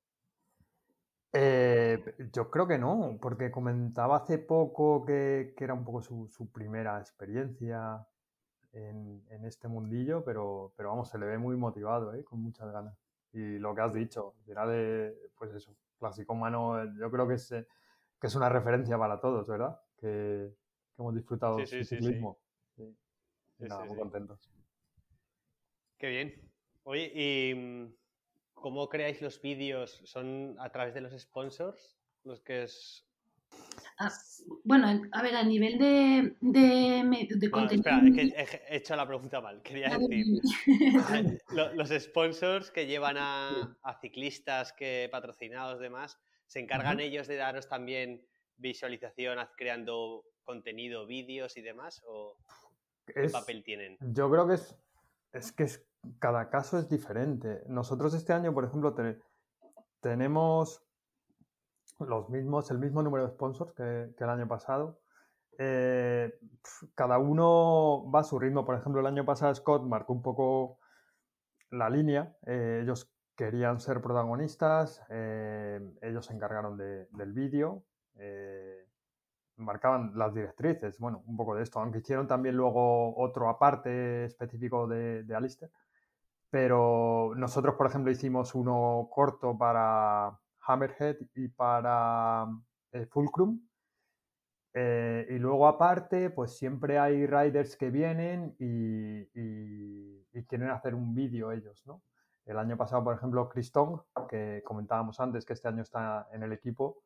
Eh, 1.33 2.03
yo 2.33 2.51
creo 2.51 2.66
que 2.66 2.79
no, 2.79 3.18
porque 3.23 3.53
comentaba 3.53 4.16
hace 4.16 4.38
poco 4.38 5.05
que, 5.05 5.55
era 5.57 5.75
un 5.75 5.85
poco 5.85 6.03
su, 6.03 6.27
su 6.27 6.51
primera 6.51 6.99
experiencia 6.99 8.05
en, 8.73 9.44
este 9.44 9.68
mundillo, 9.68 10.25
pero, 10.25 10.73
pero 10.77 10.90
vamos, 10.90 11.09
se 11.09 11.18
le 11.18 11.27
ve 11.27 11.38
muy 11.38 11.57
motivado, 11.57 12.14
¿eh? 12.14 12.25
con 12.25 12.40
muchas 12.42 12.70
ganas. 12.73 12.96
Y 13.33 13.59
lo 13.59 13.75
que 13.75 13.81
has 13.81 13.94
dicho, 13.94 14.35
al 14.57 15.14
pues 15.38 15.55
eso, 15.55 15.75
clásico 15.99 16.33
humano, 16.33 16.85
yo 16.99 17.11
creo 17.11 17.29
que 17.29 17.35
es, 17.35 17.53
eh, 17.53 17.66
que 18.20 18.27
es 18.27 18.35
una 18.35 18.49
referencia 18.49 18.99
para 18.99 19.20
todos, 19.20 19.46
¿verdad? 19.46 19.81
Que, 19.96 20.53
hemos 20.99 21.14
disfrutado 21.14 21.59
sí, 21.61 21.85
sí, 21.85 21.96
ciclismo. 21.96 22.38
Sí, 22.77 22.94
muy 23.59 23.99
contentos. 23.99 24.51
Qué 26.00 26.08
bien. 26.08 26.34
Oye, 26.84 27.12
¿y 27.14 27.54
mm, 27.54 27.94
cómo 28.54 28.88
creáis 28.88 29.20
los 29.20 29.40
vídeos? 29.40 30.00
¿Son 30.04 30.56
a 30.58 30.70
través 30.72 30.94
de 30.94 31.02
los 31.02 31.12
sponsors 31.12 31.98
los 32.24 32.40
que 32.40 32.62
es 32.64 33.06
Ah, 33.98 34.10
bueno, 34.64 35.02
a 35.12 35.22
ver, 35.22 35.36
a 35.36 35.42
nivel 35.42 35.78
de, 35.78 36.34
de, 36.40 37.50
contenido. 37.50 37.90
Espera, 37.90 38.00
que 38.14 38.66
he 38.68 38.77
hecho 38.77 38.96
la 38.96 39.06
pregunta 39.06 39.42
mal. 39.42 39.60
Quería 39.60 39.90
decir, 39.90 40.25
los 41.75 41.90
sponsors 41.90 42.70
que 42.70 42.87
llevan 42.87 43.16
a, 43.18 43.77
ciclistas 44.00 44.72
que 44.72 45.08
patrocinados 45.12 45.81
demás, 45.81 46.18
¿se 46.46 46.60
encargan 46.60 47.00
ellos 47.00 47.29
de 47.29 47.37
daros 47.37 47.68
también 47.68 48.27
visualización 48.56 49.38
creando 49.54 50.25
contenido, 50.44 51.06
vídeos 51.06 51.58
y 51.58 51.60
demás? 51.60 52.02
¿O 52.06 52.38
qué 53.06 53.29
papel 53.29 53.62
tienen? 53.62 53.98
Yo 54.00 54.31
creo 54.31 54.48
que 54.48 54.54
es, 54.54 54.79
es 55.33 55.52
que 55.52 55.64
cada 56.19 56.51
caso 56.51 56.79
es 56.79 56.88
diferente. 56.88 57.63
Nosotros 57.67 58.15
este 58.15 58.33
año, 58.33 58.53
por 58.55 58.65
ejemplo, 58.65 58.94
tenemos 60.01 60.83
los 61.98 62.31
mismos, 62.31 62.71
el 62.71 62.79
mismo 62.79 63.03
número 63.03 63.27
de 63.27 63.33
sponsors 63.33 63.73
que, 63.73 64.15
el 64.17 64.29
año 64.31 64.48
pasado. 64.48 65.01
eh, 65.59 66.38
cada 66.94 67.19
uno 67.19 68.11
va 68.11 68.21
a 68.21 68.25
su 68.25 68.38
ritmo. 68.38 68.65
Por 68.65 68.77
ejemplo, 68.77 69.01
el 69.01 69.07
año 69.07 69.25
pasado 69.25 69.55
Scott 69.55 69.83
marcó 69.85 70.13
un 70.15 70.23
poco 70.23 70.79
la 71.71 71.90
línea. 71.90 72.35
Eh, 72.46 72.81
ellos 72.83 73.13
querían 73.37 73.81
ser 73.81 74.01
protagonistas, 74.01 75.03
eh, 75.11 75.81
ellos 76.03 76.27
se 76.27 76.35
encargaron 76.35 76.77
del 76.77 77.33
vídeo, 77.33 77.85
marcaban 79.57 80.13
las 80.15 80.35
directrices, 80.35 80.98
bueno, 80.98 81.23
un 81.27 81.37
poco 81.37 81.55
de 81.55 81.63
esto, 81.63 81.81
aunque 81.81 81.98
hicieron 81.98 82.27
también 82.27 82.57
luego 82.57 83.17
otro 83.19 83.48
aparte 83.48 84.25
específico 84.25 84.87
de, 84.87 85.25
de 85.25 85.35
Alistair. 85.35 85.71
Pero 86.51 87.33
nosotros, 87.37 87.77
por 87.77 87.87
ejemplo, 87.87 88.11
hicimos 88.11 88.55
uno 88.55 89.09
corto 89.13 89.57
para 89.57 90.38
Hammerhead 90.67 91.17
y 91.35 91.48
para 91.48 92.46
Fulcrum 93.11 93.61
eh, 94.73 95.27
y 95.31 95.38
luego 95.38 95.67
aparte, 95.67 96.31
pues 96.31 96.57
siempre 96.57 96.98
hay 96.98 97.27
riders 97.27 97.77
que 97.77 97.90
vienen 97.90 98.55
y, 98.59 99.27
quieren 100.48 100.71
hacer 100.71 100.94
un 100.94 101.15
vídeo 101.15 101.53
ellos, 101.53 101.87
¿no? 101.87 102.03
El 102.44 102.59
año 102.59 102.77
pasado, 102.77 103.05
por 103.05 103.15
ejemplo, 103.15 103.48
Chris 103.48 103.71
Tong, 103.71 104.01
que 104.29 104.63
comentábamos 104.65 105.21
antes 105.21 105.44
que 105.44 105.53
este 105.53 105.69
año 105.69 105.83
está 105.83 106.29
en 106.33 106.42
el 106.42 106.53
equipo, 106.53 107.05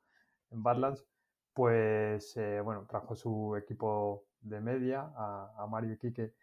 en 0.50 0.62
Badlands, 0.62 1.04
pues 1.52 2.36
eh, 2.36 2.60
bueno, 2.62 2.86
trajo 2.88 3.14
su 3.14 3.54
equipo 3.56 4.24
de 4.40 4.60
media 4.60 5.12
a, 5.14 5.66
Mario 5.70 5.92
y 5.92 5.98
Quique. 5.98 6.34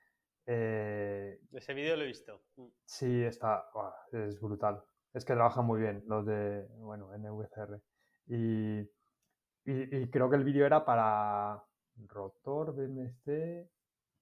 Eh, 0.46 1.40
Ese 1.52 1.74
vídeo 1.74 1.96
lo 1.96 2.04
he 2.04 2.08
visto. 2.08 2.42
Mm. 2.56 2.66
Sí, 2.86 3.24
está, 3.24 3.70
es 4.12 4.40
brutal. 4.40 4.84
Es 5.14 5.26
que 5.26 5.34
trabajan 5.34 5.66
muy 5.66 5.82
bien 5.82 6.04
los 6.08 6.26
de, 6.26 6.68
bueno, 6.78 7.10
NVCR. 7.18 7.82
Y, 8.28 8.80
y, 9.66 10.10
creo 10.10 10.30
que 10.30 10.38
el 10.38 10.44
vídeo 10.44 10.66
era 10.66 10.86
para 10.86 11.64
Rotor, 12.08 12.74
BMC 12.74 13.70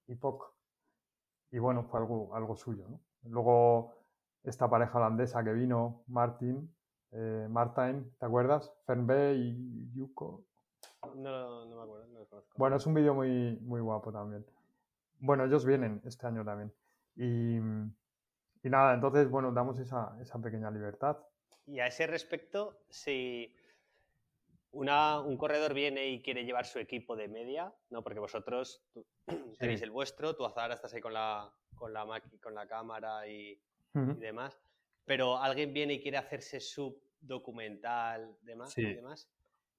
y 0.08 0.16
POC. 0.16 0.54
Y 1.52 1.60
bueno, 1.60 1.84
fue 1.84 2.00
algo, 2.00 2.36
algo 2.36 2.56
suyo, 2.56 2.88
¿no? 2.88 3.02
Luego 3.24 3.96
esta 4.44 4.70
pareja 4.70 4.98
holandesa 4.98 5.44
que 5.44 5.54
vino, 5.54 6.04
Martin, 6.08 6.74
eh, 7.12 7.48
¿te 8.20 8.26
acuerdas? 8.26 8.74
Fernbe 8.86 9.36
y 9.36 9.92
Yuko. 9.94 10.46
No, 11.16 11.66
no 11.66 11.76
me 11.76 11.84
acuerdo, 11.84 12.08
no 12.08 12.20
los 12.20 12.30
conozco. 12.30 12.54
Bueno, 12.58 12.76
es 12.78 12.86
un 12.86 12.94
vídeo 12.94 13.14
muy, 13.14 13.58
muy 13.62 13.82
guapo 13.82 14.12
también. 14.12 14.46
Bueno, 15.20 15.46
ellos 15.46 15.66
vienen 15.66 16.02
este 16.06 16.28
año 16.28 16.44
también. 16.44 16.74
Y, 17.16 17.58
y 17.58 18.70
nada, 18.70 18.94
entonces, 18.94 19.30
bueno, 19.30 19.52
damos 19.52 19.80
esa, 19.80 20.16
esa 20.22 20.40
pequeña 20.40 20.72
libertad. 20.72 21.18
Y 21.66 21.80
a 21.80 21.88
ese 21.88 22.08
respecto, 22.08 22.82
si 22.90 23.54
un 24.72 25.38
corredor 25.38 25.74
viene 25.74 26.08
y 26.08 26.22
quiere 26.22 26.46
llevar 26.46 26.66
su 26.66 26.80
equipo 26.80 27.16
de 27.16 27.28
media, 27.28 27.74
¿no? 27.90 28.04
Porque 28.04 28.20
vosotros 28.20 28.84
tenéis 29.60 29.82
el 29.82 29.92
vuestro, 29.92 30.36
tú 30.36 30.46
ahora 30.46 30.74
estás 30.74 30.94
ahí 30.94 31.02
con 31.02 31.14
la, 31.14 31.52
con 31.76 31.94
la, 31.94 32.22
con 32.42 32.54
la 32.54 32.68
cámara 32.68 33.28
y, 33.28 33.60
demás, 33.94 34.58
pero 35.04 35.38
alguien 35.38 35.74
viene 35.74 35.96
y 35.96 36.02
quiere 36.02 36.18
hacerse 36.18 36.60
su 36.60 37.02
documental 37.20 38.38
demás, 38.44 38.78
y 38.78 38.94
demás. 38.94 39.28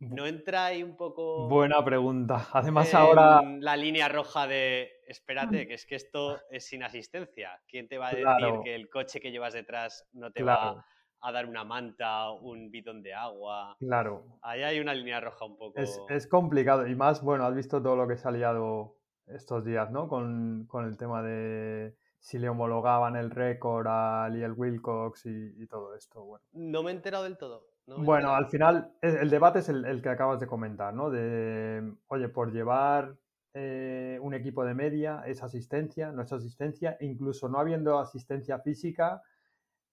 ¿No 0.01 0.27
entra 0.27 0.67
ahí 0.67 0.83
un 0.83 0.97
poco... 0.97 1.49
Buena 1.49 1.85
pregunta. 1.85 2.49
Además 2.53 2.93
ahora... 2.95 3.43
La 3.61 3.77
línea 3.77 4.09
roja 4.09 4.47
de, 4.47 4.91
espérate, 5.07 5.67
que 5.69 5.75
es 5.75 5.87
que 5.87 5.95
esto 5.95 6.39
es 6.51 6.67
sin 6.67 6.83
asistencia. 6.83 7.61
¿Quién 7.69 7.87
te 7.87 7.99
va 7.99 8.09
a 8.09 8.11
decir 8.11 8.27
que 8.65 8.75
el 8.75 8.89
coche 8.89 9.21
que 9.21 9.31
llevas 9.31 9.53
detrás 9.53 10.09
no 10.13 10.33
te 10.33 10.43
va 10.43 10.85
a 11.21 11.33
dar 11.33 11.47
una 11.47 11.65
manta, 11.65 12.31
un 12.31 12.71
bidón 12.71 13.03
de 13.03 13.15
agua. 13.15 13.77
Claro. 13.79 14.39
Ahí 14.43 14.63
hay 14.63 14.81
una 14.81 14.95
línea 14.95 15.21
roja 15.21 15.45
un 15.45 15.57
poco. 15.57 15.79
Es, 15.79 16.27
complicado. 16.27 16.87
Y 16.87 16.95
más, 16.95 17.23
bueno, 17.23 17.45
has 17.45 17.55
visto 17.55 17.83
todo 17.83 17.97
lo 17.97 18.09
que 18.09 18.17
se 18.17 18.27
ha 18.29 18.31
liado 18.31 18.97
estos 19.27 19.65
días, 19.65 19.91
¿no? 19.91 20.09
Con, 20.09 20.69
el 20.73 20.97
tema 20.97 21.23
de 21.23 21.95
si 22.19 22.39
le 22.39 22.49
homologaban 22.49 23.17
el 23.17 23.31
récord 23.31 23.87
a 23.89 24.29
Liel 24.31 24.53
Wilcox 24.53 25.27
y, 25.27 25.67
todo 25.67 25.95
esto. 25.95 26.25
Bueno. 26.25 26.45
No 26.53 26.83
me 26.83 26.91
he 26.91 26.95
enterado 26.95 27.25
del 27.25 27.37
todo. 27.37 27.70
Bueno, 27.99 28.34
al 28.34 28.47
final 28.47 28.93
el, 29.01 29.30
debate 29.30 29.61
es 29.61 29.68
el, 29.68 30.03
que 30.03 30.09
acabas 30.09 30.41
de 30.41 30.47
comentar, 30.47 30.95
¿no? 30.95 31.11
De, 31.11 31.95
oye, 32.09 32.28
por 32.28 32.53
llevar 32.53 33.16
eh, 33.55 34.18
un 34.22 34.34
equipo 34.34 34.64
de 34.64 34.74
media 34.74 35.22
es 35.26 35.43
asistencia, 35.43 36.12
no 36.12 36.22
es 36.22 36.32
asistencia, 36.32 36.97
incluso 37.01 37.49
no 37.49 37.59
habiendo 37.59 37.99
asistencia 37.99 38.59
física, 38.61 39.22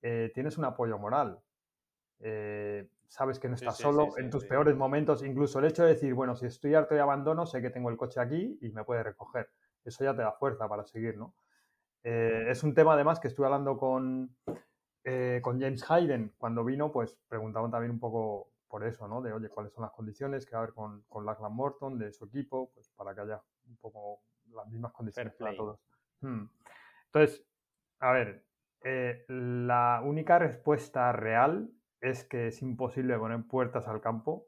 eh, 0.02 0.32
tienes 0.34 0.58
un 0.58 0.66
apoyo 0.66 0.98
moral. 0.98 1.40
Eh, 2.20 2.90
sabes 3.08 3.40
que 3.40 3.48
no 3.48 3.56
estás 3.56 3.78
solo 3.78 4.18
en 4.18 4.30
tus 4.30 4.46
peores 4.46 4.76
momentos, 4.76 5.24
incluso 5.24 5.60
el 5.60 5.66
hecho 5.66 5.84
de 5.84 5.90
decir, 5.90 6.14
bueno, 6.14 6.36
si 6.36 6.46
estoy 6.46 6.76
harto 6.76 6.96
de 6.96 7.02
abandono, 7.02 7.46
sé 7.46 7.62
que 7.62 7.70
tengo 7.70 7.90
el 7.90 7.98
coche 7.98 8.20
aquí 8.20 8.58
y 8.62 8.72
me 8.72 8.84
puede 8.84 9.04
recoger. 9.04 9.50
Eso 9.84 10.04
ya 10.04 10.16
te 10.16 10.22
da 10.22 10.34
fuerza 10.34 10.68
para 10.68 10.84
seguir, 10.84 11.18
¿no? 11.18 11.34
Eh, 12.04 12.46
es 12.50 12.64
un 12.64 12.74
tema 12.74 12.94
además 12.94 13.20
que 13.20 13.28
estuve 13.28 13.48
hablando 13.48 13.78
con, 13.78 14.36
con 15.42 15.60
James 15.60 15.90
Hayden 15.90 16.34
cuando 16.38 16.66
vino, 16.66 16.92
pues 16.92 17.18
preguntaban 17.30 17.72
también 17.72 17.92
un 17.92 18.00
poco 18.00 18.52
por 18.68 18.86
eso, 18.86 19.08
¿no? 19.08 19.22
De, 19.22 19.32
oye, 19.32 19.50
¿cuáles 19.50 19.72
son 19.74 19.84
las 19.84 19.92
condiciones 19.92 20.46
que 20.46 20.52
va 20.52 20.60
a 20.60 20.64
haber 20.64 20.74
con, 20.74 21.04
con 21.04 21.26
Lachlan 21.26 21.54
Morton, 21.54 21.98
de 21.98 22.12
su 22.12 22.26
equipo? 22.26 22.72
Pues 22.74 22.90
para 22.90 23.16
que 23.16 23.22
haya 23.22 23.42
un 23.68 23.78
poco 23.78 24.22
las 24.54 24.68
mismas 24.68 24.92
condiciones 24.92 25.34
para 25.36 25.56
todos. 25.56 25.80
Hmm. 26.22 26.46
Entonces, 27.06 27.46
a 28.00 28.12
ver, 28.12 28.46
eh, 28.84 29.26
la 29.28 30.02
única 30.04 30.40
respuesta 30.40 31.12
real 31.12 31.72
es 32.02 32.24
que 32.24 32.48
es 32.48 32.62
imposible 32.62 33.18
poner 33.18 33.44
puertas 33.48 33.88
al 33.88 34.02
campo 34.02 34.48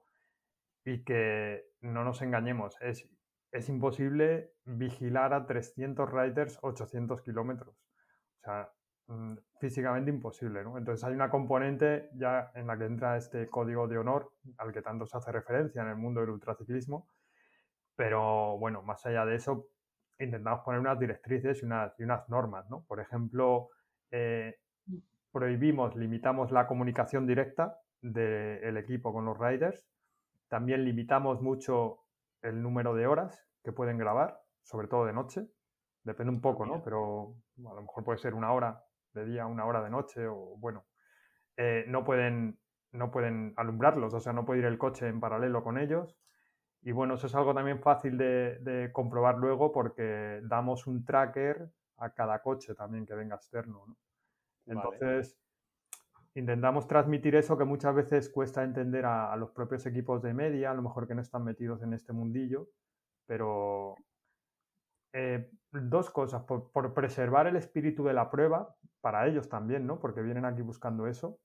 y 0.84 1.04
que 1.04 1.66
no 1.82 2.04
nos 2.04 2.22
engañemos, 2.22 2.78
es, 2.82 3.10
es 3.52 3.70
imposible 3.70 4.54
vigilar 4.66 5.34
a 5.34 5.46
300 5.46 6.12
riders 6.12 6.60
800 6.62 7.22
kilómetros. 7.22 7.76
O 7.76 8.42
sea, 8.44 8.72
mm, 9.10 9.34
físicamente 9.60 10.10
imposible, 10.10 10.64
¿no? 10.64 10.78
Entonces 10.78 11.04
hay 11.04 11.14
una 11.14 11.30
componente 11.30 12.10
ya 12.16 12.52
en 12.56 12.68
la 12.68 12.78
que 12.78 12.86
entra 12.86 13.18
este 13.18 13.50
código 13.50 13.88
de 13.88 13.98
honor 13.98 14.32
al 14.58 14.72
que 14.72 14.82
tanto 14.82 15.06
se 15.06 15.18
hace 15.18 15.32
referencia 15.32 15.82
en 15.82 15.90
el 15.90 15.98
mundo 15.98 16.22
del 16.22 16.30
ultraciclismo, 16.30 17.08
pero 17.96 18.58
bueno, 18.58 18.82
más 18.82 19.06
allá 19.06 19.26
de 19.26 19.36
eso, 19.36 19.68
intentamos 20.20 20.62
poner 20.64 20.80
unas 20.80 20.98
directrices 20.98 21.62
y 21.62 21.66
unas, 21.66 22.00
y 22.00 22.04
unas 22.04 22.30
normas, 22.30 22.70
¿no? 22.70 22.86
Por 22.88 23.02
ejemplo, 23.02 23.70
eh, 24.12 24.56
prohibimos, 25.32 25.96
limitamos 25.96 26.52
la 26.52 26.68
comunicación 26.68 27.28
directa 27.28 27.78
del 28.02 28.78
equipo 28.78 29.14
con 29.14 29.26
los 29.26 29.38
riders. 29.38 29.86
También 30.48 30.86
limitamos 30.86 31.42
mucho 31.42 32.00
el 32.42 32.62
número 32.62 32.96
de 32.96 33.08
horas 33.08 33.46
que 33.64 33.72
pueden 33.72 33.98
grabar, 33.98 34.40
sobre 34.64 34.88
todo 34.88 35.06
de 35.06 35.14
noche. 35.14 35.48
Depende 36.04 36.32
un 36.32 36.42
poco, 36.42 36.66
¿no? 36.66 36.82
Pero 36.84 37.36
a 37.70 37.74
lo 37.74 37.82
mejor 37.82 38.04
puede 38.04 38.18
ser 38.18 38.34
una 38.34 38.52
hora 38.52 38.82
de 39.14 39.26
día, 39.26 39.46
una 39.46 39.66
hora 39.66 39.84
de 39.84 39.90
noche, 39.90 40.28
o 40.28 40.56
bueno. 40.58 40.86
Eh, 41.58 41.86
no, 41.88 42.04
pueden, 42.06 42.58
no 42.92 43.12
pueden 43.12 43.54
alumbrarlos, 43.58 44.14
o 44.14 44.20
sea, 44.20 44.34
no 44.34 44.46
puede 44.46 44.60
ir 44.60 44.66
el 44.66 44.78
coche 44.78 45.08
en 45.08 45.20
paralelo 45.20 45.64
con 45.64 45.78
ellos. 45.78 46.18
Y 46.82 46.94
bueno, 46.94 47.16
eso 47.16 47.28
es 47.28 47.36
algo 47.36 47.54
también 47.54 47.82
fácil 47.82 48.18
de, 48.18 48.60
de 48.60 48.92
comprobar 48.94 49.38
luego 49.38 49.72
porque 49.72 50.40
damos 50.44 50.88
un 50.88 51.04
tracker 51.04 51.70
a 51.98 52.14
cada 52.14 52.42
coche 52.42 52.74
también 52.76 53.06
que 53.06 53.14
venga 53.14 53.36
externo. 53.36 53.86
Entonces, 54.66 55.38
intentamos 56.36 56.88
transmitir 56.88 57.36
eso 57.36 57.58
que 57.58 57.66
muchas 57.66 57.96
veces 57.96 58.30
cuesta 58.30 58.64
entender 58.64 59.06
a, 59.06 59.36
los 59.36 59.52
propios 59.52 59.86
equipos 59.86 60.22
de 60.22 60.34
media, 60.34 60.72
a 60.72 60.74
lo 60.74 60.82
mejor 60.82 61.08
que 61.08 61.16
no 61.16 61.22
están 61.22 61.44
metidos 61.44 61.82
en 61.82 61.94
este 61.94 62.14
mundillo, 62.14 62.70
pero 63.26 63.96
eh, 65.14 65.50
dos 65.72 66.10
cosas, 66.10 66.44
por, 66.44 66.94
preservar 66.94 67.48
el 67.48 67.56
espíritu 67.56 68.04
de 68.04 68.14
la 68.14 68.30
prueba, 68.30 68.76
para 69.02 69.28
ellos 69.28 69.50
también, 69.50 69.88
¿no? 69.88 70.00
Porque 70.00 70.22
vienen 70.22 70.46
aquí 70.46 70.62
buscando 70.62 71.08
eso 71.08 71.40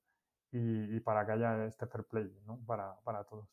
y, 0.51 0.99
para 1.01 1.25
que 1.25 1.31
haya 1.33 1.65
este 1.65 1.87
fair 1.87 2.03
play, 2.05 2.31
¿no? 2.45 2.59
Para, 2.65 3.23
todos. 3.23 3.49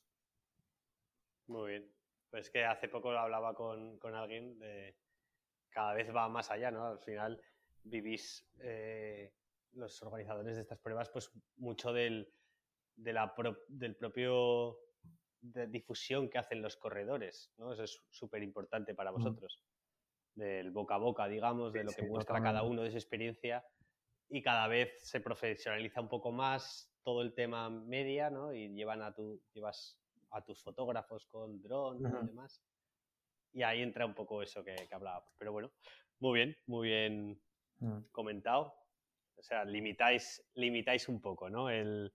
Muy 1.47 1.71
bien. 1.71 1.93
Pues 2.31 2.51
que 2.51 2.65
hace 2.65 2.89
poco 2.89 3.11
hablaba 3.11 3.55
con, 3.55 3.99
con 3.99 4.15
alguien 4.15 4.59
de, 4.59 4.97
cada 5.73 5.95
vez 5.95 6.15
va 6.15 6.29
más 6.29 6.51
allá, 6.51 6.71
¿no? 6.71 6.87
Al 6.87 6.99
final 7.01 7.41
vivís 7.85 8.47
eh, 8.61 9.33
los 9.73 10.03
organizadores 10.03 10.57
de 10.57 10.63
estas 10.63 10.79
pruebas, 10.79 11.11
pues 11.11 11.31
mucho 11.57 11.93
del, 11.93 12.33
de 12.97 13.13
la 13.13 13.35
del 13.69 13.97
propio 13.97 14.79
de 15.41 15.67
difusión 15.67 16.31
que 16.31 16.39
hacen 16.39 16.63
los 16.63 16.77
corredores, 16.77 17.53
¿no? 17.57 17.73
Eso 17.73 17.83
es 17.83 18.01
súper 18.11 18.43
importante 18.43 18.95
para 18.95 19.11
vosotros. 19.11 19.61
Del 20.35 20.71
boca 20.71 20.95
a 20.95 20.99
boca, 20.99 21.29
digamos, 21.29 21.73
de 21.73 21.85
lo 21.85 21.93
que 21.93 22.07
muestra 22.07 22.43
cada 22.43 22.63
uno 22.63 22.83
de 22.83 22.91
su 22.91 22.97
experiencia 22.97 23.65
y 24.31 24.43
cada 24.43 24.67
vez 24.67 24.99
se 25.03 25.21
profesionaliza 25.21 26.01
un 26.01 26.09
poco 26.09 26.33
más 26.33 26.91
todo 27.03 27.21
el 27.21 27.35
tema 27.35 27.69
media, 27.69 28.31
¿no? 28.31 28.55
Y 28.55 28.69
llevan 28.69 29.03
a 29.03 29.13
tu, 29.13 29.43
llevas 29.53 30.01
a 30.31 30.43
tus 30.43 30.63
fotógrafos 30.63 31.27
con 31.27 31.61
dron 31.61 31.99
y 31.99 32.27
demás. 32.27 32.63
Y 33.53 33.63
ahí 33.63 33.83
entra 33.83 34.07
un 34.07 34.15
poco 34.15 34.43
eso 34.43 34.65
que, 34.65 34.75
que 34.75 34.95
hablaba. 34.95 35.23
Pero 35.37 35.53
bueno, 35.53 35.71
muy 36.21 36.39
bien, 36.39 36.57
muy 36.67 36.89
bien 36.89 37.41
mm. 37.81 37.99
comentado. 38.11 38.75
O 39.37 39.43
sea, 39.43 39.65
limitáis, 39.65 40.43
limitáis 40.55 41.09
un 41.09 41.21
poco, 41.21 41.51
¿no? 41.51 41.69
El, 41.69 42.13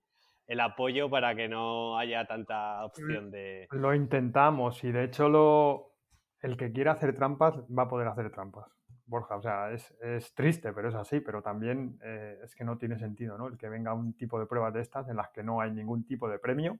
apoyo 0.61 1.09
para 1.09 1.36
que 1.36 1.49
no 1.49 1.97
haya 1.97 2.26
tanta 2.26 2.86
opción 2.86 3.30
de... 3.30 3.68
Lo 3.72 3.93
intentamos 3.93 4.82
y 4.86 4.93
de 4.93 5.03
hecho 5.03 5.28
lo, 5.28 5.97
el 6.41 6.57
que 6.57 6.71
quiera 6.71 6.93
hacer 6.93 7.15
trampas 7.15 7.55
va 7.65 7.83
a 7.83 7.88
poder 7.88 8.07
hacer 8.07 8.31
trampas. 8.31 8.71
Borja, 9.05 9.38
o 9.38 9.41
sea, 9.41 9.71
es, 9.71 10.33
triste, 10.35 10.73
pero 10.73 10.89
es 10.89 10.95
así, 10.95 11.21
pero 11.21 11.41
también 11.41 11.97
eh, 12.03 12.39
es 12.43 12.53
que 12.55 12.65
no 12.65 12.77
tiene 12.77 12.99
sentido, 12.99 13.38
¿no? 13.38 13.47
El 13.47 13.57
que 13.57 13.69
venga 13.69 13.93
un 13.93 14.13
tipo 14.13 14.38
de 14.38 14.45
pruebas 14.45 14.73
de 14.73 14.81
estas 14.81 15.07
en 15.07 15.15
las 15.15 15.29
que 15.29 15.43
no 15.43 15.61
hay 15.61 15.71
ningún 15.71 16.05
tipo 16.05 16.27
de 16.27 16.39
premio 16.39 16.77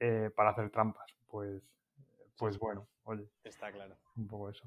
eh, 0.00 0.30
para 0.34 0.50
hacer 0.50 0.70
trampas. 0.70 1.14
Pues, 1.28 1.62
pues 2.36 2.58
bueno, 2.58 2.88
oye. 3.04 3.28
Está 3.44 3.70
claro. 3.70 3.96
Un 4.16 4.26
poco 4.26 4.50
eso. 4.50 4.64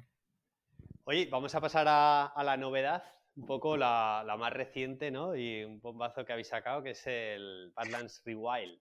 Oye, 1.04 1.28
vamos 1.30 1.54
a 1.54 1.62
pasar 1.62 1.86
a, 1.90 2.44
la 2.44 2.58
novedad, 2.58 3.04
un 3.36 3.46
poco 3.46 3.76
la, 3.76 4.24
más 4.40 4.54
reciente, 4.54 5.12
¿no? 5.12 5.36
Y 5.36 5.64
un 5.66 5.82
bombazo 5.82 6.26
que 6.26 6.32
habéis 6.32 6.48
sacado, 6.48 6.82
que 6.82 6.92
es 6.92 7.06
el 7.06 7.74
Badlands 7.76 8.24
Rewild. 8.26 8.80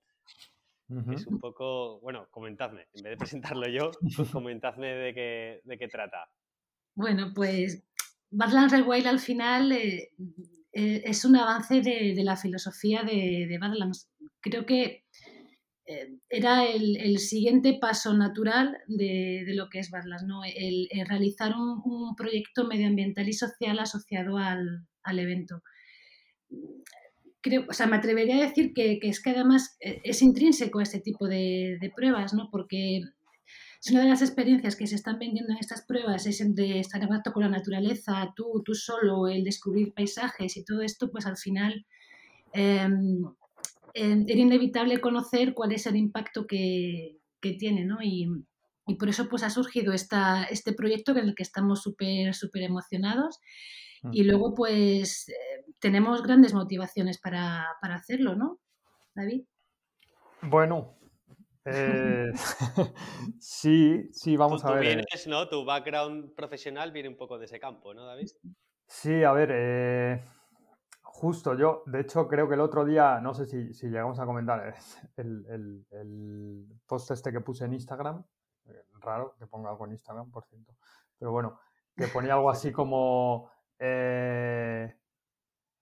Es 1.12 1.26
un 1.26 1.38
poco, 1.38 2.00
bueno, 2.00 2.28
comentadme, 2.30 2.86
en 2.92 3.02
vez 3.02 3.12
de 3.12 3.16
presentarlo 3.16 3.68
yo, 3.68 3.90
comentadme 4.32 4.88
de 4.88 5.14
qué, 5.14 5.60
de 5.64 5.78
qué 5.78 5.88
trata. 5.88 6.28
Bueno, 6.94 7.32
pues 7.34 7.84
Badlands 8.30 8.72
Rewild 8.72 9.06
al 9.06 9.20
final 9.20 9.72
eh, 9.72 10.10
eh, 10.72 11.02
es 11.04 11.24
un 11.24 11.36
avance 11.36 11.80
de, 11.80 12.14
la 12.24 12.36
filosofía 12.36 13.02
de, 13.02 13.46
de, 13.48 13.58
Badlands. 13.58 14.10
Creo 14.40 14.66
que 14.66 15.04
eh, 15.86 16.18
era 16.28 16.64
el, 16.66 17.18
siguiente 17.18 17.78
paso 17.80 18.14
natural 18.14 18.78
de, 18.88 19.44
lo 19.54 19.68
que 19.68 19.78
es 19.80 19.90
Badlands, 19.90 20.24
¿no? 20.24 20.42
el, 20.44 20.88
realizar 21.06 21.54
un, 21.56 22.16
proyecto 22.16 22.66
medioambiental 22.66 23.28
y 23.28 23.34
social 23.34 23.78
asociado 23.78 24.38
al, 24.38 25.18
evento. 25.18 25.62
Creo, 27.44 27.66
o 27.68 27.74
sea, 27.74 27.86
me 27.86 27.96
atrevería 27.96 28.36
a 28.36 28.48
decir 28.48 28.72
que, 28.72 28.98
es 29.02 29.20
que 29.20 29.28
además 29.28 29.76
es 29.78 30.22
intrínseco 30.22 30.80
este 30.80 31.00
tipo 31.00 31.28
de, 31.28 31.92
pruebas, 31.94 32.32
¿no? 32.32 32.48
porque 32.50 33.02
es 33.84 33.90
una 33.90 34.00
de 34.00 34.08
las 34.08 34.22
experiencias 34.22 34.76
que 34.76 34.86
se 34.86 34.94
están 34.94 35.18
vendiendo 35.18 35.52
en 35.52 35.58
estas 35.58 35.84
pruebas, 35.84 36.24
es 36.24 36.40
el 36.40 36.54
de 36.54 36.80
estar 36.80 37.02
en 37.02 37.08
contacto 37.08 37.34
con 37.34 37.42
la 37.42 37.50
naturaleza, 37.50 38.32
tú, 38.34 38.62
tú 38.64 38.74
solo, 38.74 39.28
el 39.28 39.44
descubrir 39.44 39.92
paisajes 39.92 40.56
y 40.56 40.64
todo 40.64 40.80
esto, 40.80 41.10
pues 41.10 41.26
al 41.26 41.36
final 41.36 41.84
em, 42.54 43.26
em, 43.92 44.24
era 44.26 44.40
inevitable 44.40 45.02
conocer 45.02 45.52
cuál 45.52 45.72
es 45.72 45.86
el 45.86 45.96
impacto 45.96 46.46
que, 46.46 47.18
tiene, 47.58 47.84
¿no? 47.84 47.98
Y, 48.02 48.26
por 48.98 49.10
eso 49.10 49.28
pues 49.28 49.42
ha 49.42 49.50
surgido 49.50 49.92
esta, 49.92 50.44
este 50.44 50.72
proyecto 50.72 51.12
en 51.12 51.18
el 51.18 51.34
que 51.34 51.42
estamos 51.42 51.82
súper, 51.82 52.34
súper 52.34 52.62
emocionados. 52.62 53.38
Y 54.12 54.24
luego, 54.24 54.54
pues, 54.54 55.28
eh, 55.28 55.64
tenemos 55.80 56.22
grandes 56.22 56.52
motivaciones 56.54 57.18
para, 57.18 57.68
para, 57.80 57.94
hacerlo, 57.94 58.34
¿no, 58.34 58.60
David? 59.14 59.44
Bueno, 60.42 60.94
eh, 61.64 62.30
sí, 63.38 64.10
sí, 64.12 64.36
vamos 64.36 64.64
a 64.64 64.72
ver. 64.72 64.78
Tú 64.78 64.84
eh. 64.84 64.94
vienes, 64.94 65.26
¿no? 65.26 65.48
Tu 65.48 65.64
background 65.64 66.34
profesional 66.34 66.92
viene 66.92 67.08
un 67.08 67.16
poco 67.16 67.38
de 67.38 67.46
ese 67.46 67.58
campo, 67.58 67.94
¿no, 67.94 68.04
David? 68.04 68.28
Sí, 68.86 69.24
a 69.24 69.32
ver, 69.32 69.50
eh, 69.52 70.24
justo 71.02 71.56
yo, 71.56 71.82
de 71.86 72.00
hecho, 72.00 72.28
creo 72.28 72.48
que 72.48 72.54
el 72.54 72.60
otro 72.60 72.84
día, 72.84 73.20
no 73.20 73.32
sé 73.32 73.46
si, 73.46 73.72
si 73.72 73.86
llegamos 73.86 74.18
a 74.20 74.26
comentar 74.26 74.74
el, 75.16 75.86
el, 75.90 76.66
post 76.86 77.10
este 77.12 77.32
que 77.32 77.40
puse 77.40 77.64
en 77.64 77.72
Instagram, 77.72 78.22
raro 79.00 79.34
que 79.38 79.46
ponga 79.46 79.70
algo 79.70 79.86
en 79.86 79.92
Instagram, 79.92 80.30
por 80.30 80.44
cierto, 80.44 80.74
pero 81.18 81.32
bueno, 81.32 81.58
que 81.96 82.08
ponía 82.08 82.34
algo 82.34 82.50
así 82.50 82.72
como... 82.72 83.50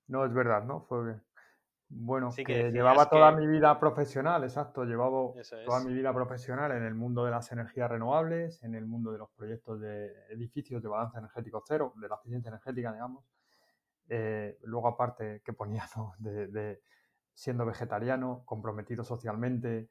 no 0.08 0.24
es 0.24 0.32
verdad, 0.32 0.64
¿no? 0.64 0.82
Fue 0.82 1.16
bueno, 1.94 2.30
que, 2.34 2.70
llevaba 2.72 3.08
toda 3.10 3.32
mi 3.32 3.46
vida 3.46 3.78
profesional, 3.78 4.42
exacto, 4.44 4.84
llevaba 4.84 5.32
toda 5.66 5.84
mi 5.84 5.92
vida 5.92 6.12
profesional 6.12 6.72
en 6.72 6.84
el 6.84 6.94
mundo 6.94 7.24
de 7.26 7.30
las 7.30 7.52
energías 7.52 7.90
renovables, 7.90 8.62
en 8.62 8.74
el 8.74 8.86
mundo 8.86 9.12
de 9.12 9.18
los 9.18 9.30
proyectos 9.32 9.78
de 9.78 10.10
edificios 10.30 10.82
de 10.82 10.88
balance 10.88 11.18
energético 11.18 11.62
cero, 11.66 11.92
de 11.96 12.08
la 12.08 12.14
eficiencia 12.16 12.48
energética, 12.48 12.92
digamos. 12.92 13.26
Eh, 14.08 14.58
luego, 14.62 14.88
aparte, 14.88 15.42
que 15.44 15.52
ponía, 15.52 15.86
¿no? 15.96 16.14
de, 16.18 16.80
siendo 17.34 17.66
vegetariano, 17.66 18.42
comprometido 18.46 19.04
socialmente, 19.04 19.90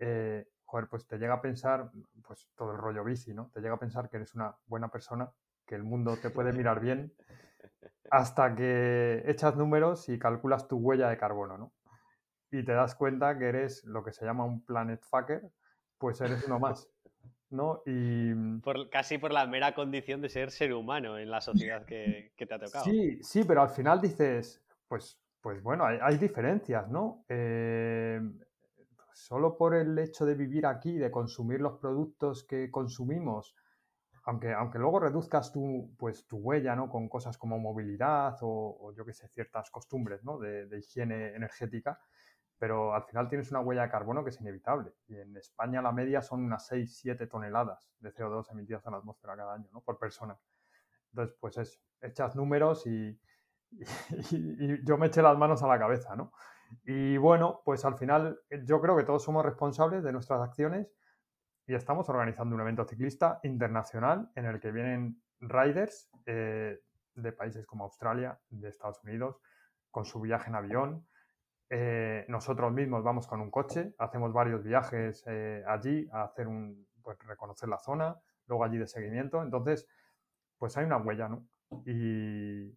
eh, 0.00 0.48
joder, 0.64 0.88
pues 0.88 1.06
te 1.06 1.16
llega 1.16 1.34
a 1.34 1.42
pensar, 1.42 1.92
pues 2.26 2.48
todo 2.56 2.72
el 2.72 2.78
rollo 2.78 3.04
bici, 3.04 3.32
¿no? 3.32 3.50
Te 3.54 3.60
llega 3.60 3.74
a 3.74 3.78
pensar 3.78 4.10
que 4.10 4.16
eres 4.16 4.34
una 4.34 4.56
buena 4.66 4.88
persona, 4.88 5.30
que 5.66 5.74
el 5.74 5.82
mundo 5.82 6.16
te 6.20 6.30
puede 6.30 6.52
mirar 6.52 6.80
bien 6.80 7.12
hasta 8.10 8.54
que 8.54 9.22
echas 9.26 9.56
números 9.56 10.08
y 10.08 10.18
calculas 10.18 10.68
tu 10.68 10.76
huella 10.76 11.08
de 11.08 11.18
carbono, 11.18 11.58
¿no? 11.58 11.72
Y 12.50 12.64
te 12.64 12.72
das 12.72 12.94
cuenta 12.94 13.38
que 13.38 13.46
eres 13.46 13.84
lo 13.84 14.04
que 14.04 14.12
se 14.12 14.24
llama 14.24 14.44
un 14.44 14.64
planet 14.64 15.02
fucker, 15.04 15.42
pues 15.98 16.20
eres 16.20 16.44
uno 16.46 16.58
más, 16.58 16.88
¿no? 17.50 17.82
Y... 17.84 17.90
Mm, 18.34 18.62
casi 18.90 19.18
por 19.18 19.32
la 19.32 19.46
mera 19.46 19.74
condición 19.74 20.20
de 20.20 20.28
ser 20.28 20.50
ser 20.50 20.72
humano 20.72 21.18
en 21.18 21.30
la 21.30 21.40
sociedad 21.40 21.84
que, 21.84 22.32
te 22.36 22.54
ha 22.54 22.58
tocado. 22.58 22.84
Sí, 22.84 23.18
sí, 23.22 23.44
pero 23.44 23.62
al 23.62 23.70
final 23.70 24.00
dices, 24.00 24.62
pues, 24.86 25.18
pues 25.40 25.62
bueno, 25.62 25.84
hay, 25.84 26.16
diferencias, 26.18 26.88
¿no? 26.88 27.24
Eh, 27.28 28.20
solo 29.12 29.56
por 29.56 29.74
el 29.74 29.98
hecho 29.98 30.24
de 30.24 30.34
vivir 30.34 30.66
aquí, 30.66 30.96
de 30.96 31.10
consumir 31.10 31.60
los 31.60 31.78
productos 31.78 32.44
que 32.44 32.70
consumimos, 32.70 33.56
aunque, 34.26 34.52
aunque 34.52 34.78
luego 34.80 34.98
reduzcas 34.98 35.52
tu, 35.52 35.94
pues, 35.96 36.26
tu 36.26 36.38
huella 36.38 36.74
¿no? 36.74 36.88
con 36.90 37.08
cosas 37.08 37.38
como 37.38 37.60
movilidad 37.60 38.36
o, 38.40 38.92
yo 38.96 39.04
qué 39.04 39.12
sé, 39.12 39.28
ciertas 39.28 39.70
costumbres 39.70 40.24
¿no? 40.24 40.38
de, 40.38 40.68
higiene 40.76 41.36
energética, 41.36 42.00
pero 42.58 42.92
al 42.92 43.04
final 43.04 43.28
tienes 43.28 43.52
una 43.52 43.60
huella 43.60 43.82
de 43.82 43.88
carbono 43.88 44.24
que 44.24 44.30
es 44.30 44.40
inevitable. 44.40 44.92
Y 45.06 45.16
en 45.16 45.36
España 45.36 45.80
la 45.80 45.92
media 45.92 46.22
son 46.22 46.42
unas 46.42 46.68
6-7 46.68 47.28
toneladas 47.28 47.88
de 48.00 48.12
CO2 48.12 48.50
emitidas 48.50 48.84
a 48.88 48.90
la 48.90 48.96
atmósfera 48.96 49.36
cada 49.36 49.54
año 49.54 49.68
¿no? 49.72 49.80
por 49.80 49.96
persona. 49.96 50.36
Entonces, 51.12 51.36
pues 51.40 51.56
eso, 51.58 51.78
echas 52.00 52.34
números 52.34 52.84
y, 52.86 53.16
yo 54.84 54.98
me 54.98 55.06
eché 55.06 55.22
las 55.22 55.38
manos 55.38 55.62
a 55.62 55.68
la 55.68 55.78
cabeza, 55.78 56.16
¿no? 56.16 56.32
Y 56.82 57.16
bueno, 57.16 57.62
pues 57.64 57.84
al 57.84 57.96
final 57.96 58.40
yo 58.64 58.80
creo 58.80 58.96
que 58.96 59.04
todos 59.04 59.22
somos 59.22 59.44
responsables 59.44 60.02
de 60.02 60.10
nuestras 60.10 60.40
acciones 60.40 60.92
y 61.66 61.74
estamos 61.74 62.08
organizando 62.08 62.54
un 62.54 62.60
evento 62.60 62.84
ciclista 62.84 63.40
internacional 63.42 64.30
en 64.36 64.46
el 64.46 64.60
que 64.60 64.70
vienen 64.70 65.20
riders 65.40 66.08
eh, 66.24 66.78
de 67.14 67.32
países 67.32 67.66
como 67.66 67.84
Australia, 67.84 68.38
de 68.50 68.68
Estados 68.68 69.02
Unidos, 69.02 69.40
con 69.90 70.04
su 70.04 70.20
viaje 70.20 70.48
en 70.48 70.54
avión. 70.54 71.06
Eh, 71.68 72.24
nosotros 72.28 72.72
mismos 72.72 73.02
vamos 73.02 73.26
con 73.26 73.40
un 73.40 73.50
coche, 73.50 73.94
hacemos 73.98 74.32
varios 74.32 74.62
viajes 74.62 75.24
eh, 75.26 75.64
allí 75.66 76.08
a 76.12 76.22
hacer 76.22 76.46
un, 76.46 76.86
pues, 77.02 77.18
reconocer 77.26 77.68
la 77.68 77.78
zona, 77.78 78.16
luego 78.46 78.62
allí 78.62 78.78
de 78.78 78.86
seguimiento. 78.86 79.42
Entonces, 79.42 79.88
pues 80.58 80.76
hay 80.76 80.84
una 80.84 80.98
huella, 80.98 81.28
¿no? 81.28 81.48
Y, 81.84 82.76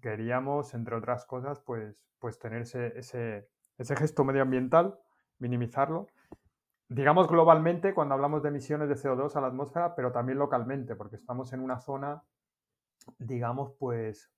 queríamos, 0.00 0.74
entre 0.74 0.94
otras 0.96 1.26
cosas, 1.26 1.60
pues, 1.60 1.96
pues 2.18 2.38
tener 2.38 2.62
ese, 2.62 2.98
ese 2.98 3.96
gesto 3.96 4.24
medioambiental, 4.24 4.98
minimizarlo 5.38 6.06
digamos 6.90 7.28
globalmente 7.28 7.94
cuando 7.94 8.14
hablamos 8.14 8.42
de 8.42 8.48
emisiones 8.48 8.88
de 8.88 8.96
CO2 8.96 9.36
a 9.36 9.40
la 9.40 9.46
atmósfera, 9.46 9.94
pero 9.94 10.10
también 10.10 10.38
localmente, 10.38 10.96
porque 10.96 11.14
estamos 11.14 11.52
en 11.52 11.60
una 11.60 11.78
zona, 11.78 12.24
digamos, 13.16 13.72
pues, 13.78 14.32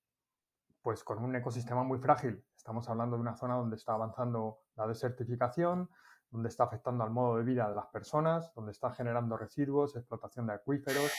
pues 0.82 1.02
con 1.02 1.24
un 1.24 1.34
ecosistema 1.34 1.82
muy 1.82 1.98
frágil. 1.98 2.44
Estamos 2.54 2.90
hablando 2.90 3.16
de 3.16 3.22
una 3.22 3.34
zona 3.34 3.54
donde 3.54 3.76
está 3.76 3.94
avanzando 3.94 4.58
la 4.76 4.86
desertificación, 4.86 5.88
donde 6.30 6.50
está 6.50 6.64
afectando 6.64 7.02
al 7.04 7.10
modo 7.10 7.38
de 7.38 7.44
vida 7.44 7.70
de 7.70 7.74
las 7.74 7.86
personas, 7.86 8.52
donde 8.54 8.72
está 8.72 8.90
generando 8.92 9.38
residuos, 9.38 9.96
explotación 9.96 10.46
de 10.46 10.52
acuíferos, 10.52 11.10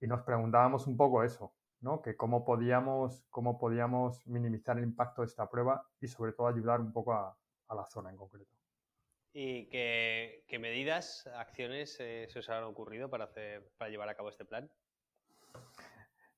y 0.00 0.06
nos 0.06 0.22
preguntábamos 0.22 0.86
un 0.86 0.96
poco 0.96 1.22
eso, 1.22 1.52
¿no? 1.80 2.00
Que 2.00 2.16
cómo 2.16 2.46
podíamos, 2.46 3.26
cómo 3.28 3.58
podíamos 3.58 4.26
minimizar 4.26 4.78
el 4.78 4.84
impacto 4.84 5.20
de 5.20 5.26
esta 5.26 5.50
prueba 5.50 5.86
y 6.00 6.08
sobre 6.08 6.32
todo 6.32 6.46
ayudar 6.46 6.80
un 6.80 6.94
poco 6.94 7.12
a 7.12 7.36
la 7.74 7.84
zona 7.84 8.08
en 8.08 8.16
concreto. 8.16 8.61
¿Y 9.34 9.66
qué, 9.66 10.58
medidas, 10.60 11.26
acciones 11.36 11.96
eh, 12.00 12.26
se 12.28 12.38
os 12.38 12.48
han 12.50 12.64
ocurrido 12.64 13.08
para, 13.08 13.24
hacer, 13.24 13.66
para 13.78 13.90
llevar 13.90 14.08
a 14.10 14.14
cabo 14.14 14.28
este 14.28 14.44
plan? 14.44 14.70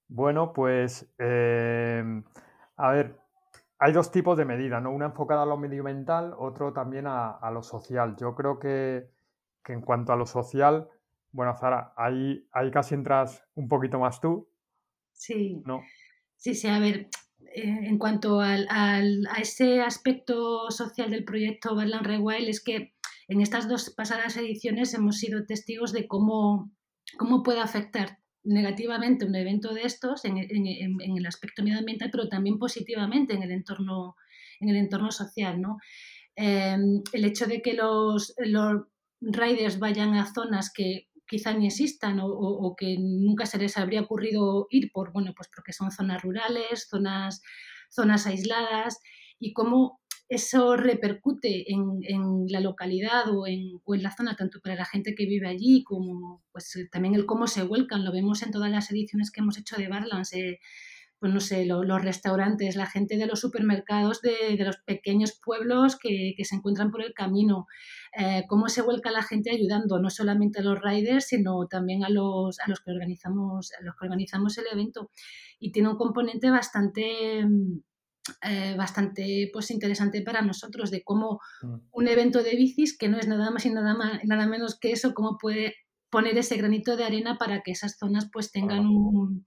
Bueno, 0.06 0.52
pues 0.52 1.12
em, 1.18 2.22
a 2.76 2.90
ver, 2.92 3.18
hay 3.78 3.92
dos 3.92 4.12
tipos 4.12 4.38
de 4.38 4.44
medidas, 4.44 4.80
¿no? 4.80 4.92
Una 4.92 5.06
enfocada 5.06 5.42
a 5.42 5.46
lo 5.46 5.56
medioambiental, 5.56 6.34
otro 6.38 6.72
también 6.72 7.06
a, 7.08 7.50
lo 7.52 7.62
social. 7.62 8.14
Yo 8.16 8.36
creo 8.36 8.60
que, 8.60 9.10
en 9.66 9.80
cuanto 9.80 10.12
a 10.12 10.16
lo 10.16 10.26
social, 10.26 10.88
bueno, 11.32 11.56
Zara, 11.56 11.92
ahí, 11.96 12.46
ahí 12.52 12.70
casi 12.70 12.94
entras 12.94 13.44
un 13.56 13.66
poquito 13.66 13.98
más 13.98 14.20
tú. 14.20 14.48
Sí. 15.12 15.62
¿no? 15.66 15.82
Sí, 16.36 16.54
sí, 16.54 16.68
a 16.68 16.78
ver, 16.78 16.96
eh, 16.96 17.08
en 17.54 17.98
cuanto 17.98 18.40
al, 18.40 18.66
a 18.70 19.40
ese 19.40 19.80
aspecto 19.80 20.70
social 20.70 21.10
del 21.10 21.24
proyecto 21.24 21.74
Badland 21.74 22.06
Rewild 22.06 22.48
es 22.48 22.62
que 22.62 22.94
en 23.28 23.40
estas 23.40 23.68
dos 23.68 23.90
pasadas 23.90 24.36
ediciones 24.36 24.94
hemos 24.94 25.18
sido 25.18 25.44
testigos 25.46 25.92
de 25.92 26.06
cómo, 26.06 26.72
cómo 27.18 27.42
puede 27.42 27.60
afectar 27.60 28.18
negativamente 28.42 29.24
un 29.24 29.34
evento 29.34 29.72
de 29.72 29.82
estos 29.82 30.24
en, 30.24 30.36
el 30.38 31.26
aspecto 31.26 31.62
medioambiental, 31.62 32.10
pero 32.10 32.28
también 32.28 32.58
positivamente 32.58 33.34
en 33.34 33.42
el 33.42 33.50
entorno, 33.50 34.16
en 34.60 34.68
el 34.68 34.76
entorno 34.76 35.10
social. 35.10 35.60
¿no? 35.60 35.78
Em, 36.36 37.02
el 37.12 37.24
hecho 37.24 37.46
de 37.46 37.62
que 37.62 37.72
los, 37.72 38.34
los 38.38 38.82
riders 39.20 39.78
vayan 39.78 40.14
a 40.14 40.32
zonas 40.32 40.70
que, 40.72 41.08
quizá 41.34 41.52
ni 41.52 41.66
existan 41.66 42.20
o, 42.22 42.76
que 42.78 42.96
nunca 42.96 43.44
se 43.44 43.58
les 43.58 43.76
habría 43.76 44.02
ocurrido 44.02 44.68
ir 44.70 44.92
por, 44.92 45.12
bueno, 45.12 45.32
pues 45.36 45.48
porque 45.52 45.72
son 45.72 45.90
zonas 45.90 46.22
rurales, 46.22 46.86
zonas, 46.88 47.42
zonas 47.90 48.28
aisladas 48.28 49.00
y 49.40 49.52
cómo 49.52 50.00
eso 50.28 50.76
repercute 50.76 51.72
en, 51.72 52.46
la 52.48 52.60
localidad 52.60 53.24
o 53.34 53.48
en, 53.48 53.80
la 53.84 54.14
zona, 54.16 54.36
tanto 54.36 54.60
para 54.60 54.76
la 54.76 54.84
gente 54.84 55.16
que 55.16 55.26
vive 55.26 55.48
allí 55.48 55.82
como 55.82 56.44
pues, 56.52 56.72
también 56.92 57.16
el 57.16 57.26
cómo 57.26 57.48
se 57.48 57.64
vuelcan. 57.64 58.04
Lo 58.04 58.12
vemos 58.12 58.44
en 58.44 58.52
todas 58.52 58.70
las 58.70 58.92
ediciones 58.92 59.32
que 59.32 59.40
hemos 59.40 59.58
hecho 59.58 59.76
de 59.76 59.88
Barlands. 59.88 60.32
Eh, 60.34 60.60
pues 61.24 61.32
no 61.32 61.40
sé, 61.40 61.64
los 61.64 62.02
restaurantes, 62.02 62.76
la 62.76 62.84
gente 62.84 63.16
de 63.16 63.24
los 63.24 63.40
supermercados 63.40 64.20
de, 64.20 64.58
los 64.58 64.76
pequeños 64.84 65.40
pueblos 65.42 65.96
que, 65.98 66.34
se 66.44 66.54
encuentran 66.54 66.90
por 66.90 67.02
el 67.02 67.14
camino, 67.14 67.66
eh, 68.14 68.44
cómo 68.46 68.68
se 68.68 68.82
vuelca 68.82 69.10
la 69.10 69.22
gente 69.22 69.50
ayudando, 69.50 69.98
no 69.98 70.10
solamente 70.10 70.60
a 70.60 70.62
los 70.62 70.78
riders, 70.82 71.28
sino 71.28 71.66
también 71.66 72.04
a 72.04 72.10
los, 72.10 72.60
a 72.60 72.68
los, 72.68 72.80
que, 72.80 72.90
organizamos, 72.90 73.72
a 73.72 73.82
los 73.82 73.94
que 73.96 74.04
organizamos 74.04 74.58
el 74.58 74.66
evento. 74.70 75.12
Y 75.58 75.72
tiene 75.72 75.88
un 75.88 75.96
componente 75.96 76.50
bastante 76.50 77.46
eh, 78.42 78.74
bastante 78.76 79.48
pues, 79.50 79.70
interesante 79.70 80.20
para 80.20 80.42
nosotros 80.42 80.90
de 80.90 81.02
cómo 81.04 81.40
mm. 81.62 81.74
un 81.90 82.06
evento 82.06 82.42
de 82.42 82.54
bicis, 82.54 82.98
que 82.98 83.08
no 83.08 83.16
es 83.16 83.28
nada 83.28 83.50
más 83.50 83.64
y 83.64 83.70
nada, 83.70 83.94
más, 83.94 84.20
nada 84.24 84.46
menos 84.46 84.78
que 84.78 84.92
eso, 84.92 85.14
cómo 85.14 85.38
puede 85.38 85.74
poner 86.10 86.36
ese 86.36 86.58
granito 86.58 86.98
de 86.98 87.04
arena 87.04 87.38
para 87.38 87.62
que 87.62 87.70
esas 87.70 87.96
zonas 87.96 88.28
pues 88.30 88.52
tengan 88.52 88.86
un, 88.86 89.46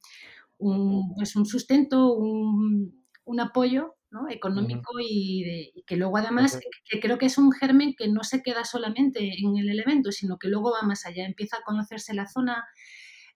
un, 0.58 1.14
pues, 1.16 1.36
un 1.36 1.46
sustento, 1.46 2.14
un, 2.14 3.06
un 3.26 3.40
apoyo 3.40 3.96
¿no? 4.10 4.30
económico 4.30 4.94
y, 5.00 5.84
que 5.86 5.98
luego 5.98 6.18
además 6.18 6.60
que, 6.90 7.00
creo 7.00 7.18
que 7.18 7.26
es 7.26 7.38
un 7.38 7.52
germen 7.52 7.94
que 7.98 8.08
no 8.08 8.24
se 8.24 8.42
queda 8.42 8.64
solamente 8.64 9.20
en 9.20 9.58
el 9.58 9.80
evento, 9.80 10.12
sino 10.12 10.38
que 10.38 10.48
luego 10.48 10.72
va 10.72 10.88
más 10.88 11.06
allá, 11.06 11.26
empieza 11.26 11.58
a 11.58 11.64
conocerse 11.64 12.14
la 12.14 12.28
zona, 12.28 12.66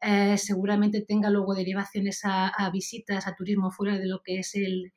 eh, 0.01 0.37
seguramente 0.37 1.01
tenga 1.01 1.29
luego 1.29 1.53
derivaciones 1.53 2.21
a, 2.23 2.69
visitas, 2.71 3.27
a 3.27 3.35
turismo 3.35 3.71
fuera 3.71 3.97
de 3.97 4.07
lo 4.07 4.21
que 4.23 4.39
es 4.39 4.55
el, 4.55 4.93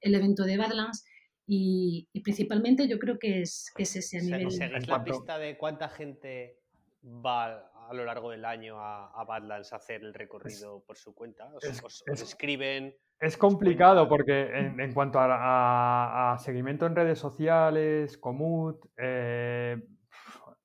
el 0.00 0.14
evento 0.14 0.44
de 0.44 0.56
Badlands. 0.56 1.04
Y, 1.50 2.08
principalmente 2.22 2.88
yo 2.88 2.98
creo 2.98 3.18
que 3.18 3.40
es, 3.40 3.72
que 3.74 3.84
es 3.84 3.96
ese 3.96 4.18
a 4.18 4.20
nivel. 4.20 4.50
¿Seguís 4.50 4.86
la 4.86 5.02
pista 5.02 5.38
de 5.38 5.56
cuánta 5.56 5.88
gente 5.88 6.57
va 7.02 7.70
a 7.88 7.94
lo 7.94 8.04
largo 8.04 8.30
del 8.30 8.44
año 8.44 8.76
a, 8.78 9.24
Badlands 9.24 9.72
a 9.72 9.76
hacer 9.76 10.02
el 10.02 10.14
recorrido 10.14 10.82
por 10.86 10.96
su 10.96 11.14
cuenta? 11.14 11.50
¿Os, 11.54 12.04
escriben? 12.06 12.94
Es 13.18 13.36
complicado 13.36 14.08
porque 14.08 14.50
en, 14.52 14.92
cuanto 14.92 15.18
a, 15.20 16.36
seguimiento 16.38 16.86
en 16.86 16.94
redes 16.94 17.18
sociales, 17.18 18.18
Comut, 18.18 18.84
eh, 18.96 19.76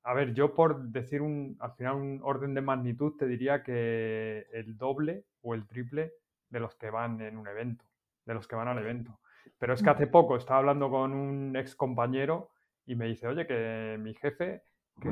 a 0.02 0.14
ver, 0.14 0.34
yo 0.34 0.54
por 0.54 0.82
decir 0.88 1.22
un, 1.22 1.56
al 1.60 1.72
final 1.72 1.94
un 1.96 2.20
orden 2.22 2.54
de 2.54 2.60
magnitud, 2.60 3.16
te 3.16 3.26
diría 3.26 3.62
que 3.62 4.46
el 4.52 4.76
doble 4.76 5.24
o 5.42 5.54
el 5.54 5.66
triple 5.66 6.12
de 6.50 6.60
los 6.60 6.74
que 6.76 6.90
van 6.90 7.20
en 7.22 7.38
un 7.38 7.48
evento, 7.48 7.84
de 8.26 8.34
los 8.34 8.46
que 8.46 8.56
van 8.56 8.68
al 8.68 8.78
evento. 8.78 9.18
Pero 9.58 9.74
es 9.74 9.82
que 9.82 9.90
hace 9.90 10.06
poco 10.06 10.36
estaba 10.36 10.58
hablando 10.58 10.90
con 10.90 11.12
un 11.12 11.56
ex 11.56 11.74
compañero 11.74 12.50
y 12.86 12.96
me 12.96 13.06
dice, 13.06 13.26
oye, 13.26 13.46
que 13.46 13.96
mi 13.98 14.14
jefe 14.14 14.62
que 15.00 15.08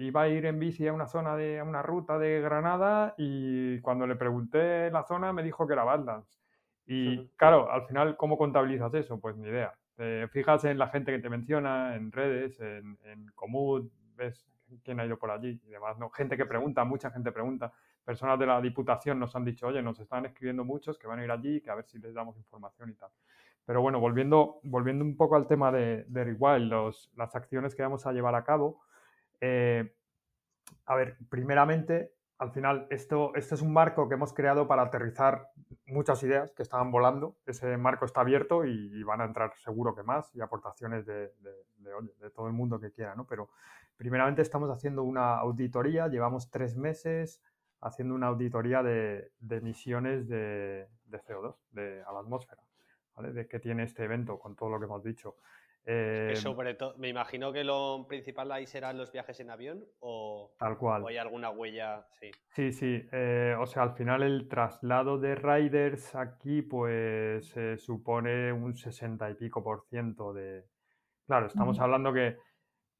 iba 0.00 0.22
a 0.22 0.28
ir 0.28 0.46
en 0.46 0.58
bici 0.58 0.86
a 0.86 0.92
una 0.92 1.06
zona 1.06 1.36
de 1.36 1.58
a 1.60 1.64
una 1.64 1.82
ruta 1.82 2.18
de 2.18 2.40
Granada 2.40 3.14
y 3.18 3.80
cuando 3.80 4.06
le 4.06 4.16
pregunté 4.16 4.90
la 4.90 5.04
zona 5.04 5.32
me 5.32 5.42
dijo 5.42 5.66
que 5.66 5.72
era 5.72 5.84
Badlands. 5.84 6.40
Y 6.86 7.28
claro, 7.36 7.70
al 7.70 7.86
final, 7.86 8.16
¿cómo 8.16 8.36
contabilizas 8.36 8.92
eso? 8.94 9.20
Pues 9.20 9.36
ni 9.36 9.48
idea. 9.48 9.72
Te 9.96 10.28
fijas 10.28 10.64
en 10.64 10.78
la 10.78 10.88
gente 10.88 11.12
que 11.12 11.18
te 11.20 11.30
menciona, 11.30 11.96
en 11.96 12.12
redes, 12.12 12.60
en, 12.60 12.98
en 13.04 13.26
Comut, 13.34 13.90
ves 14.16 14.46
quién 14.82 15.00
ha 15.00 15.06
ido 15.06 15.18
por 15.18 15.30
allí 15.30 15.60
y 15.64 15.70
demás, 15.70 15.98
¿no? 15.98 16.10
Gente 16.10 16.36
que 16.36 16.46
pregunta, 16.46 16.84
mucha 16.84 17.10
gente 17.10 17.32
pregunta. 17.32 17.72
Personas 18.04 18.38
de 18.38 18.46
la 18.46 18.60
Diputación 18.60 19.18
nos 19.18 19.34
han 19.36 19.44
dicho, 19.44 19.66
oye, 19.66 19.82
nos 19.82 19.98
están 20.00 20.26
escribiendo 20.26 20.64
muchos 20.64 20.98
que 20.98 21.06
van 21.06 21.20
a 21.20 21.24
ir 21.24 21.30
allí, 21.30 21.60
que 21.60 21.70
a 21.70 21.74
ver 21.74 21.86
si 21.86 21.98
les 21.98 22.14
damos 22.14 22.36
información 22.36 22.90
y 22.90 22.94
tal. 22.94 23.10
Pero 23.64 23.80
bueno, 23.80 23.98
volviendo, 23.98 24.60
volviendo 24.62 25.04
un 25.04 25.16
poco 25.16 25.36
al 25.36 25.46
tema 25.46 25.72
de, 25.72 26.04
de 26.08 26.24
Rewild, 26.24 26.70
los, 26.70 27.10
las 27.16 27.34
acciones 27.34 27.74
que 27.74 27.82
vamos 27.82 28.06
a 28.06 28.12
llevar 28.12 28.34
a 28.34 28.44
cabo. 28.44 28.82
Eh, 29.40 29.94
a 30.86 30.94
ver, 30.94 31.16
primeramente, 31.28 32.12
al 32.38 32.50
final, 32.50 32.86
esto, 32.90 33.34
esto 33.36 33.54
es 33.54 33.62
un 33.62 33.72
marco 33.72 34.08
que 34.08 34.14
hemos 34.14 34.32
creado 34.32 34.66
para 34.66 34.82
aterrizar 34.82 35.50
muchas 35.86 36.22
ideas 36.22 36.52
que 36.52 36.62
estaban 36.62 36.90
volando. 36.90 37.36
Ese 37.46 37.76
marco 37.76 38.04
está 38.04 38.20
abierto 38.20 38.64
y, 38.64 39.02
van 39.02 39.20
a 39.20 39.24
entrar 39.24 39.54
seguro 39.56 39.94
que 39.94 40.02
más 40.02 40.34
y 40.34 40.40
aportaciones 40.40 41.06
de, 41.06 41.30
todo 42.34 42.46
el 42.46 42.52
mundo 42.52 42.80
que 42.80 42.90
quiera, 42.90 43.14
¿no? 43.14 43.26
Pero 43.26 43.50
primeramente 43.96 44.42
estamos 44.42 44.70
haciendo 44.70 45.04
una 45.04 45.36
auditoría, 45.36 46.08
llevamos 46.08 46.50
tres 46.50 46.76
meses 46.76 47.40
haciendo 47.80 48.14
una 48.14 48.28
auditoría 48.28 48.82
de, 48.82 49.30
emisiones 49.50 50.28
de, 50.28 50.88
CO2 51.12 51.54
a 52.06 52.12
la 52.12 52.18
atmósfera, 52.18 52.62
¿vale? 53.14 53.32
De 53.32 53.46
qué 53.46 53.58
tiene 53.58 53.84
este 53.84 54.04
evento 54.04 54.38
con 54.38 54.56
todo 54.56 54.70
lo 54.70 54.78
que 54.78 54.86
hemos 54.86 55.02
dicho. 55.02 55.36
Eh, 55.86 56.32
sobre 56.36 56.74
todo, 56.74 56.96
me 56.96 57.08
imagino 57.08 57.52
que 57.52 57.62
lo 57.62 58.06
principal 58.08 58.50
ahí 58.52 58.66
serán 58.66 58.96
los 58.96 59.12
viajes 59.12 59.38
en 59.40 59.50
avión 59.50 59.84
o, 60.00 60.54
tal 60.58 60.78
cual. 60.78 61.04
hay 61.06 61.18
alguna 61.18 61.50
huella. 61.50 62.06
Sí, 62.12 62.30
sí. 62.48 62.72
sí. 62.72 63.08
Eh, 63.12 63.54
o 63.58 63.66
sea, 63.66 63.82
al 63.82 63.92
final 63.94 64.22
el 64.22 64.48
traslado 64.48 65.18
de 65.18 65.34
riders 65.34 66.14
aquí 66.14 66.62
pues 66.62 67.54
supone 67.76 68.50
un 68.52 68.74
60 68.74 69.30
y 69.30 69.34
pico 69.34 69.62
por 69.62 69.84
ciento 69.88 70.32
de... 70.32 70.64
Claro, 71.26 71.46
estamos 71.46 71.78
hablando 71.80 72.12
que, 72.12 72.38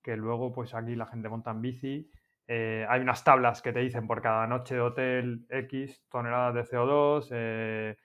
que, 0.03 0.17
luego 0.17 0.53
pues 0.53 0.75
aquí 0.75 0.95
la 0.95 1.07
gente 1.07 1.29
monta 1.29 1.53
en 1.53 1.63
bici. 1.63 2.11
Eh, 2.47 2.85
hay 2.89 3.01
unas 3.01 3.25
tablas 3.25 3.63
que 3.63 3.73
te 3.73 3.81
dicen 3.81 4.07
por 4.07 4.21
cada 4.21 4.47
noche 4.47 4.75
de 4.75 4.81
hotel 4.83 5.47
X 5.49 6.05
toneladas 6.11 6.55
de 6.55 6.65
CO2. 6.65 7.97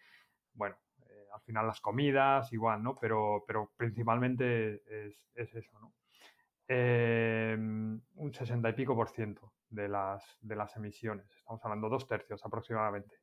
Final 1.49 1.65
las 1.65 1.81
comidas, 1.81 2.53
igual, 2.53 2.83
¿no? 2.83 2.95
Pero, 2.95 3.43
pero 3.47 3.71
principalmente 3.75 4.83
es, 5.07 5.27
eso, 5.33 5.79
¿no? 5.79 5.93
Em, 6.67 7.99
un 8.15 8.31
60 8.31 8.69
y 8.69 8.73
pico 8.73 8.95
por 8.95 9.09
ciento 9.09 9.51
de 9.67 9.87
las, 9.87 10.37
de 10.41 10.55
las 10.55 10.75
emisiones. 10.75 11.25
Estamos 11.35 11.59
hablando 11.65 11.89
dos 11.89 12.07
tercios 12.07 12.45
aproximadamente. 12.45 13.15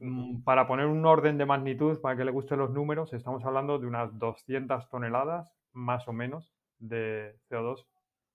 Mm, 0.00 0.42
para 0.42 0.66
poner 0.66 0.86
un 0.86 1.06
orden 1.06 1.38
de 1.38 1.46
magnitud, 1.46 2.00
para 2.00 2.16
que 2.16 2.24
le 2.24 2.32
gusten 2.32 2.58
los 2.58 2.70
números, 2.70 3.12
estamos 3.12 3.44
hablando 3.44 3.78
de 3.78 3.86
unas 3.86 4.18
200 4.18 4.88
toneladas 4.88 5.54
más 5.72 6.08
o 6.08 6.12
menos 6.12 6.52
de 6.80 7.36
CO2 7.48 7.86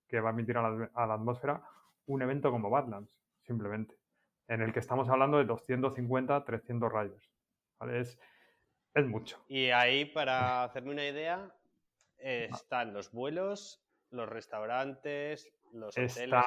que 0.07 0.21
va 0.21 0.29
a 0.29 0.33
emitir 0.33 0.57
a 0.57 0.69
la, 0.69 1.13
atmósfera 1.13 1.61
un 2.05 2.21
evento 2.21 2.49
como 2.49 2.69
Badlands, 2.69 3.19
simplemente, 3.41 3.95
en 4.47 4.61
el 4.61 4.71
que 4.71 4.79
estamos 4.79 5.09
hablando 5.09 5.37
de 5.37 5.43
250, 5.43 6.45
300 6.45 6.93
riders. 6.93 7.29
¿vale? 7.77 7.99
Es, 7.99 8.17
es 8.97 9.07
mucho. 9.07 9.43
Y 9.47 9.69
ahí, 9.69 10.05
para 10.05 10.63
hacerme 10.63 10.91
una 10.91 11.05
idea, 11.05 11.51
están 12.17 12.93
los 12.93 13.11
vuelos, 13.11 13.83
los 14.11 14.27
restaurantes, 14.27 15.47
los 15.73 15.97
hoteles. 15.97 16.43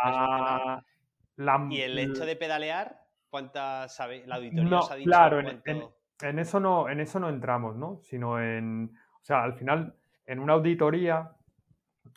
Y 1.70 1.80
el 1.80 1.98
hecho 1.98 2.26
de 2.26 2.36
pedalear, 2.36 3.00
¿cuántas 3.28 3.94
sabe? 3.94 4.26
La 4.26 4.36
auditoría 4.36 4.70
no, 4.70 4.86
ha 4.88 4.96
dicho 4.96 5.08
Claro, 5.08 5.40
en, 5.40 6.38
eso 6.38 6.60
no, 6.60 6.88
en 6.88 7.00
eso 7.00 7.18
no 7.18 7.28
entramos, 7.28 7.76
¿no? 7.76 8.00
Sino 8.02 8.42
en. 8.42 8.94
O 9.20 9.24
sea, 9.24 9.42
al 9.42 9.54
final, 9.54 9.94
en 10.26 10.38
una 10.38 10.54
auditoría 10.54 11.32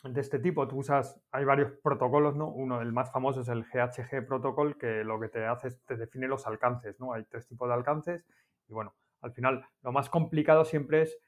de 0.02 0.20
este 0.20 0.38
tipo, 0.38 0.68
tú 0.68 0.78
usas, 0.78 1.18
hay 1.30 1.44
varios 1.44 1.72
protocolos, 1.82 2.36
¿no? 2.36 2.48
Uno, 2.48 2.80
el 2.80 2.92
más 2.92 3.10
famoso 3.10 3.40
es 3.40 3.48
el 3.48 3.64
GHG 3.64 4.26
protocol, 4.26 4.76
que 4.76 5.04
lo 5.04 5.18
que 5.20 5.28
te 5.28 5.46
hace 5.46 5.68
es 5.68 5.82
te 5.84 5.96
define 5.96 6.28
los 6.28 6.46
alcances, 6.46 6.98
¿no? 7.00 7.12
Hay 7.14 7.24
tres 7.24 7.46
tipos 7.46 7.68
de 7.68 7.74
alcances 7.74 8.26
y 8.68 8.72
bueno, 8.72 8.94
al 9.24 9.32
final, 9.32 9.66
lo 9.82 9.92
más 9.92 10.10
complicado 10.10 10.64
siempre 10.64 11.02
es 11.02 11.18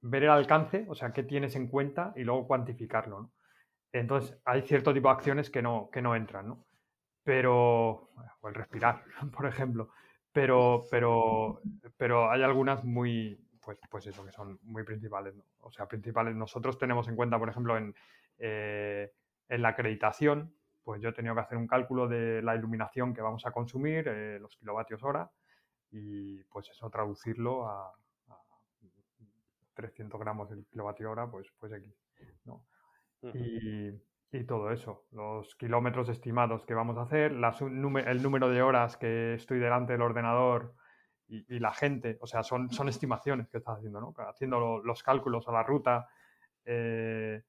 ver 0.00 0.24
el 0.24 0.30
alcance, 0.30 0.86
o 0.88 0.94
sea, 0.94 1.12
qué 1.12 1.22
tienes 1.22 1.56
en 1.56 1.68
cuenta 1.68 2.12
y 2.16 2.24
luego 2.24 2.46
cuantificarlo. 2.46 3.32
Entonces, 3.92 4.40
hay 4.44 4.62
cierto 4.62 4.94
tipo 4.94 5.08
de 5.08 5.14
acciones 5.14 5.50
que 5.50 5.60
no, 5.60 5.90
que 5.90 6.00
no 6.00 6.14
entran, 6.14 6.48
¿no? 6.48 6.66
Pero, 7.24 8.10
o 8.40 8.48
el 8.48 8.54
respirar, 8.54 9.02
por 9.36 9.46
ejemplo. 9.46 9.90
Pero, 10.32 10.84
pero, 10.90 11.60
pero 11.96 12.30
hay 12.30 12.42
algunas 12.42 12.84
muy, 12.84 13.38
pues, 13.60 13.78
pues 13.90 14.06
eso, 14.06 14.24
que 14.24 14.32
son 14.32 14.58
muy 14.62 14.84
principales, 14.84 15.34
¿no? 15.34 15.44
O 15.60 15.70
sea, 15.70 15.86
principales. 15.86 16.34
Nosotros 16.34 16.78
tenemos 16.78 17.06
en 17.08 17.16
cuenta, 17.16 17.38
por 17.38 17.50
ejemplo, 17.50 17.76
en, 17.76 17.94
eh, 18.38 19.12
en 19.48 19.62
la 19.62 19.68
acreditación, 19.68 20.54
pues 20.82 21.00
yo 21.02 21.10
he 21.10 21.12
tenido 21.12 21.34
que 21.34 21.42
hacer 21.42 21.58
un 21.58 21.66
cálculo 21.66 22.08
de 22.08 22.40
la 22.42 22.56
iluminación 22.56 23.14
que 23.14 23.20
vamos 23.20 23.44
a 23.46 23.52
consumir, 23.52 24.08
eh, 24.08 24.38
los 24.40 24.56
kilovatios 24.56 25.02
hora, 25.04 25.30
y 25.92 26.42
pues 26.44 26.68
eso 26.70 26.90
traducirlo 26.90 27.68
a, 27.68 27.92
300 29.74 30.20
gramos 30.20 30.50
del 30.50 30.66
kilovatio 30.66 31.10
hora, 31.10 31.30
pues, 31.30 31.46
pues 31.58 31.72
X. 31.72 31.94
¿no? 32.44 32.62
y, 33.22 34.44
todo 34.46 34.70
eso, 34.70 35.04
los 35.12 35.54
kilómetros 35.56 36.08
estimados 36.08 36.64
que 36.64 36.74
vamos 36.74 36.96
a 36.96 37.02
hacer, 37.02 37.32
el 37.32 38.22
número 38.22 38.48
de 38.48 38.62
horas 38.62 38.96
que 38.96 39.34
estoy 39.34 39.58
delante 39.58 39.92
del 39.92 40.02
ordenador 40.02 40.74
y, 41.28 41.58
la 41.58 41.72
gente, 41.72 42.18
o 42.20 42.26
sea, 42.26 42.42
son, 42.42 42.70
son 42.70 42.88
estimaciones 42.88 43.48
que 43.48 43.58
estás 43.58 43.78
haciendo, 43.78 44.00
¿no? 44.00 44.14
Haciendo 44.28 44.80
los 44.82 45.02
cálculos 45.02 45.48
a 45.48 45.52
la 45.52 45.62
ruta, 45.62 46.08
eh, 46.64 47.42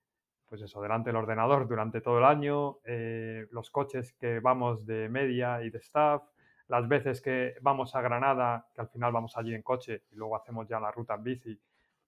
pues 0.45 0.61
eso, 0.61 0.81
delante 0.81 1.09
del 1.09 1.17
ordenador 1.17 1.67
durante 1.67 1.99
todo 1.99 2.19
el 2.19 2.25
año, 2.25 2.77
eh, 2.85 3.47
los 3.51 3.71
coches 3.71 4.13
que 4.13 4.39
vamos 4.39 4.85
de 4.85 5.09
media 5.09 5.63
y 5.63 5.69
de 5.69 5.79
staff, 5.79 6.23
las 6.67 6.87
veces 6.87 7.21
que 7.21 7.55
vamos 7.61 7.95
a 7.95 8.01
Granada, 8.01 8.67
que 8.73 8.81
al 8.81 8.89
final 8.89 9.11
vamos 9.11 9.37
allí 9.37 9.53
en 9.53 9.61
coche 9.61 10.03
y 10.11 10.15
luego 10.15 10.35
hacemos 10.35 10.67
ya 10.67 10.79
la 10.79 10.91
ruta 10.91 11.15
en 11.15 11.23
bici, 11.23 11.61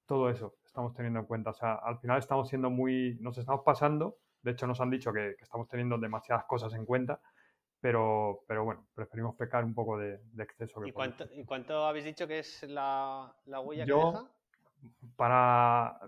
todo 0.06 0.30
eso 0.30 0.56
estamos 0.64 0.94
teniendo 0.94 1.20
en 1.20 1.26
cuenta. 1.26 1.52
O 1.52 1.54
sea, 1.54 1.76
al 1.76 1.98
final 2.00 2.20
estamos 2.20 2.48
siendo 2.50 2.70
muy, 2.70 3.18
nos 3.22 3.38
estamos 3.38 3.62
pasando, 3.64 4.18
de 4.42 4.52
hecho 4.52 4.68
nos 4.68 4.80
han 4.82 4.90
dicho 4.90 5.12
que, 5.12 5.36
estamos 5.40 5.68
teniendo 5.68 5.98
demasiadas 5.98 6.46
cosas 6.46 6.74
en 6.74 6.86
cuenta, 6.86 7.20
pero, 7.80 8.44
pero 8.48 8.64
bueno, 8.64 8.86
preferimos 8.94 9.36
pecar 9.36 9.64
un 9.64 9.74
poco 9.74 9.98
de, 9.98 10.20
exceso. 10.38 10.86
¿Y, 10.86 10.92
cuánto, 10.92 11.26
¿Y, 11.32 11.46
cuánto, 11.46 11.86
habéis 11.86 12.06
dicho 12.06 12.28
que 12.28 12.40
es 12.40 12.64
la, 12.64 13.34
huella 13.46 13.86
que 13.86 13.94
deja? 13.94 14.30
Para 15.16 16.00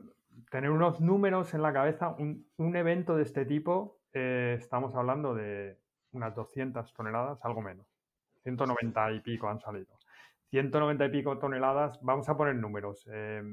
tener 0.52 0.70
unos 0.70 1.00
números 1.00 1.54
en 1.54 1.62
la 1.62 1.74
cabeza, 1.74 2.10
un, 2.10 2.76
evento 2.76 3.16
de 3.16 3.24
este 3.24 3.46
tipo, 3.46 4.00
eh, 4.14 4.56
estamos 4.58 4.96
hablando 4.96 5.34
de 5.34 5.80
unas 6.12 6.36
200 6.36 6.94
toneladas, 6.94 7.44
algo 7.44 7.62
menos. 7.62 7.97
190 8.48 9.12
y 9.12 9.20
pico 9.20 9.50
han 9.50 9.60
salido. 9.60 10.00
190 10.52 11.06
y 11.06 11.10
pico 11.10 11.38
toneladas, 11.38 12.00
vamos 12.02 12.30
a 12.30 12.38
poner 12.38 12.56
números. 12.56 13.06
Eh, 13.12 13.44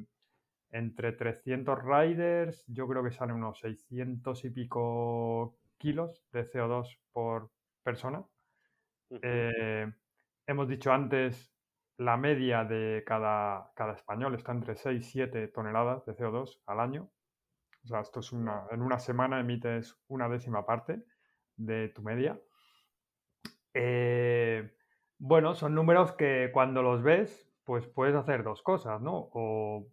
entre 0.70 1.12
300 1.12 1.78
riders, 1.84 2.64
yo 2.68 2.86
creo 2.86 3.02
que 3.02 3.10
salen 3.10 3.36
unos 3.36 3.58
600 3.58 4.44
y 4.44 4.50
pico 4.50 5.58
kilos 5.78 6.24
de 6.32 6.48
CO2 6.48 6.98
por 7.12 7.50
persona. 7.82 8.24
Eh, 9.22 9.92
hemos 10.46 10.68
dicho 10.68 10.92
antes, 10.92 11.52
la 11.96 12.16
media 12.16 12.64
de 12.64 13.02
cada, 13.06 13.72
cada, 13.74 13.94
español 13.94 14.34
está 14.34 14.52
entre 14.52 14.76
6 14.76 15.00
y 15.00 15.10
7 15.10 15.48
toneladas 15.48 16.04
de 16.06 16.14
CO2 16.14 16.60
al 16.66 16.80
año. 16.80 17.10
O 17.84 17.86
sea, 17.86 18.00
esto 18.00 18.20
es 18.20 18.32
una, 18.32 18.66
en 18.70 18.80
una 18.80 18.98
semana 18.98 19.40
emites 19.40 19.96
una 20.08 20.28
décima 20.28 20.64
parte 20.64 21.04
de 21.56 21.88
tu 21.88 22.02
media. 22.02 22.40
Eh, 23.74 24.72
bueno, 25.26 25.54
son 25.54 25.74
números 25.74 26.12
que 26.12 26.50
cuando 26.52 26.82
los 26.82 27.02
ves, 27.02 27.50
pues 27.64 27.86
puedes 27.86 28.14
hacer 28.14 28.42
dos 28.44 28.60
cosas, 28.60 29.00
¿no? 29.00 29.30
O, 29.32 29.88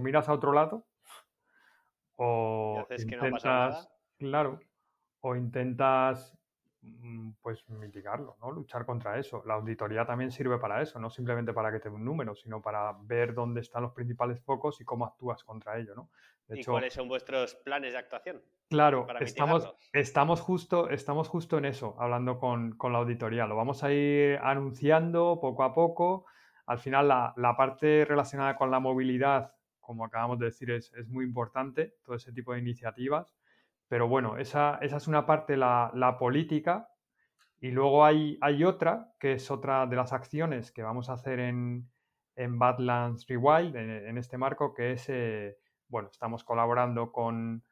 miras 0.00 0.28
a 0.28 0.32
otro 0.32 0.52
lado, 0.52 0.88
o 2.16 2.84
intentas, 2.98 3.88
claro, 4.18 4.58
o 5.20 5.36
intentas 5.36 6.36
Mm, 6.84 7.34
pues 7.40 7.68
mitigarlo, 7.68 8.36
¿no? 8.40 8.50
Luchar 8.50 8.84
contra 8.84 9.16
eso. 9.16 9.42
La 9.46 9.54
auditoría 9.54 10.04
también 10.04 10.32
sirve 10.32 10.58
para 10.58 10.82
eso, 10.82 10.98
no 10.98 11.10
simplemente 11.10 11.52
para 11.52 11.70
que 11.70 11.78
te 11.78 11.88
dé 11.88 11.94
un 11.94 12.04
número, 12.04 12.34
sino 12.34 12.60
para 12.60 12.92
ver 13.02 13.34
dónde 13.34 13.60
están 13.60 13.82
los 13.82 13.92
principales 13.92 14.40
focos 14.42 14.80
y 14.80 14.84
cómo 14.84 15.04
actúas 15.04 15.44
contra 15.44 15.78
ello, 15.78 15.94
¿no? 15.94 16.10
¿Y 16.48 16.64
cuáles 16.64 16.92
son 16.92 17.08
vuestros 17.08 17.54
planes 17.54 17.92
de 17.92 17.98
actuación? 17.98 18.42
Claro, 18.68 19.06
estamos, 19.20 19.74
estamos, 19.92 20.40
justo, 20.40 20.90
estamos 20.90 21.28
justo 21.28 21.58
en 21.58 21.64
eso, 21.64 21.96
hablando 21.98 22.38
con, 22.38 22.76
la 22.90 22.98
auditoría. 22.98 23.46
Lo 23.46 23.56
vamos 23.56 23.84
a 23.84 23.92
ir 23.92 24.38
anunciando 24.42 25.38
poco 25.40 25.62
a 25.62 25.72
poco. 25.72 26.26
Al 26.66 26.78
final, 26.78 27.08
la, 27.08 27.54
parte 27.56 28.04
relacionada 28.04 28.56
con 28.56 28.70
la 28.70 28.80
movilidad, 28.80 29.54
como 29.80 30.04
acabamos 30.04 30.38
de 30.38 30.46
decir, 30.46 30.70
es, 30.70 30.92
es 30.94 31.08
muy 31.08 31.24
importante, 31.24 31.96
todo 32.04 32.16
ese 32.16 32.32
tipo 32.32 32.52
de 32.52 32.60
iniciativas 32.60 33.34
pero 33.92 34.08
bueno, 34.08 34.38
esa, 34.38 34.78
es 34.80 35.06
una 35.06 35.26
parte, 35.26 35.54
la, 35.54 36.16
política, 36.18 36.88
y 37.60 37.72
luego 37.72 38.06
hay, 38.06 38.38
hay, 38.40 38.64
otra, 38.64 39.12
que 39.20 39.32
es 39.32 39.50
otra 39.50 39.86
de 39.86 39.96
las 39.96 40.14
acciones 40.14 40.72
que 40.72 40.82
vamos 40.82 41.10
a 41.10 41.12
hacer 41.12 41.38
en, 41.38 41.90
en 42.34 42.58
Badlands 42.58 43.26
Rewild, 43.26 43.76
en, 43.76 44.16
este 44.16 44.38
marco, 44.38 44.72
que 44.72 44.92
es, 44.92 45.10
eh, 45.10 45.58
bueno, 45.92 46.08
estamos 46.10 46.42
colaborando 46.42 47.12
con, 47.12 47.62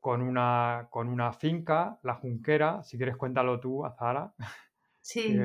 con, 0.00 0.22
una, 0.22 0.88
con 0.90 1.08
una 1.08 1.32
finca, 1.32 2.00
La 2.02 2.14
Junquera, 2.14 2.82
si 2.82 2.96
quieres 2.96 3.16
cuéntalo 3.16 3.60
tú, 3.60 3.86
Azara. 3.86 4.34
Sí, 5.06 5.36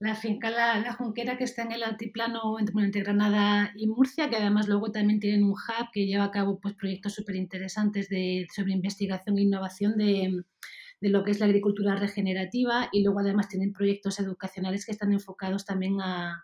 la 0.00 0.16
finca 0.16 0.50
la, 0.50 0.92
Junquera 0.92 1.38
que 1.38 1.44
está 1.44 1.62
en 1.62 1.70
el 1.70 1.84
altiplano 1.84 2.58
entre, 2.58 3.00
Granada 3.02 3.72
y 3.76 3.86
Murcia, 3.86 4.28
que 4.28 4.34
además 4.34 4.66
luego 4.66 4.90
también 4.90 5.20
tienen 5.20 5.44
un 5.44 5.52
hub 5.52 5.90
que 5.92 6.04
lleva 6.04 6.24
a 6.24 6.30
cabo 6.32 6.58
pues, 6.58 6.74
proyectos 6.74 7.14
súper 7.14 7.36
interesantes 7.36 8.08
sobre 8.52 8.72
investigación 8.72 9.38
e 9.38 9.42
innovación 9.42 9.96
de, 9.96 10.42
de, 11.00 11.08
lo 11.10 11.22
que 11.22 11.30
es 11.30 11.38
la 11.38 11.46
agricultura 11.46 11.94
regenerativa 11.94 12.88
y 12.90 13.04
luego 13.04 13.20
además 13.20 13.48
tienen 13.48 13.72
proyectos 13.72 14.18
educacionales 14.18 14.84
que 14.84 14.90
están 14.90 15.12
enfocados 15.12 15.64
también 15.64 16.00
a, 16.00 16.42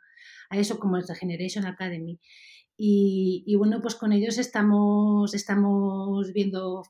a 0.49 0.57
eso 0.57 0.79
como 0.79 0.97
el 0.97 1.09
Regeneration 1.09 1.67
Academy. 1.67 2.21
Y, 2.77 3.55
bueno, 3.57 3.81
pues 3.81 3.95
con 3.95 4.13
ellos 4.13 4.39
estamos, 4.39 5.35
estamos 5.35 6.33
viendo 6.33 6.83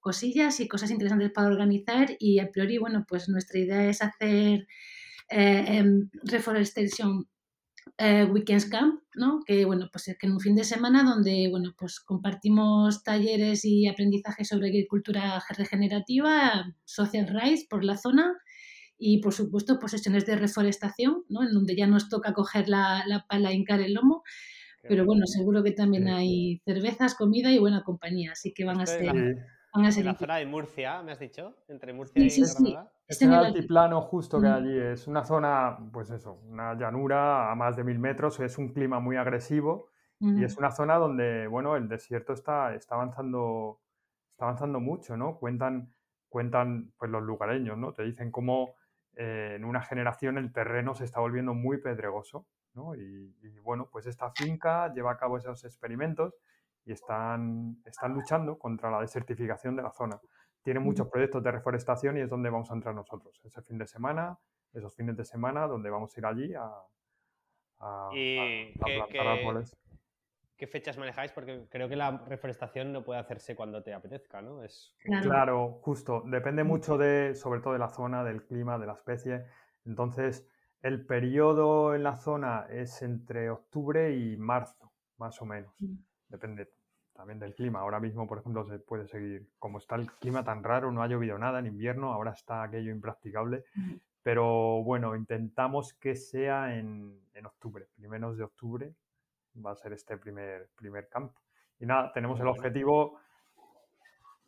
cosillas 0.00 0.60
y 0.60 0.68
cosas 0.68 0.90
interesantes 0.90 1.32
para 1.32 1.48
organizar 1.48 2.16
y 2.18 2.38
a 2.38 2.50
priori, 2.50 2.78
bueno, 2.78 3.04
pues 3.08 3.28
nuestra 3.28 3.58
idea 3.58 3.88
es 3.88 4.02
hacer 4.02 4.66
eh, 5.28 5.64
em, 5.68 6.08
Reforestation 6.22 7.26
eh, 7.98 8.24
Weekends 8.24 8.66
Camp, 8.66 9.00
¿no? 9.14 9.40
que 9.46 9.64
bueno, 9.64 9.88
pues 9.92 10.04
que 10.04 10.26
en 10.26 10.32
un 10.32 10.40
fin 10.40 10.54
de 10.54 10.64
semana 10.64 11.02
donde 11.02 11.48
bueno, 11.50 11.74
pues 11.78 12.00
compartimos 12.00 13.02
talleres 13.02 13.64
y 13.64 13.86
aprendizaje 13.88 14.44
sobre 14.44 14.68
agricultura 14.68 15.42
regenerativa, 15.56 16.74
social 16.84 17.28
rights 17.28 17.66
por 17.68 17.84
la 17.84 17.96
zona 17.96 18.34
y 18.98 19.20
por 19.20 19.32
supuesto 19.32 19.78
pues 19.78 19.92
sesiones 19.92 20.26
de 20.26 20.36
reforestación, 20.36 21.24
¿no? 21.28 21.42
en 21.42 21.52
donde 21.52 21.76
ya 21.76 21.86
nos 21.86 22.08
toca 22.08 22.32
coger 22.32 22.68
la, 22.68 23.04
la 23.06 23.26
pala 23.26 23.50
e 23.50 23.54
hincar 23.54 23.80
el 23.80 23.94
lomo. 23.94 24.22
Pero 24.88 25.04
bueno, 25.04 25.26
seguro 25.26 25.62
que 25.62 25.72
también 25.72 26.08
hay 26.08 26.60
cervezas, 26.64 27.14
comida 27.14 27.50
y 27.50 27.58
buena 27.58 27.82
compañía, 27.82 28.32
así 28.32 28.52
que 28.52 28.64
van 28.64 28.80
a 28.80 28.86
ser... 28.86 29.36
En 29.76 30.04
la 30.06 30.14
zona 30.14 30.36
de 30.36 30.46
Murcia, 30.46 31.02
me 31.02 31.12
has 31.12 31.18
dicho, 31.18 31.54
entre 31.68 31.92
Murcia 31.92 32.22
y 32.22 32.28
Granada. 32.30 32.90
Es 33.06 33.20
el 33.20 33.32
altiplano 33.32 34.00
justo 34.00 34.40
que 34.40 34.46
hay 34.46 34.62
allí. 34.62 34.78
Es 34.78 35.06
una 35.06 35.22
zona, 35.22 35.78
pues 35.92 36.10
eso, 36.10 36.40
una 36.48 36.74
llanura 36.74 37.52
a 37.52 37.54
más 37.54 37.76
de 37.76 37.84
mil 37.84 37.98
metros. 37.98 38.40
Es 38.40 38.56
un 38.56 38.72
clima 38.72 39.00
muy 39.00 39.16
agresivo 39.16 39.90
y 40.18 40.44
es 40.44 40.56
una 40.56 40.70
zona 40.70 40.96
donde, 40.96 41.46
bueno, 41.46 41.76
el 41.76 41.88
desierto 41.88 42.32
está, 42.32 42.74
está 42.74 42.94
avanzando, 42.94 43.82
está 44.30 44.46
avanzando 44.46 44.80
mucho, 44.80 45.14
¿no? 45.18 45.36
Cuentan, 45.38 45.92
cuentan, 46.30 46.92
pues 46.96 47.10
los 47.10 47.22
lugareños, 47.22 47.76
¿no? 47.76 47.92
Te 47.92 48.02
dicen 48.02 48.30
cómo 48.30 48.76
eh, 49.14 49.56
en 49.56 49.64
una 49.66 49.82
generación 49.82 50.38
el 50.38 50.54
terreno 50.54 50.94
se 50.94 51.04
está 51.04 51.20
volviendo 51.20 51.52
muy 51.52 51.82
pedregoso, 51.82 52.46
¿no? 52.76 52.94
y 52.94 53.58
bueno, 53.62 53.88
pues 53.90 54.06
esta 54.06 54.30
finca 54.30 54.92
lleva 54.92 55.12
a 55.12 55.16
cabo 55.16 55.38
esos 55.38 55.64
experimentos 55.64 56.34
y 56.86 56.92
están, 56.92 57.76
están 57.84 58.14
luchando 58.14 58.58
contra 58.58 58.90
la 58.90 59.00
desertificación 59.00 59.76
de 59.76 59.82
la 59.82 59.90
zona. 59.90 60.18
Tienen 60.62 60.82
muchos 60.82 61.08
proyectos 61.08 61.42
de 61.42 61.50
reforestación 61.50 62.16
y 62.16 62.20
es 62.20 62.30
donde 62.30 62.48
vamos 62.48 62.70
a 62.70 62.74
entrar 62.74 62.94
nosotros. 62.94 63.40
Ese 63.44 63.60
fin 63.62 63.76
de 63.76 63.86
semana, 63.86 64.38
esos 64.72 64.94
fines 64.94 65.16
de 65.16 65.24
semana, 65.24 65.66
donde 65.66 65.90
vamos 65.90 66.16
a 66.16 66.20
ir 66.20 66.26
allí 66.26 66.54
a, 66.54 66.70
a, 67.80 68.10
plantar 68.84 69.26
árboles. 69.26 69.76
¿Qué 70.56 70.66
fechas 70.66 70.96
manejáis? 70.96 71.32
Porque 71.32 71.66
creo 71.68 71.88
que 71.88 71.96
la 71.96 72.18
reforestación 72.26 72.92
no 72.92 73.04
puede 73.04 73.20
hacerse 73.20 73.54
cuando 73.54 73.82
te 73.82 73.92
apetezca, 73.92 74.40
¿no? 74.40 74.62
Es... 74.62 74.96
Claro. 75.22 75.80
justo. 75.82 76.22
Depende 76.24 76.64
mucho 76.64 76.96
de, 76.96 77.34
sobre 77.34 77.60
todo 77.60 77.74
de 77.74 77.78
la 77.78 77.90
zona, 77.90 78.24
del 78.24 78.44
clima, 78.44 78.78
de 78.78 78.86
la 78.86 78.94
especie. 78.94 79.44
Entonces, 79.84 80.48
el 80.82 81.04
periodo 81.04 81.94
en 81.94 82.02
la 82.02 82.16
zona 82.16 82.66
es 82.70 83.02
entre 83.02 83.50
octubre 83.50 84.16
y 84.16 84.36
marzo, 84.36 84.92
más 85.18 85.40
o 85.42 85.46
menos. 85.46 85.74
Depende 86.28 86.70
también 87.16 87.38
del 87.38 87.54
clima. 87.54 87.80
Ahora 87.80 87.98
mismo, 87.98 88.26
por 88.26 88.38
ejemplo, 88.38 88.64
se 88.64 88.78
puede 88.78 89.06
seguir, 89.08 89.48
como 89.58 89.78
está 89.78 89.96
el 89.96 90.10
clima 90.12 90.44
tan 90.44 90.62
raro, 90.62 90.92
no 90.92 91.02
ha 91.02 91.08
llovido 91.08 91.38
nada 91.38 91.58
en 91.58 91.66
invierno, 91.66 92.12
ahora 92.12 92.32
está 92.32 92.62
aquello 92.62 92.92
impracticable. 92.92 93.64
Pero 94.22 94.82
bueno, 94.82 95.16
intentamos 95.16 95.94
que 95.94 96.14
sea 96.14 96.76
en, 96.76 97.20
octubre, 97.44 97.86
primeros 97.96 98.36
de 98.36 98.44
octubre 98.44 98.94
va 99.64 99.72
a 99.72 99.76
ser 99.76 99.92
este 99.92 100.16
primer, 100.18 100.68
primer 100.76 101.08
campo. 101.08 101.40
Y 101.78 101.86
nada, 101.86 102.12
tenemos 102.12 102.40
el 102.40 102.48
objetivo, 102.48 103.18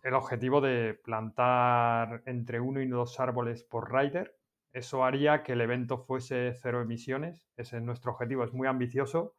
el 0.03 0.15
objetivo 0.15 0.61
de 0.61 0.95
plantar 0.95 2.23
entre 2.27 2.61
uno 2.61 2.81
y 2.81 2.89
dos 2.89 3.19
árboles 3.21 3.65
por 3.65 3.93
rider. 3.93 4.38
Eso 4.79 5.05
haría 5.05 5.43
que 5.43 5.55
el 5.55 5.61
evento 5.61 5.99
fuese 5.99 6.53
cero 6.55 6.81
emisiones. 6.81 7.51
Ese 7.57 7.79
es 7.79 7.83
nuestro 7.83 8.13
objetivo, 8.13 8.45
es 8.45 8.53
muy 8.53 8.69
ambicioso, 8.69 9.35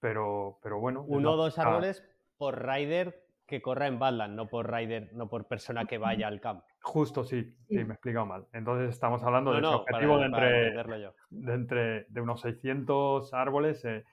pero, 0.00 0.58
pero 0.62 0.80
bueno. 0.80 1.04
Uno 1.06 1.32
o 1.32 1.36
dos 1.36 1.58
árboles 1.58 2.02
por 2.38 2.66
rider 2.66 3.22
que 3.46 3.60
corra 3.60 3.86
en 3.86 3.98
Badland, 3.98 4.34
no 4.34 4.48
por 4.48 4.72
rider, 4.72 5.10
no 5.12 5.28
por 5.28 5.46
persona 5.46 5.84
que 5.84 5.98
vaya 5.98 6.26
al 6.26 6.40
campo. 6.40 6.64
Justo, 6.80 7.22
sí, 7.22 7.54
sí, 7.68 7.74
me 7.74 7.90
he 7.90 7.92
explicado 7.92 8.24
mal. 8.24 8.46
Entonces 8.54 8.88
estamos 8.88 9.22
hablando 9.22 9.52
de 9.52 9.58
ese 9.58 9.66
objetivo 9.66 10.18
de, 10.18 10.24
entre, 10.24 10.84
de, 11.28 11.52
entre, 11.52 12.04
de 12.08 12.20
unos 12.22 12.40
600 12.40 13.34
árboles. 13.34 13.84
Eh, 13.84 14.04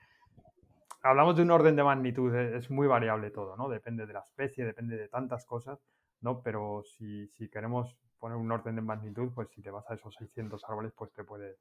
hablamos 1.02 1.36
de 1.36 1.42
un 1.42 1.52
orden 1.52 1.74
de 1.74 1.84
magnitud, 1.84 2.34
eh, 2.34 2.58
es 2.58 2.70
muy 2.70 2.86
variable 2.86 3.30
todo, 3.30 3.56
¿no? 3.56 3.70
Depende 3.70 4.04
de 4.04 4.12
la 4.12 4.20
especie, 4.20 4.66
depende 4.66 4.98
de 4.98 5.08
tantas 5.08 5.46
cosas, 5.46 5.82
¿no? 6.20 6.42
Pero 6.42 6.82
si, 6.82 7.28
si 7.28 7.48
queremos 7.48 7.96
poner 8.20 8.36
un 8.36 8.52
orden 8.52 8.76
de 8.76 8.82
magnitud, 8.82 9.32
pues 9.34 9.48
si 9.50 9.62
te 9.62 9.70
vas 9.70 9.90
a 9.90 9.94
esos 9.94 10.14
600 10.14 10.62
árboles, 10.68 10.92
pues 10.94 11.12
te 11.12 11.24
puede, 11.24 11.58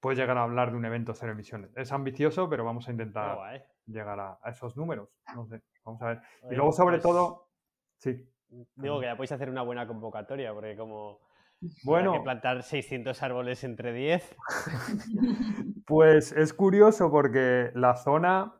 puedes 0.00 0.18
llegar 0.18 0.38
a 0.38 0.42
hablar 0.42 0.72
de 0.72 0.78
un 0.78 0.84
evento 0.84 1.14
cero 1.14 1.32
emisiones. 1.32 1.70
Es 1.76 1.92
ambicioso, 1.92 2.48
pero 2.48 2.64
vamos 2.64 2.88
a 2.88 2.90
intentar 2.90 3.38
llegar 3.86 4.18
a, 4.18 4.38
esos 4.46 4.76
números. 4.76 5.10
No 5.34 5.46
sé, 5.46 5.62
vamos 5.84 6.02
a 6.02 6.06
ver. 6.06 6.22
y 6.50 6.54
luego, 6.54 6.72
sobre 6.72 6.98
todo, 6.98 7.50
sí. 7.98 8.28
Digo 8.76 8.98
que 8.98 9.06
ya 9.06 9.16
podéis 9.16 9.32
hacer 9.32 9.50
una 9.50 9.62
buena 9.62 9.86
convocatoria, 9.86 10.54
porque 10.54 10.74
como 10.74 11.20
bueno, 11.84 12.12
hay 12.12 12.18
que 12.18 12.24
plantar 12.24 12.62
600 12.62 13.22
árboles 13.22 13.64
entre 13.64 13.92
10. 13.92 14.36
pues 15.86 16.32
es 16.32 16.54
curioso 16.54 17.10
porque 17.10 17.70
la 17.74 17.96
zona, 17.96 18.54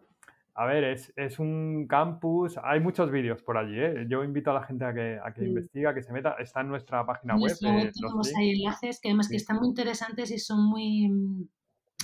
a 0.60 0.66
ver, 0.66 0.82
es, 1.14 1.38
un 1.38 1.86
campus, 1.86 2.58
hay 2.64 2.80
muchos 2.80 3.12
vídeos 3.12 3.40
por 3.44 3.56
allí, 3.56 3.78
¿eh? 3.78 4.06
yo 4.08 4.24
invito 4.24 4.50
a 4.50 4.54
la 4.54 4.64
gente 4.64 4.84
a 4.84 4.92
que, 4.92 5.16
a 5.24 5.32
que 5.32 5.44
investigue, 5.44 5.86
a 5.86 5.94
que 5.94 6.02
se 6.02 6.12
meta, 6.12 6.34
está 6.40 6.62
en 6.62 6.68
nuestra 6.68 7.06
página 7.06 7.36
web. 7.36 7.52
Eh, 7.52 7.92
tenemos 7.94 8.34
ahí 8.36 8.50
enlaces 8.50 9.00
que 9.00 9.08
además 9.08 9.28
que 9.28 9.36
están 9.36 9.58
muy 9.58 9.68
interesantes 9.68 10.32
y 10.32 10.38
son 10.40 10.64
muy 10.64 11.48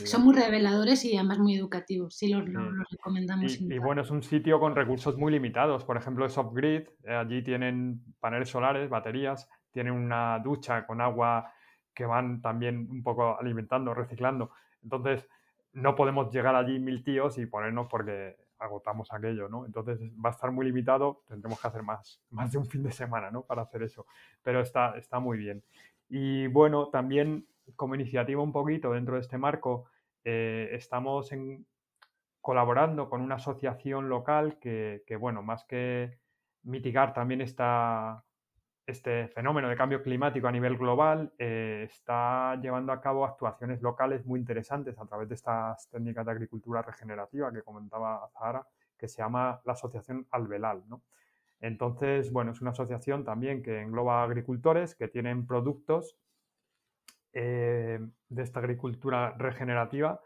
son 0.04 0.22
muy 0.24 0.36
reveladores 0.36 1.04
y 1.04 1.16
además 1.16 1.40
muy 1.40 1.56
educativos, 1.56 2.16
sí 2.16 2.28
los, 2.28 2.44
recomendamos. 2.92 3.60
Y, 3.60 3.78
bueno, 3.80 4.02
es 4.02 4.10
un 4.12 4.22
sitio 4.22 4.60
con 4.60 4.76
recursos 4.76 5.18
muy 5.18 5.32
limitados, 5.32 5.84
por 5.84 5.96
ejemplo 5.96 6.24
es 6.24 6.36
Grid, 6.52 6.82
eh, 7.02 7.12
allí 7.12 7.42
tienen 7.42 8.04
paneles 8.20 8.50
solares, 8.50 8.88
baterías, 8.88 9.48
tienen 9.72 9.94
una 9.94 10.38
ducha 10.38 10.86
con 10.86 11.00
agua 11.00 11.52
que 11.92 12.06
van 12.06 12.40
también 12.40 12.86
un 12.88 13.02
poco 13.02 13.36
alimentando, 13.36 13.94
reciclando. 13.94 14.52
Entonces, 14.80 15.28
no 15.72 15.96
podemos 15.96 16.32
llegar 16.32 16.54
allí 16.54 16.78
mil 16.78 17.02
tíos 17.02 17.36
y 17.38 17.46
ponernos 17.46 17.88
porque 17.90 18.43
agotamos 18.58 19.12
aquello, 19.12 19.48
¿no? 19.48 19.66
Entonces 19.66 20.00
va 20.24 20.30
a 20.30 20.32
estar 20.32 20.50
muy 20.50 20.66
limitado, 20.66 21.22
tendremos 21.26 21.60
que 21.60 21.68
hacer 21.68 21.82
más, 21.82 22.20
más 22.30 22.52
de 22.52 22.58
un 22.58 22.66
fin 22.66 22.82
de 22.82 22.92
semana, 22.92 23.30
¿no? 23.30 23.42
Para 23.42 23.62
hacer 23.62 23.82
eso, 23.82 24.06
pero 24.42 24.60
está, 24.60 24.96
está 24.96 25.20
muy 25.20 25.38
bien. 25.38 25.62
Y 26.08 26.46
bueno, 26.48 26.88
también 26.88 27.46
como 27.76 27.94
iniciativa 27.94 28.42
un 28.42 28.52
poquito 28.52 28.92
dentro 28.92 29.14
de 29.14 29.22
este 29.22 29.38
marco, 29.38 29.86
eh, 30.24 30.68
estamos 30.72 31.32
en, 31.32 31.66
colaborando 32.40 33.08
con 33.08 33.22
una 33.22 33.36
asociación 33.36 34.08
local 34.08 34.58
que, 34.58 35.16
bueno, 35.18 35.42
más 35.42 35.64
que 35.64 36.18
mitigar 36.62 37.14
también 37.14 37.40
esta, 37.40 38.22
este 38.86 39.28
fenómeno 39.28 39.68
de 39.68 39.76
cambio 39.76 40.02
climático 40.02 40.46
a 40.46 40.52
nivel 40.52 40.76
global, 40.76 41.32
eh, 41.38 41.86
está 41.88 42.56
llevando 42.60 42.92
a 42.92 43.00
cabo 43.00 43.24
actuaciones 43.24 43.80
locales 43.82 44.26
muy 44.26 44.40
interesantes 44.40 44.98
a 44.98 45.06
través 45.06 45.28
de 45.28 45.34
estas 45.34 45.88
técnicas 45.90 46.26
de 46.26 46.32
agricultura 46.32 46.82
regenerativa 46.82 47.52
que 47.52 47.62
comentaba 47.62 48.28
Zahara, 48.32 48.66
que 48.98 49.08
se 49.08 49.22
llama 49.22 49.60
la 49.64 49.72
Asociación 49.72 50.26
Albelal. 50.30 50.82
¿no? 50.88 51.02
Entonces, 51.60 52.30
bueno, 52.30 52.52
es 52.52 52.60
una 52.60 52.72
asociación 52.72 53.24
también 53.24 53.62
que 53.62 53.80
engloba 53.80 54.22
agricultores 54.22 54.94
que 54.94 55.08
tienen 55.08 55.46
productos 55.46 56.18
eh, 57.32 57.98
de 58.28 58.42
esta 58.42 58.60
agricultura 58.60 59.34
regenerativa 59.38 60.20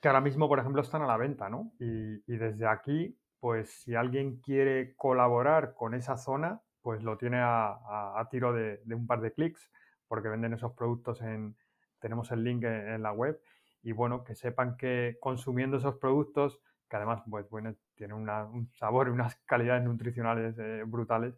que 0.00 0.08
ahora 0.08 0.20
mismo, 0.20 0.48
por 0.48 0.58
ejemplo, 0.58 0.82
están 0.82 1.02
a 1.02 1.06
la 1.06 1.16
venta, 1.16 1.48
¿no? 1.48 1.72
Y, 1.78 2.20
desde 2.26 2.66
aquí, 2.66 3.18
pues 3.40 3.70
si 3.82 3.94
alguien 3.94 4.40
quiere 4.40 4.94
colaborar 4.94 5.74
con 5.74 5.94
esa 5.94 6.16
zona, 6.16 6.60
pues 6.86 7.02
lo 7.02 7.18
tiene 7.18 7.38
a, 7.40 8.28
tiro 8.30 8.52
de, 8.52 8.80
un 8.94 9.08
par 9.08 9.20
de 9.20 9.32
clics, 9.32 9.72
porque 10.06 10.28
venden 10.28 10.52
esos 10.52 10.72
productos 10.74 11.20
en, 11.20 11.56
tenemos 11.98 12.30
el 12.30 12.44
link 12.44 12.62
en, 12.62 13.02
la 13.02 13.10
web, 13.10 13.40
y 13.82 13.90
bueno, 13.90 14.22
que 14.22 14.36
sepan 14.36 14.76
que 14.76 15.16
consumiendo 15.18 15.78
esos 15.78 15.96
productos, 15.96 16.60
que 16.88 16.94
además, 16.94 17.24
pues 17.28 17.50
bueno, 17.50 17.74
tienen 17.96 18.14
un 18.14 18.70
sabor 18.74 19.08
y 19.08 19.10
unas 19.10 19.34
calidades 19.46 19.82
nutricionales 19.82 20.56
eh, 20.60 20.84
brutales, 20.86 21.34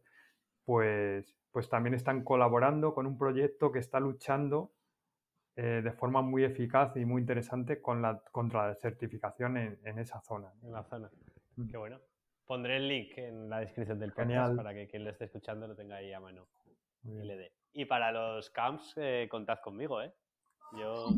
pues, 0.66 1.34
pues 1.50 1.70
también 1.70 1.94
están 1.94 2.24
colaborando 2.24 2.92
con 2.92 3.06
un 3.06 3.16
proyecto 3.16 3.72
que 3.72 3.78
está 3.78 4.00
luchando 4.00 4.74
eh, 5.56 5.80
de 5.82 5.92
forma 5.92 6.20
muy 6.20 6.44
eficaz 6.44 6.94
y 6.98 7.06
muy 7.06 7.22
interesante 7.22 7.80
con 7.80 8.02
la, 8.02 8.22
contra 8.32 8.64
la 8.64 8.74
desertificación 8.74 9.56
en, 9.56 9.98
esa 9.98 10.20
zona. 10.20 10.52
En 10.62 10.72
la 10.72 10.84
zona. 10.84 11.10
Mm. 11.56 11.70
Qué 11.70 11.78
bueno. 11.78 12.00
Pondré 12.48 12.78
el 12.78 12.88
link 12.88 13.18
en 13.18 13.50
la 13.50 13.60
descripción 13.60 13.98
del 13.98 14.14
podcast 14.14 14.56
para 14.56 14.72
que 14.72 14.88
quien 14.88 15.04
lo 15.04 15.10
esté 15.10 15.26
escuchando 15.26 15.68
lo 15.68 15.76
tenga 15.76 15.96
ahí 15.96 16.14
a 16.14 16.18
mano. 16.18 16.48
Y 17.74 17.84
para 17.84 18.10
los 18.10 18.48
camps, 18.48 18.94
eh, 18.96 19.28
contad 19.30 19.58
conmigo, 19.62 20.00
¿eh? 20.00 20.14
Yo... 20.72 21.10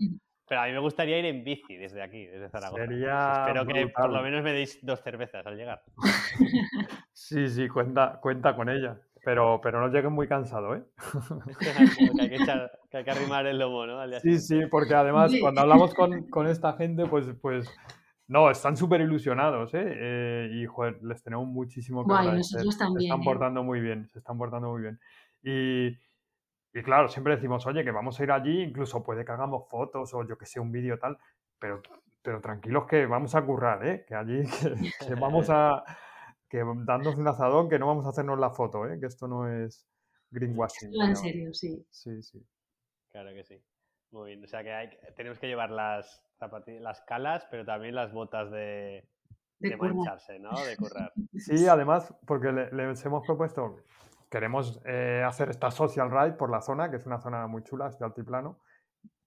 Pero 0.49 0.62
a 0.62 0.66
mí 0.66 0.72
me 0.72 0.81
gustaría 0.81 1.16
ir 1.16 1.26
en 1.26 1.45
bici 1.45 1.76
desde 1.76 2.03
aquí, 2.03 2.26
desde 2.26 2.49
Zaragoza. 2.49 2.83
Espero 2.83 3.64
que 3.64 3.87
por 3.87 4.11
lo 4.11 4.20
menos 4.20 4.43
me 4.43 4.53
deis 4.53 4.85
dos 4.85 5.01
cervezas 5.01 5.47
al 5.47 5.57
llegar. 5.57 5.85
sí, 7.12 7.49
sí, 7.49 7.68
cuenta, 7.68 8.18
cuenta 8.20 8.57
con 8.57 8.68
ella. 8.68 9.01
Pero, 9.24 9.61
pero 9.62 9.81
no 9.81 9.87
lleguen 9.87 10.12
muy 10.12 10.26
cansado, 10.26 10.74
¿eh? 10.74 10.83
que, 11.61 11.68
hay 11.68 12.31
que, 12.91 12.97
hay 12.99 13.05
que 13.05 13.11
arrimar 13.12 13.47
el 13.47 13.61
lomo, 13.61 13.87
¿no? 13.87 14.03
sí, 14.18 14.41
sí, 14.41 14.66
porque 14.68 14.95
además 14.97 15.31
cuando 15.41 15.61
hablamos 15.61 15.95
con, 15.95 16.28
con, 16.28 16.49
esta 16.49 16.72
gente, 16.72 17.07
pues, 17.07 17.28
pues 17.41 17.72
no, 18.31 18.49
están 18.49 18.76
súper 18.76 19.01
ilusionados, 19.01 19.74
¿eh? 19.74 19.83
¿eh? 19.85 20.51
Y, 20.53 20.64
joder, 20.64 21.03
les 21.03 21.20
tenemos 21.20 21.49
muchísimo 21.49 22.07
que 22.07 22.12
nosotros 22.12 22.78
también, 22.78 23.01
Se 23.01 23.07
están 23.09 23.20
¿eh? 23.20 23.24
portando 23.24 23.64
muy 23.64 23.81
bien, 23.81 24.09
se 24.09 24.20
están 24.20 24.39
portando 24.39 24.70
muy 24.70 24.83
bien. 24.83 25.01
Y, 25.43 25.89
y, 26.78 26.83
claro, 26.85 27.09
siempre 27.09 27.35
decimos, 27.35 27.66
oye, 27.66 27.83
que 27.83 27.91
vamos 27.91 28.20
a 28.20 28.22
ir 28.22 28.31
allí, 28.31 28.62
incluso 28.62 29.03
puede 29.03 29.24
que 29.24 29.33
hagamos 29.33 29.68
fotos 29.68 30.14
o 30.14 30.24
yo 30.24 30.39
que 30.39 30.47
sé, 30.47 30.61
un 30.61 30.70
vídeo 30.70 30.97
tal, 30.97 31.18
pero, 31.59 31.83
pero 32.22 32.41
tranquilos 32.41 32.87
que 32.87 33.05
vamos 33.05 33.35
a 33.35 33.45
currar, 33.45 33.85
¿eh? 33.85 34.05
Que 34.07 34.14
allí 34.14 34.43
que 35.09 35.14
vamos 35.16 35.51
a 35.51 35.83
que 36.49 36.59
dándonos 36.59 37.16
un 37.16 37.26
azadón, 37.26 37.68
que 37.68 37.81
no 37.81 37.89
vamos 37.89 38.07
a 38.07 38.11
hacernos 38.11 38.39
la 38.39 38.51
foto, 38.51 38.87
¿eh? 38.87 39.01
que 39.01 39.07
esto 39.07 39.26
no 39.26 39.49
es 39.49 39.89
greenwashing. 40.31 40.93
en 41.03 41.16
serio, 41.16 41.53
sí. 41.53 41.85
Sí, 41.91 42.22
sí. 42.22 42.47
Claro 43.11 43.31
que 43.35 43.43
sí. 43.43 43.61
Muy 44.13 44.31
bien. 44.31 44.45
O 44.45 44.47
sea 44.47 44.63
que 44.63 44.73
hay, 44.73 44.91
tenemos 45.17 45.39
que 45.39 45.47
llevar 45.47 45.71
las 45.71 46.23
las 46.81 47.01
calas, 47.03 47.47
pero 47.51 47.65
también 47.65 47.95
las 47.95 48.13
botas 48.13 48.51
de, 48.51 49.07
de, 49.59 49.77
mancharse, 49.77 50.39
¿no? 50.39 50.51
De 50.65 50.77
currar. 50.77 51.13
Sí, 51.35 51.67
además, 51.67 52.15
porque 52.27 52.51
les 52.51 53.05
hemos 53.05 53.27
propuesto, 53.27 53.77
queremos 54.31 54.81
eh, 54.85 55.23
hacer 55.27 55.51
esta 55.51 55.71
social 55.71 56.11
ride 56.11 56.33
por 56.33 56.51
la 56.51 56.61
zona, 56.61 56.91
que 56.91 56.97
es 56.97 57.07
una 57.07 57.21
zona 57.21 57.47
muy 57.47 57.63
chula, 57.63 57.89
este 57.89 58.05
altiplano, 58.05 58.59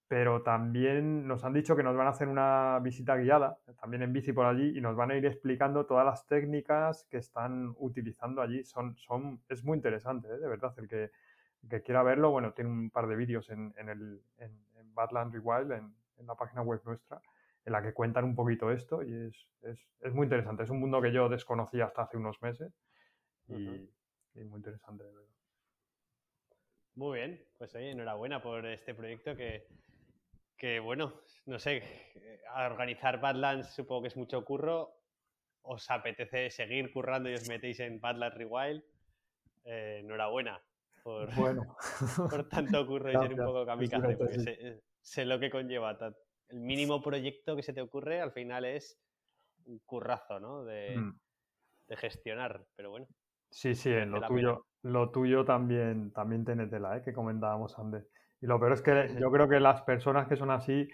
pero 0.07 0.43
también 0.43 1.27
nos 1.27 1.43
han 1.43 1.53
dicho 1.53 1.75
que 1.75 1.83
nos 1.83 1.95
van 1.95 2.07
a 2.07 2.11
hacer 2.11 2.27
una 2.27 2.79
visita 2.81 3.15
guiada, 3.15 3.57
también 3.79 4.03
en 4.03 4.13
bici 4.13 4.33
por 4.33 4.45
allí, 4.45 4.77
y 4.77 4.81
nos 4.81 4.95
van 4.95 5.11
a 5.11 5.15
ir 5.15 5.25
explicando 5.25 5.85
todas 5.85 6.05
las 6.05 6.27
técnicas 6.27 7.07
que 7.09 7.17
están 7.17 7.73
utilizando 7.77 8.41
allí. 8.41 8.63
Son, 8.63 8.95
son, 8.97 9.41
es 9.49 9.63
muy 9.63 9.75
interesante, 9.75 10.27
¿eh? 10.27 10.37
de 10.37 10.47
verdad. 10.47 10.73
El 10.77 10.87
que, 10.87 11.11
quiera 11.83 12.03
verlo, 12.03 12.29
bueno, 12.29 12.53
tiene 12.53 12.69
un 12.69 12.89
par 12.91 13.07
de 13.07 13.15
vídeos 13.15 13.49
en, 13.49 13.73
en, 13.77 13.89
el, 13.89 14.21
en, 14.37 14.51
Badland 14.93 15.33
Rewild, 15.33 15.71
en, 15.71 15.93
la 16.25 16.35
página 16.35 16.61
web 16.61 16.81
nuestra, 16.85 17.21
en 17.65 17.73
la 17.73 17.81
que 17.81 17.93
cuentan 17.93 18.23
un 18.23 18.35
poquito 18.35 18.71
esto 18.71 19.03
y 19.03 19.13
es, 19.13 19.47
es, 19.61 19.79
es, 19.99 20.13
muy 20.13 20.25
interesante. 20.25 20.63
Es 20.63 20.69
un 20.69 20.79
mundo 20.79 21.01
que 21.01 21.11
yo 21.11 21.27
desconocía 21.27 21.85
hasta 21.85 22.03
hace 22.03 22.17
unos 22.17 22.41
meses 22.41 22.71
y, 23.49 23.89
y 24.35 24.43
muy 24.45 24.57
interesante, 24.57 25.03
de 25.03 25.11
verdad. 25.11 25.29
Muy 26.95 27.19
bien, 27.19 27.43
pues 27.57 27.75
oye, 27.75 27.91
enhorabuena 27.91 28.41
por 28.41 28.65
este 28.65 28.93
proyecto 28.93 29.35
que 29.35 29.67
que 30.63 30.79
bueno, 30.79 31.13
no 31.45 31.59
sé, 31.59 31.83
a 32.49 32.67
organizar 32.67 33.19
Badlands 33.19 33.73
supongo 33.75 34.03
que 34.03 34.07
es 34.07 34.15
mucho 34.15 34.45
curro. 34.45 34.95
¿Os 35.63 35.91
apetece 35.91 36.49
seguir 36.49 36.89
currando 36.93 37.29
y 37.29 37.33
os 37.33 37.49
metéis 37.49 37.81
en 37.81 37.99
Badlands 37.99 38.37
Rewild? 38.37 38.81
Eh, 39.65 39.99
enhorabuena 40.01 40.61
por, 41.03 41.35
bueno. 41.35 41.75
por 42.29 42.49
tanto 42.49 42.87
curro 42.87 43.11
y 43.11 43.13
ser 43.13 43.33
un 43.33 43.45
poco 43.45 43.65
kamikaze, 43.65 44.15
porque 44.15 44.79
sé, 45.01 45.25
lo 45.25 45.39
que 45.39 45.49
conlleva. 45.49 45.97
El 46.49 46.61
mínimo 46.61 47.01
proyecto 47.01 47.55
que 47.55 47.63
se 47.63 47.73
te 47.73 47.81
ocurre 47.81 48.21
al 48.21 48.31
final 48.31 48.65
es 48.65 48.97
un 49.65 49.79
currazo, 49.79 50.39
¿no? 50.39 50.63
De, 50.63 50.97
mm. 50.97 51.19
gestionar, 51.97 52.65
pero 52.75 52.91
bueno. 52.91 53.07
Sí, 53.51 53.75
sí, 53.75 53.91
en 53.91 54.11
lo 54.11 54.21
tuyo, 54.25 54.65
lo 54.81 55.11
tuyo 55.11 55.45
también, 55.45 56.11
también 56.11 56.43
tiene 56.43 56.67
tela, 56.67 56.97
¿eh? 56.97 57.01
que 57.03 57.13
comentábamos 57.13 57.77
antes. 57.77 58.07
Y 58.41 58.47
lo 58.47 58.59
peor 58.59 58.73
es 58.73 58.81
que 58.81 59.15
yo 59.19 59.31
creo 59.31 59.47
que 59.47 59.59
las 59.59 59.83
personas 59.83 60.27
que 60.27 60.35
son 60.35 60.49
así, 60.49 60.89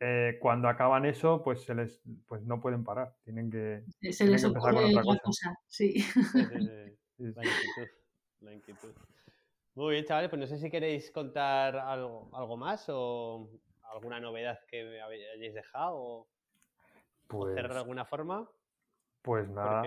eh, 0.00 0.38
cuando 0.40 0.68
acaban 0.68 1.06
eso, 1.06 1.42
pues 1.42 1.64
se 1.64 1.74
les 1.74 2.00
pues 2.26 2.42
no 2.42 2.60
pueden 2.60 2.84
parar. 2.84 3.16
Tienen 3.24 3.50
que, 3.50 3.84
se 4.12 4.26
les 4.26 4.44
empezar 4.44 4.74
con 4.74 4.84
otra 4.84 5.02
cosa. 5.02 5.58
Sí. 5.66 6.04
La 7.18 7.44
inquietud. 7.44 7.88
La 8.40 8.52
inquietud. 8.54 8.94
Muy 9.78 9.92
bien, 9.92 10.04
chavales, 10.04 10.28
pues 10.28 10.40
no 10.40 10.46
sé 10.48 10.58
si 10.58 10.72
queréis 10.72 11.08
contar 11.12 11.76
algo, 11.76 12.28
algo 12.32 12.56
más 12.56 12.86
o 12.88 13.48
alguna 13.94 14.18
novedad 14.18 14.58
que 14.66 15.00
hayáis 15.00 15.54
dejado 15.54 15.94
o 15.94 16.28
pues, 17.28 17.54
cerrar 17.54 17.74
de 17.74 17.78
alguna 17.78 18.04
forma. 18.04 18.50
Pues 19.22 19.48
nada, 19.48 19.84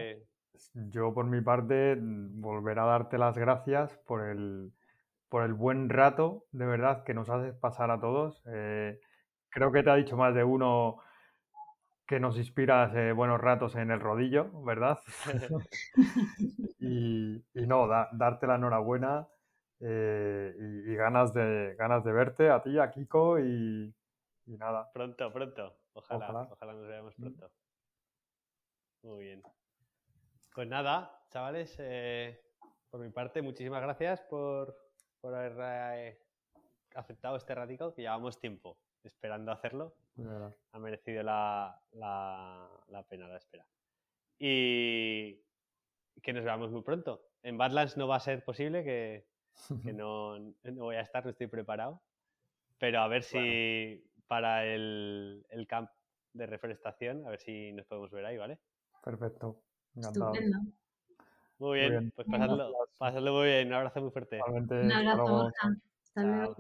yo 0.74 1.14
por 1.14 1.26
mi 1.26 1.42
parte 1.42 1.98
volver 2.00 2.80
a 2.80 2.86
darte 2.86 3.18
las 3.18 3.38
gracias 3.38 3.98
por 4.08 4.22
el, 4.22 4.72
por 5.28 5.44
el 5.44 5.54
buen 5.54 5.90
rato, 5.90 6.46
de 6.54 6.66
verdad, 6.68 7.04
que 7.04 7.14
nos 7.14 7.30
haces 7.30 7.54
pasar 7.56 7.92
a 7.92 8.00
todos. 8.00 8.42
Eh, 8.46 8.98
creo 9.50 9.74
que 9.74 9.84
te 9.84 9.90
ha 9.90 9.96
dicho 9.96 10.16
más 10.16 10.34
de 10.34 10.46
uno 10.46 11.00
que 12.08 12.22
nos 12.22 12.38
inspiras 12.38 12.96
eh, 12.96 13.12
buenos 13.12 13.42
ratos 13.42 13.76
en 13.76 13.92
el 13.92 14.00
rodillo, 14.00 14.52
¿verdad? 14.64 15.00
y, 16.80 17.44
no, 17.68 17.90
darte 18.14 18.48
la 18.48 18.56
enhorabuena 18.56 19.28
eh, 19.82 20.56
y, 20.86 20.96
ganas, 20.96 21.34
de, 21.34 21.76
ganas 21.78 22.04
de 22.04 22.12
verte 22.12 22.50
a 22.50 22.62
ti, 22.62 22.78
a 22.80 22.92
Kiko 22.92 23.40
y, 23.40 23.94
nada. 24.46 24.92
Pronto, 24.94 25.32
pronto. 25.32 25.76
Ojalá, 25.94 26.48
ojalá, 26.52 26.74
nos 26.74 26.88
veamos 26.88 27.16
pronto. 27.16 27.52
Muy 29.04 29.26
bien. 29.26 29.44
Pues 30.54 30.68
nada, 30.68 31.24
chavales, 31.30 31.76
por 32.90 33.00
mi 33.00 33.10
parte, 33.10 33.42
muchísimas 33.42 33.82
gracias 33.82 34.22
por, 34.22 34.78
por 35.22 35.36
haber 35.36 35.54
eh, 35.96 36.20
aceptado 36.96 37.38
este 37.38 37.56
ratico, 37.56 37.94
que 37.94 38.02
llevamos 38.02 38.40
tiempo 38.40 38.78
esperando 39.04 39.52
hacerlo. 39.52 39.96
Ha 40.74 40.80
merecido 40.80 41.24
la, 41.24 41.80
la, 41.94 43.06
pena 43.08 43.28
la 43.28 43.38
espera. 43.38 43.66
Y 44.38 45.42
que 46.22 46.34
nos 46.34 46.44
veamos 46.44 46.72
muy 46.72 46.82
pronto. 46.82 47.30
En 47.44 47.58
Badlands 47.58 47.98
no 47.98 48.08
va 48.08 48.18
a 48.18 48.20
ser 48.20 48.44
posible, 48.44 48.84
que, 48.84 49.26
que 49.84 49.94
no, 49.94 50.40
no, 50.40 50.54
voy 50.84 50.96
a 50.96 51.02
estar, 51.02 51.24
no 51.24 51.32
estoy 51.32 51.48
preparado. 51.48 52.02
Pero 52.78 53.02
a 53.02 53.08
ver 53.08 53.24
si 53.24 54.04
para 54.28 54.66
el, 54.66 55.46
el 55.50 55.68
camp 55.68 55.90
de 56.34 56.46
reforestación, 56.46 57.26
a 57.26 57.30
ver 57.30 57.40
si 57.40 57.72
nos 57.74 57.86
podemos 57.86 58.12
ver 58.12 58.26
ahí, 58.26 58.38
¿vale? 58.38 58.60
Perfecto. 59.04 59.62
Encantado. 59.96 60.34
Muy 61.60 61.80
bien, 61.80 62.12
pues 62.16 62.28
pasadlo, 62.28 62.74
pasadlo, 62.98 63.34
muy 63.34 63.48
bien. 63.48 63.68
Un 63.68 63.74
abrazo 63.74 64.02
muy 64.02 64.12
fuerte. 64.12 64.40
Un 64.48 64.92
abrazo, 64.92 65.52
Hasta 66.04 66.24
luego. 66.24 66.56